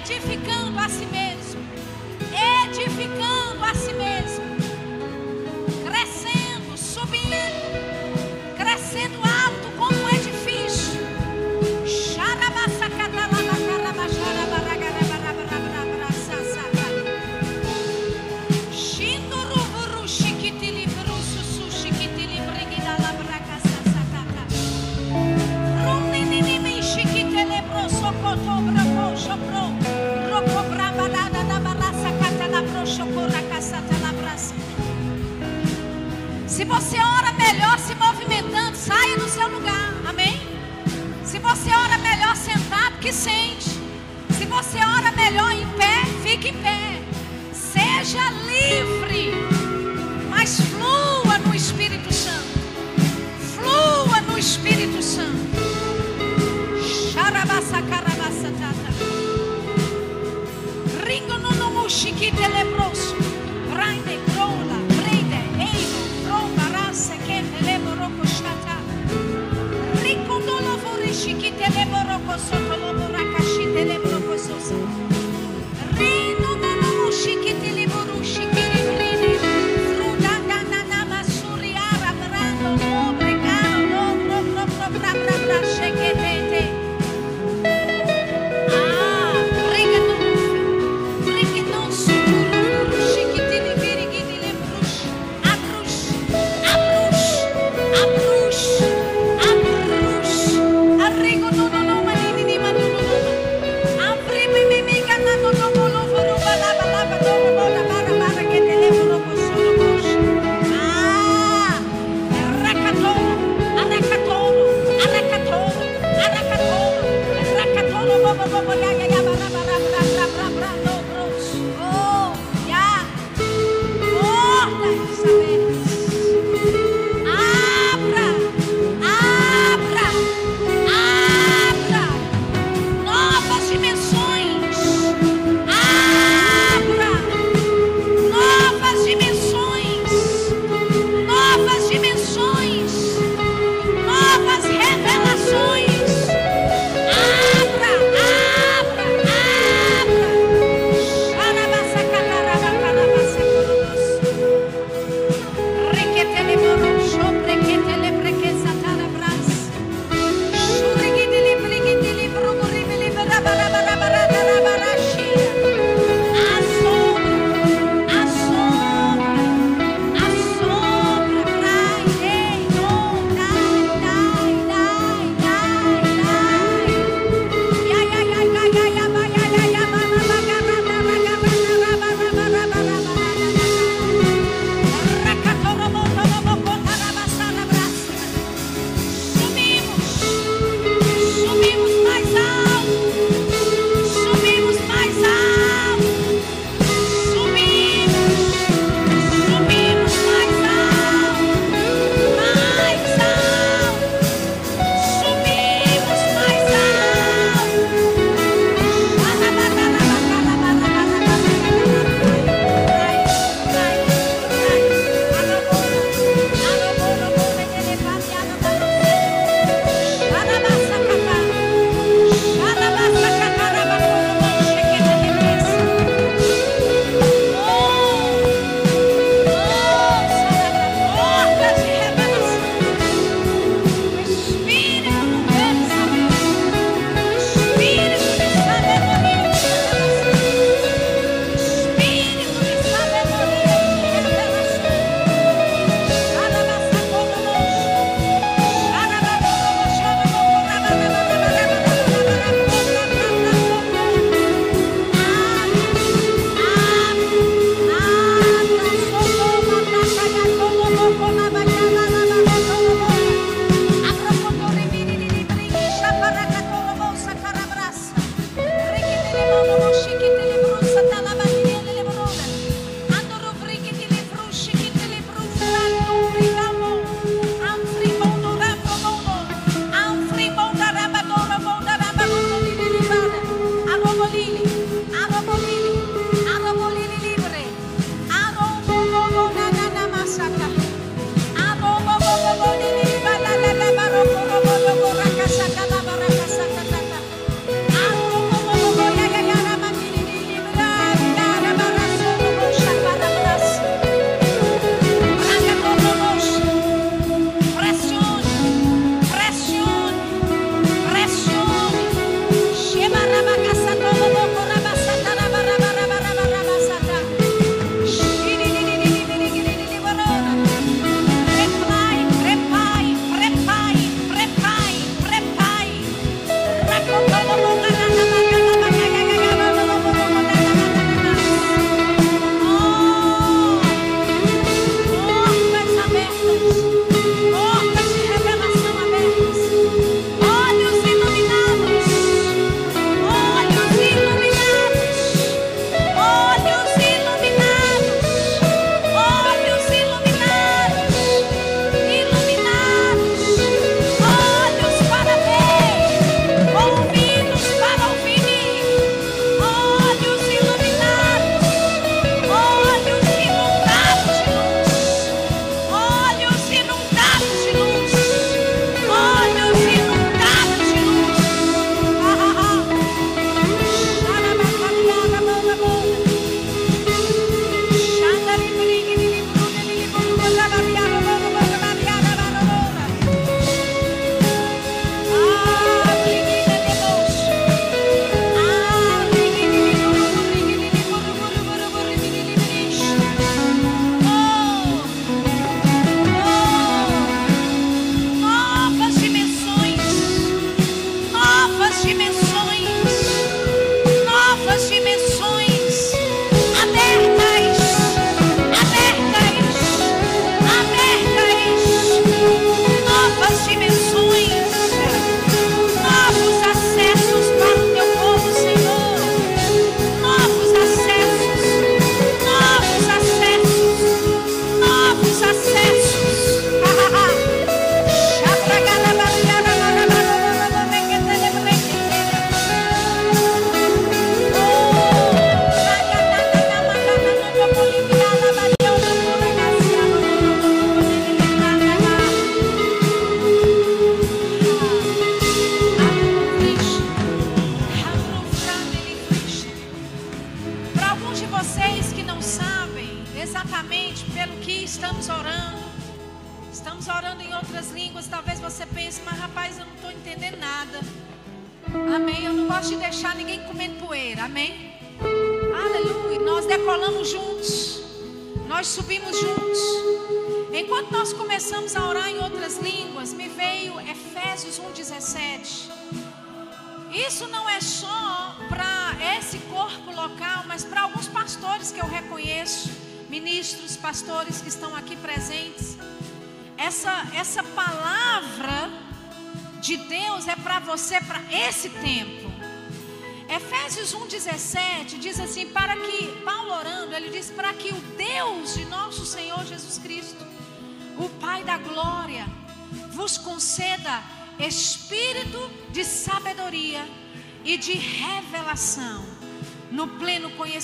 Edificando 0.05 0.79
a 0.79 0.89
si 0.89 1.07
mesmo. 1.07 1.61
Edificando 2.65 3.65
a 3.65 3.75
si 3.75 3.93
mesmo. 3.95 4.42
Que 43.03 43.13
sente. 43.13 43.69
Se 44.31 44.47
você 44.47 44.79
ora 44.79 45.11
melhor 45.11 45.51
em 45.51 45.67
pé, 45.77 46.05
fique 46.23 46.51
em 46.51 46.55
pé. 46.55 47.03
Seja 47.53 48.31
livre, 48.47 49.35
mas 50.31 50.61
flua 50.61 51.39
no 51.39 51.53
Espírito 51.53 52.15
Santo. 52.15 52.61
Flua 53.57 54.21
no 54.21 54.39
Espírito 54.39 55.03
Santo. 55.03 55.51
Xarabassacarabasatata. 57.13 58.93
Ringo 61.05 61.39
no 61.39 61.51
no 61.51 61.91
chiquite 61.91 62.47
lebroso. 62.47 63.17
Brande, 63.69 64.19
brola, 64.33 64.79
brede, 64.97 65.43
eino, 65.59 65.99
bromba, 66.25 66.69
raça, 66.79 67.17
que 67.17 67.43
leboroco 67.65 68.25
chata. 68.25 68.63
Ricondolo 70.03 70.79
vori 70.79 71.13
chiquite 71.13 71.69
leboroco 71.71 72.37
soto 72.39 72.77
loboraca 72.77 72.82
chite 72.82 72.82
leboroco 74.73 76.32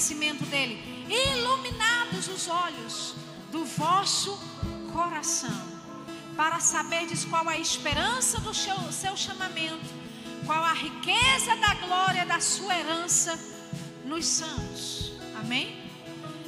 conhecimento 0.09 0.44
dEle, 0.47 0.78
iluminados 1.09 2.28
os 2.28 2.48
olhos 2.48 3.14
do 3.52 3.64
vosso 3.64 4.39
coração, 4.93 5.62
para 6.35 6.60
saberdes 6.60 7.24
qual 7.26 7.47
a 7.47 7.59
esperança 7.59 8.40
do 8.40 8.55
seu, 8.55 8.76
seu 8.90 9.16
chamamento, 9.16 9.85
qual 10.47 10.64
a 10.64 10.72
riqueza 10.72 11.55
da 11.56 11.74
glória 11.74 12.24
da 12.24 12.40
sua 12.40 12.78
herança 12.78 13.39
nos 14.05 14.24
santos. 14.24 15.12
Amém? 15.39 15.76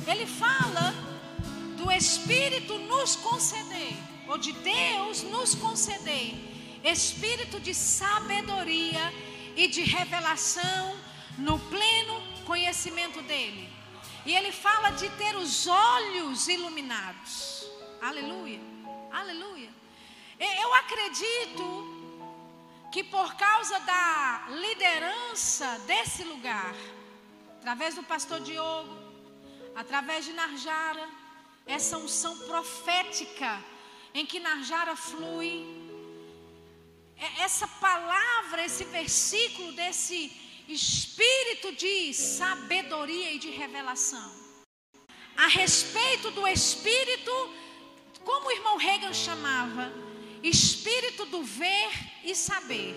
Ele 0.06 0.26
fala 0.26 0.94
do 1.76 1.90
Espírito 1.92 2.78
nos 2.78 3.16
conceder, 3.16 3.94
ou 4.26 4.38
de 4.38 4.52
Deus 4.52 5.22
nos 5.24 5.54
conceder, 5.54 6.34
espírito 6.82 7.60
de 7.60 7.74
sabedoria 7.74 9.12
e 9.54 9.68
de 9.68 9.82
revelação 9.82 10.96
no 11.36 11.58
pleno 11.58 12.30
conhecimento 12.51 13.22
dele. 13.31 13.64
E 14.27 14.35
ele 14.36 14.51
fala 14.51 14.90
de 15.01 15.09
ter 15.10 15.35
os 15.36 15.68
olhos 15.68 16.48
iluminados. 16.48 17.35
Aleluia. 18.09 18.60
Aleluia. 19.20 19.70
Eu 20.64 20.74
acredito 20.82 21.64
que 22.93 23.05
por 23.05 23.31
causa 23.47 23.78
da 23.90 24.48
liderança 24.64 25.68
desse 25.90 26.24
lugar, 26.24 26.74
através 27.59 27.94
do 27.94 28.02
pastor 28.02 28.40
Diogo, 28.40 28.94
através 29.82 30.24
de 30.24 30.32
Narjara, 30.32 31.09
essa 31.77 31.98
unção 31.98 32.36
profética 32.52 33.52
em 34.12 34.27
que 34.27 34.40
Narjara 34.40 34.97
flui, 34.97 35.55
essa 37.39 37.68
palavra, 37.86 38.64
esse 38.64 38.85
versículo 38.98 39.70
desse 39.81 40.18
espírito 40.72 41.72
de 41.72 42.14
sabedoria 42.14 43.32
e 43.32 43.38
de 43.38 43.51
revelação. 43.51 44.30
A 45.36 45.47
respeito 45.47 46.30
do 46.30 46.47
espírito, 46.47 47.32
como 48.24 48.48
o 48.48 48.52
irmão 48.52 48.76
Reagan 48.76 49.12
chamava, 49.12 49.92
espírito 50.42 51.26
do 51.26 51.42
ver 51.42 51.90
e 52.24 52.34
saber. 52.34 52.94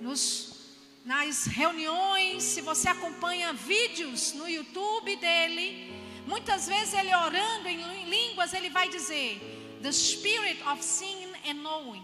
Nos, 0.00 0.76
nas 1.04 1.46
reuniões, 1.46 2.42
se 2.42 2.60
você 2.60 2.88
acompanha 2.88 3.52
vídeos 3.52 4.32
no 4.32 4.48
YouTube 4.48 5.16
dele, 5.16 5.92
muitas 6.26 6.66
vezes 6.66 6.94
ele 6.94 7.14
orando 7.14 7.68
em 7.68 8.04
línguas, 8.08 8.52
ele 8.52 8.70
vai 8.70 8.88
dizer: 8.88 9.40
The 9.82 9.92
spirit 9.92 10.62
of 10.64 10.82
seeing 10.82 11.32
and 11.46 11.62
knowing. 11.62 12.02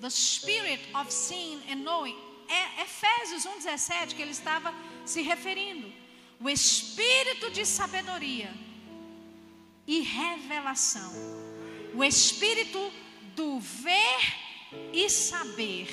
The 0.00 0.10
spirit 0.10 0.82
of 0.94 1.12
seeing 1.12 1.62
and 1.70 1.82
knowing. 1.82 2.31
É 2.52 2.82
Efésios 2.82 3.46
1,17 3.46 4.14
que 4.14 4.20
ele 4.20 4.32
estava 4.32 4.74
se 5.06 5.22
referindo. 5.22 5.90
O 6.38 6.50
espírito 6.50 7.50
de 7.50 7.64
sabedoria 7.64 8.52
e 9.86 10.00
revelação. 10.00 11.10
O 11.94 12.04
espírito 12.04 12.92
do 13.34 13.58
ver 13.58 14.34
e 14.92 15.08
saber. 15.08 15.88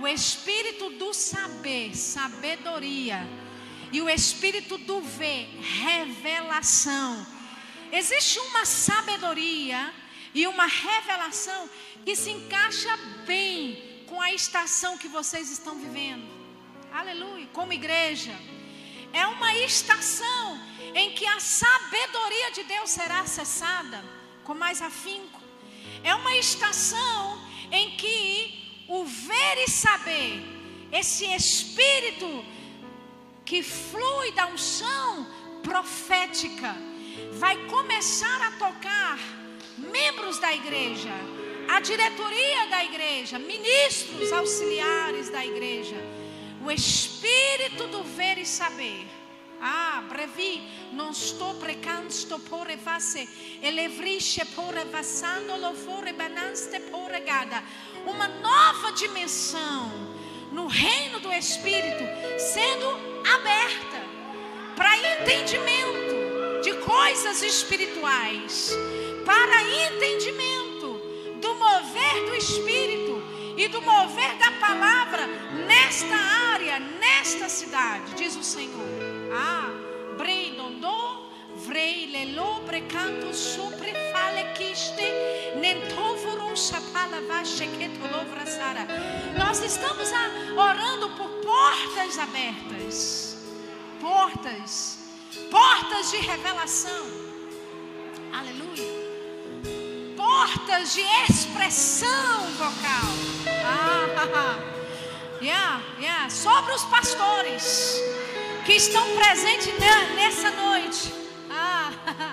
O 0.00 0.06
espírito 0.06 0.90
do 0.90 1.12
saber, 1.12 1.96
sabedoria. 1.96 3.26
E 3.92 4.00
o 4.00 4.08
espírito 4.08 4.78
do 4.78 5.00
ver, 5.00 5.48
revelação. 5.60 7.26
Existe 7.90 8.38
uma 8.38 8.64
sabedoria 8.64 9.92
e 10.32 10.46
uma 10.46 10.66
revelação 10.66 11.68
que 12.04 12.14
se 12.14 12.30
encaixa 12.30 12.96
bem 13.26 13.93
com 14.14 14.20
a 14.20 14.32
estação 14.32 14.96
que 14.96 15.08
vocês 15.08 15.50
estão 15.50 15.74
vivendo. 15.76 16.24
Aleluia, 16.92 17.48
como 17.52 17.72
igreja. 17.72 18.32
É 19.12 19.26
uma 19.26 19.52
estação 19.56 20.60
em 20.94 21.10
que 21.16 21.26
a 21.26 21.40
sabedoria 21.40 22.52
de 22.52 22.62
Deus 22.62 22.90
será 22.90 23.22
acessada 23.22 24.04
com 24.44 24.54
mais 24.54 24.80
afinco. 24.80 25.40
É 26.04 26.14
uma 26.14 26.36
estação 26.36 27.40
em 27.72 27.96
que 27.96 28.84
o 28.86 29.04
ver 29.04 29.64
e 29.66 29.68
saber, 29.68 30.32
esse 30.92 31.24
espírito 31.34 32.44
que 33.44 33.64
flui 33.64 34.30
da 34.30 34.46
unção 34.46 35.26
profética, 35.64 36.72
vai 37.32 37.56
começar 37.66 38.40
a 38.42 38.52
tocar 38.52 39.18
membros 39.76 40.38
da 40.38 40.54
igreja, 40.54 41.10
a 41.68 41.80
diretoria 41.80 42.66
da 42.66 42.84
igreja, 42.84 43.38
ministros 43.38 44.32
auxiliares 44.32 45.30
da 45.30 45.44
igreja, 45.44 45.96
o 46.64 46.70
espírito 46.70 47.86
do 47.88 48.02
ver 48.02 48.38
e 48.38 48.46
saber. 48.46 49.06
Ah, 49.60 50.02
brevi, 50.08 50.60
non 50.92 51.14
sto 51.14 51.54
precando, 51.54 52.10
sto 52.10 52.38
pore 52.38 52.76
vasse, 52.76 53.26
elevrisce 53.62 54.44
pore 54.54 54.84
vassando, 54.84 55.56
lo 55.56 55.72
fore 55.72 56.12
bananste 56.12 56.80
pore 56.80 57.20
gada. 57.20 57.62
Uma 58.04 58.28
nova 58.28 58.92
dimensão 58.92 59.90
no 60.52 60.66
reino 60.66 61.18
do 61.20 61.32
Espírito 61.32 62.04
sendo 62.38 62.86
aberta 63.26 64.02
para 64.76 64.96
entendimento 64.98 66.62
de 66.62 66.74
coisas 66.84 67.42
espirituais, 67.42 68.70
para 69.24 69.62
entendimento 69.88 70.73
do 71.44 71.54
mover 71.56 72.24
do 72.24 72.34
Espírito 72.34 73.22
e 73.54 73.68
do 73.68 73.82
mover 73.82 74.34
da 74.38 74.50
palavra 74.52 75.26
nesta 75.66 76.16
área, 76.54 76.80
nesta 76.80 77.50
cidade, 77.50 78.14
diz 78.14 78.34
o 78.34 78.42
Senhor. 78.42 78.88
Ah, 79.30 79.68
breidondô, 80.16 81.28
vrei 81.66 82.06
lelo 82.06 82.60
precanto 82.60 83.34
supre 83.34 83.92
fale 84.10 84.44
kiste, 84.54 85.04
nentovurum 85.60 86.56
sapala 86.56 87.20
vashe 87.28 87.66
ketolovrasara. 87.66 88.86
Nós 89.38 89.62
estamos 89.62 90.10
orando 90.56 91.10
por 91.10 91.28
portas 91.42 92.18
abertas, 92.18 93.36
portas, 94.00 94.98
portas 95.50 96.10
de 96.10 96.16
revelação. 96.16 97.04
Aleluia 98.32 99.13
portas 100.24 100.94
de 100.94 101.02
expressão 101.28 102.46
vocal. 102.56 103.08
Ah, 103.62 104.58
yeah, 105.42 105.82
yeah. 106.00 106.30
Sobre 106.30 106.72
os 106.72 106.84
pastores 106.84 108.00
que 108.64 108.72
estão 108.72 109.04
presentes 109.16 109.70
nessa 110.16 110.50
noite. 110.50 111.12
Ah, 111.50 111.92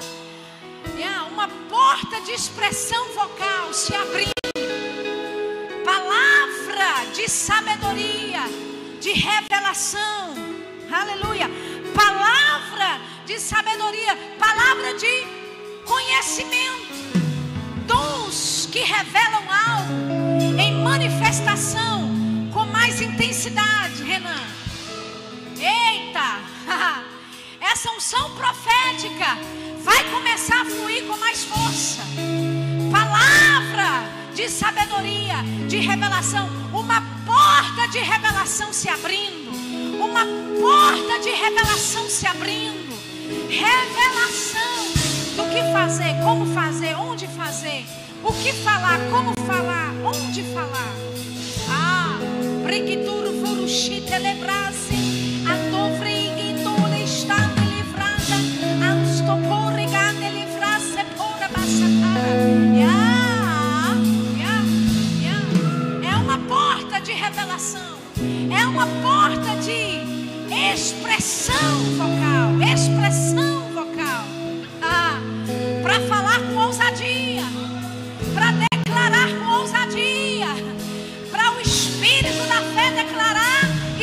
yeah. 0.98 1.24
Uma 1.34 1.50
porta 1.70 2.22
de 2.22 2.32
expressão 2.32 3.04
vocal 3.14 3.74
se 3.74 3.94
abrindo. 3.94 4.32
Palavra 5.84 7.12
de 7.14 7.28
sabedoria, 7.30 8.44
de 9.02 9.12
revelação. 9.12 10.34
Aleluia. 10.90 11.50
Palavra 11.94 13.02
de 13.26 13.38
sabedoria, 13.38 14.16
palavra 14.40 14.94
de 14.94 15.28
conhecimento 15.86 17.11
que 18.72 18.80
revelam 18.80 19.44
algo 19.50 20.58
em 20.58 20.82
manifestação 20.82 22.10
com 22.54 22.66
mais 22.68 23.02
intensidade, 23.02 24.02
Renan. 24.02 24.46
Eita! 25.60 26.40
essa 27.60 27.92
unção 27.92 28.32
profética 28.32 29.38
vai 29.84 30.10
começar 30.10 30.62
a 30.62 30.66
fluir 30.66 31.04
com 31.06 31.18
mais 31.18 31.44
força. 31.44 32.02
Palavra 32.90 34.04
de 34.34 34.50
sabedoria, 34.50 35.36
de 35.68 35.78
revelação, 35.80 36.50
uma 36.74 37.02
porta 37.26 37.90
de 37.90 38.00
revelação 38.00 38.72
se 38.72 38.88
abrindo, 38.88 39.52
uma 40.02 40.26
porta 40.60 41.20
de 41.20 41.30
revelação 41.30 42.10
se 42.10 42.26
abrindo, 42.26 42.98
revelação 43.50 44.86
do 45.36 45.44
que 45.54 45.62
fazer, 45.74 46.16
como 46.24 46.46
fazer, 46.54 46.96
onde 46.96 47.28
fazer, 47.28 47.86
o 48.24 48.34
que 48.34 48.54
falar, 48.54 49.00
como 49.10 49.34
falar, 49.46 49.92
onde 50.04 50.44
falar. 50.44 50.94
Ah, 51.70 52.18
Brigituro 52.64 53.32
Furushi 53.42 54.02
Telebrase, 54.02 54.96
Andovrig 55.46 56.64
Tole 56.64 57.04
está 57.04 57.38
livrada, 57.60 58.38
Anstopore 58.92 59.86
Gane 59.88 60.30
livrasse 60.30 61.04
Pora 61.18 61.48
Bassatara. 61.50 62.62
É 66.04 66.16
uma 66.18 66.38
porta 66.48 67.02
de 67.02 67.14
revelação, 67.14 67.98
é 68.52 68.68
uma 68.68 68.88
porta 69.02 69.56
de 69.58 70.02
expressão 70.74 71.78
vocal, 71.98 72.62
expressão 72.62 73.51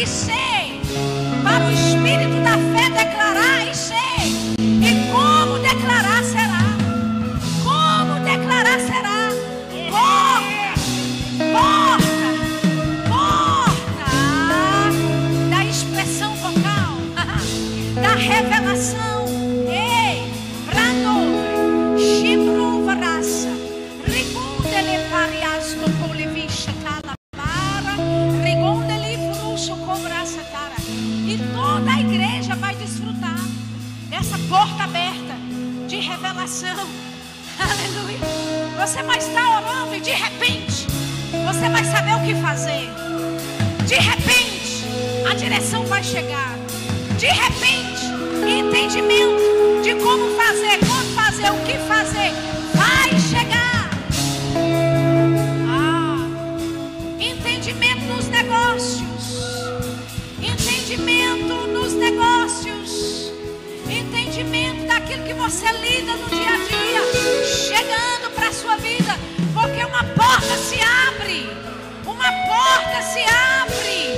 e 0.09 0.11
ser, 0.11 0.81
para 1.43 1.67
o 1.67 1.71
espírito 1.71 2.41
da 2.43 2.57
fé 2.73 2.89
declarar 2.89 3.71
e 3.71 3.75
ser, 3.75 4.25
e 4.59 5.13
como 5.13 5.59
declarar 5.59 6.25
revelação. 36.49 36.89
Aleluia. 37.59 38.19
Você 38.81 39.03
vai 39.03 39.19
estar 39.19 39.63
orando 39.63 39.95
e 39.95 40.01
de 40.01 40.11
repente 40.11 40.87
você 41.45 41.69
vai 41.69 41.85
saber 41.85 42.15
o 42.15 42.21
que 42.25 42.35
fazer. 42.41 42.89
De 43.87 43.95
repente, 43.95 44.85
a 45.31 45.35
direção 45.35 45.85
vai 45.85 46.03
chegar. 46.03 46.57
De 47.19 47.27
repente, 47.27 48.05
entendimento 48.47 49.83
de 49.83 49.95
como 49.97 50.35
fazer, 50.37 50.68
daquilo 65.09 65.25
que 65.25 65.35
você 65.35 65.67
lida 65.73 66.13
no 66.13 66.27
dia 66.29 66.51
a 66.51 66.57
dia, 66.57 67.47
chegando 67.47 68.31
para 68.35 68.49
a 68.49 68.53
sua 68.53 68.77
vida, 68.77 69.19
porque 69.55 69.83
uma 69.83 70.05
porta 70.05 70.57
se 70.59 70.79
abre. 71.09 71.49
Uma 72.05 72.31
porta 72.31 73.03
se 73.03 73.21
abre. 73.23 74.13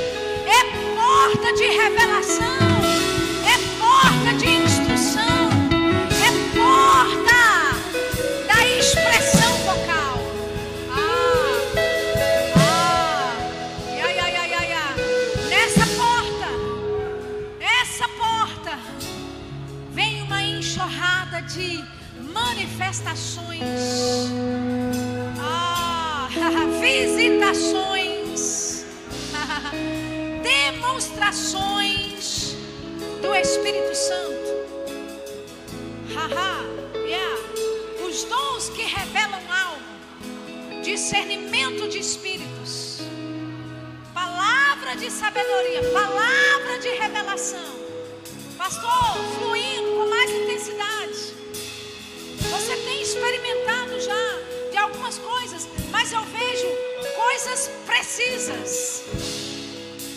É 0.47 0.65
porta 0.97 1.53
de 1.53 1.65
revelação. 1.65 2.80
Manifestações. 22.91 23.63
Ah, 25.39 26.29
visitações, 26.81 28.85
demonstrações 30.43 32.57
do 33.23 33.33
Espírito 33.35 33.95
Santo. 33.95 34.51
Yeah. 37.07 37.41
Os 38.07 38.25
dons 38.25 38.69
que 38.71 38.83
revelam 38.83 39.41
algo, 39.49 39.81
discernimento 40.83 41.89
de 41.89 41.99
espíritos, 41.99 42.99
palavra 44.13 44.97
de 44.97 45.09
sabedoria, 45.11 45.83
palavra 45.93 46.79
de 46.81 46.89
revelação. 46.89 47.79
Pastor, 48.59 49.17
fluindo 49.39 49.93
com 49.93 50.11
mais 50.11 50.31
intensidade. 50.31 51.40
Você 52.51 52.77
tem 52.77 53.03
experimentado 53.03 54.01
já 54.01 54.71
de 54.71 54.77
algumas 54.77 55.19
coisas, 55.19 55.69
mas 55.91 56.13
eu 56.13 56.23
vejo 56.25 56.67
coisas 57.17 57.71
precisas. 57.87 59.05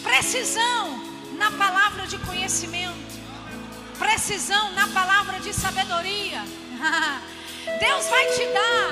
Precisão 0.03 0.99
na 1.37 1.51
palavra 1.51 2.07
de 2.07 2.17
conhecimento. 2.19 3.13
Precisão 3.97 4.71
na 4.73 4.87
palavra 4.87 5.39
de 5.39 5.53
sabedoria. 5.53 6.43
Deus 7.79 8.05
vai 8.07 8.25
te 8.27 8.45
dar 8.47 8.89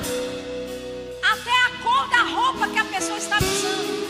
até 1.34 1.52
a 1.66 1.84
cor 1.84 2.10
da 2.10 2.24
roupa 2.24 2.68
que 2.68 2.80
a 2.80 2.86
pessoa 2.86 3.18
estava 3.18 3.46
usando. 3.46 4.02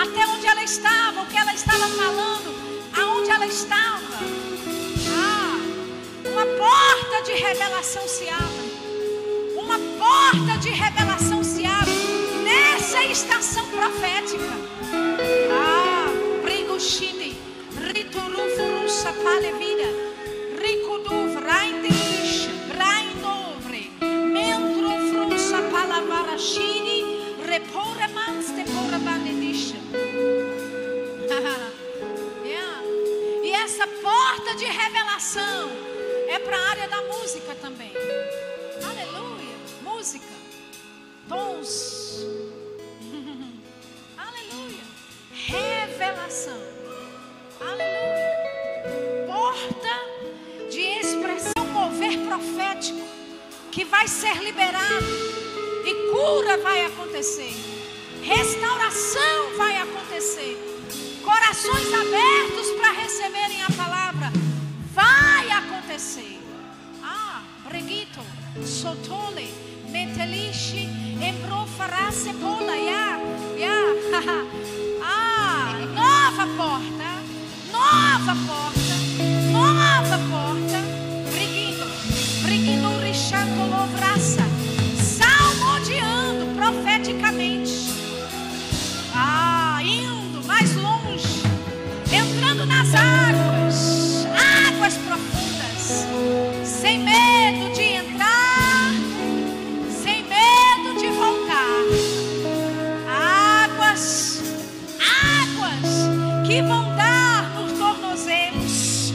Até 0.00 0.26
onde 0.26 0.46
ela 0.46 0.62
estava, 0.62 1.22
o 1.22 1.26
que 1.26 1.36
ela 1.36 1.52
estava 1.52 1.88
falando, 1.88 2.54
aonde 2.96 3.30
ela 3.30 3.46
estava. 3.46 4.18
Uma 6.30 6.44
porta 6.44 7.22
de 7.24 7.32
revelação 7.32 8.06
se 8.06 8.28
abre. 8.28 8.68
Uma 9.56 9.78
porta 9.98 10.58
de 10.58 10.70
revelação 10.70 11.42
se 11.42 11.64
abre 11.64 11.92
nessa 12.44 13.02
estação 13.04 13.66
profética. 13.68 14.44
Ah, 15.50 16.06
Brigushini, 16.42 17.36
Rituru 17.92 18.36
Furusa 18.56 19.12
Palevida, 19.12 19.88
Rikudu 20.60 21.38
Vraindish, 21.38 22.48
Braindovre, 22.68 23.90
Mentro 24.00 24.90
Frusa 25.10 25.62
Palavarashini, 25.70 27.36
Repore 27.44 28.08
Manste 28.14 28.64
Pora 28.64 28.98
Bandedish. 28.98 29.74
Yeah. 32.44 32.82
E 33.42 33.50
essa 33.52 33.86
porta 33.86 34.54
de 34.54 34.64
revelação 34.64 35.68
é 36.28 36.38
para 36.38 36.56
a 36.56 36.68
área 36.68 36.88
da 36.88 37.02
música 37.02 37.54
também. 37.54 37.90
Aleluia. 38.84 39.56
Música. 39.82 40.26
Tons. 41.26 42.26
Aleluia. 44.16 44.84
Revelação. 45.32 46.60
Aleluia. 47.60 49.26
Porta 49.26 50.70
de 50.70 50.80
expressão, 50.80 51.66
mover 51.72 52.18
profético 52.26 53.00
que 53.72 53.84
vai 53.84 54.06
ser 54.06 54.36
liberado 54.36 55.06
e 55.86 56.12
cura 56.12 56.58
vai 56.58 56.84
acontecer. 56.84 57.54
Restauração 58.22 59.56
vai 59.56 59.76
acontecer. 59.78 60.58
Corações 61.24 61.92
abertos 61.92 62.70
para 62.78 62.92
receberem 62.92 63.62
a 63.62 63.70
palavra 63.72 64.47
vai 64.98 65.48
acontecer. 65.52 66.40
Ah, 67.04 67.42
Breguito, 67.64 68.20
Sotole, 68.64 69.48
Metelishi, 69.88 70.88
Embrofarace 71.22 72.32
Pola, 72.34 72.76
ya, 72.76 73.18
ya, 73.56 73.78
Ah, 75.00 75.74
nova 75.94 76.46
porta, 76.58 77.10
nova 77.70 78.34
porta, 78.48 78.94
nova 79.52 80.18
porta. 80.32 80.78
Briguindo, 81.30 81.86
Briguindo, 82.42 82.88
Richando, 83.00 83.70
Lovraça, 83.70 84.42
salmodiando 85.16 86.44
profeticamente. 86.56 87.72
Ah, 89.14 89.78
indo 89.80 90.44
mais 90.44 90.74
longe, 90.74 91.42
entrando 92.12 92.66
nas 92.66 92.88
águas, 92.94 93.67
que 106.48 106.62
vão 106.62 106.96
dar 106.96 107.42
nos 107.50 107.72
tornozelos, 107.72 109.12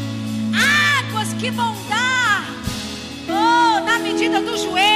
águas 0.54 1.34
que 1.34 1.50
vão 1.50 1.76
dar, 1.90 2.46
oh, 3.28 3.84
na 3.84 3.98
medida 3.98 4.40
do 4.40 4.56
joelho. 4.56 4.93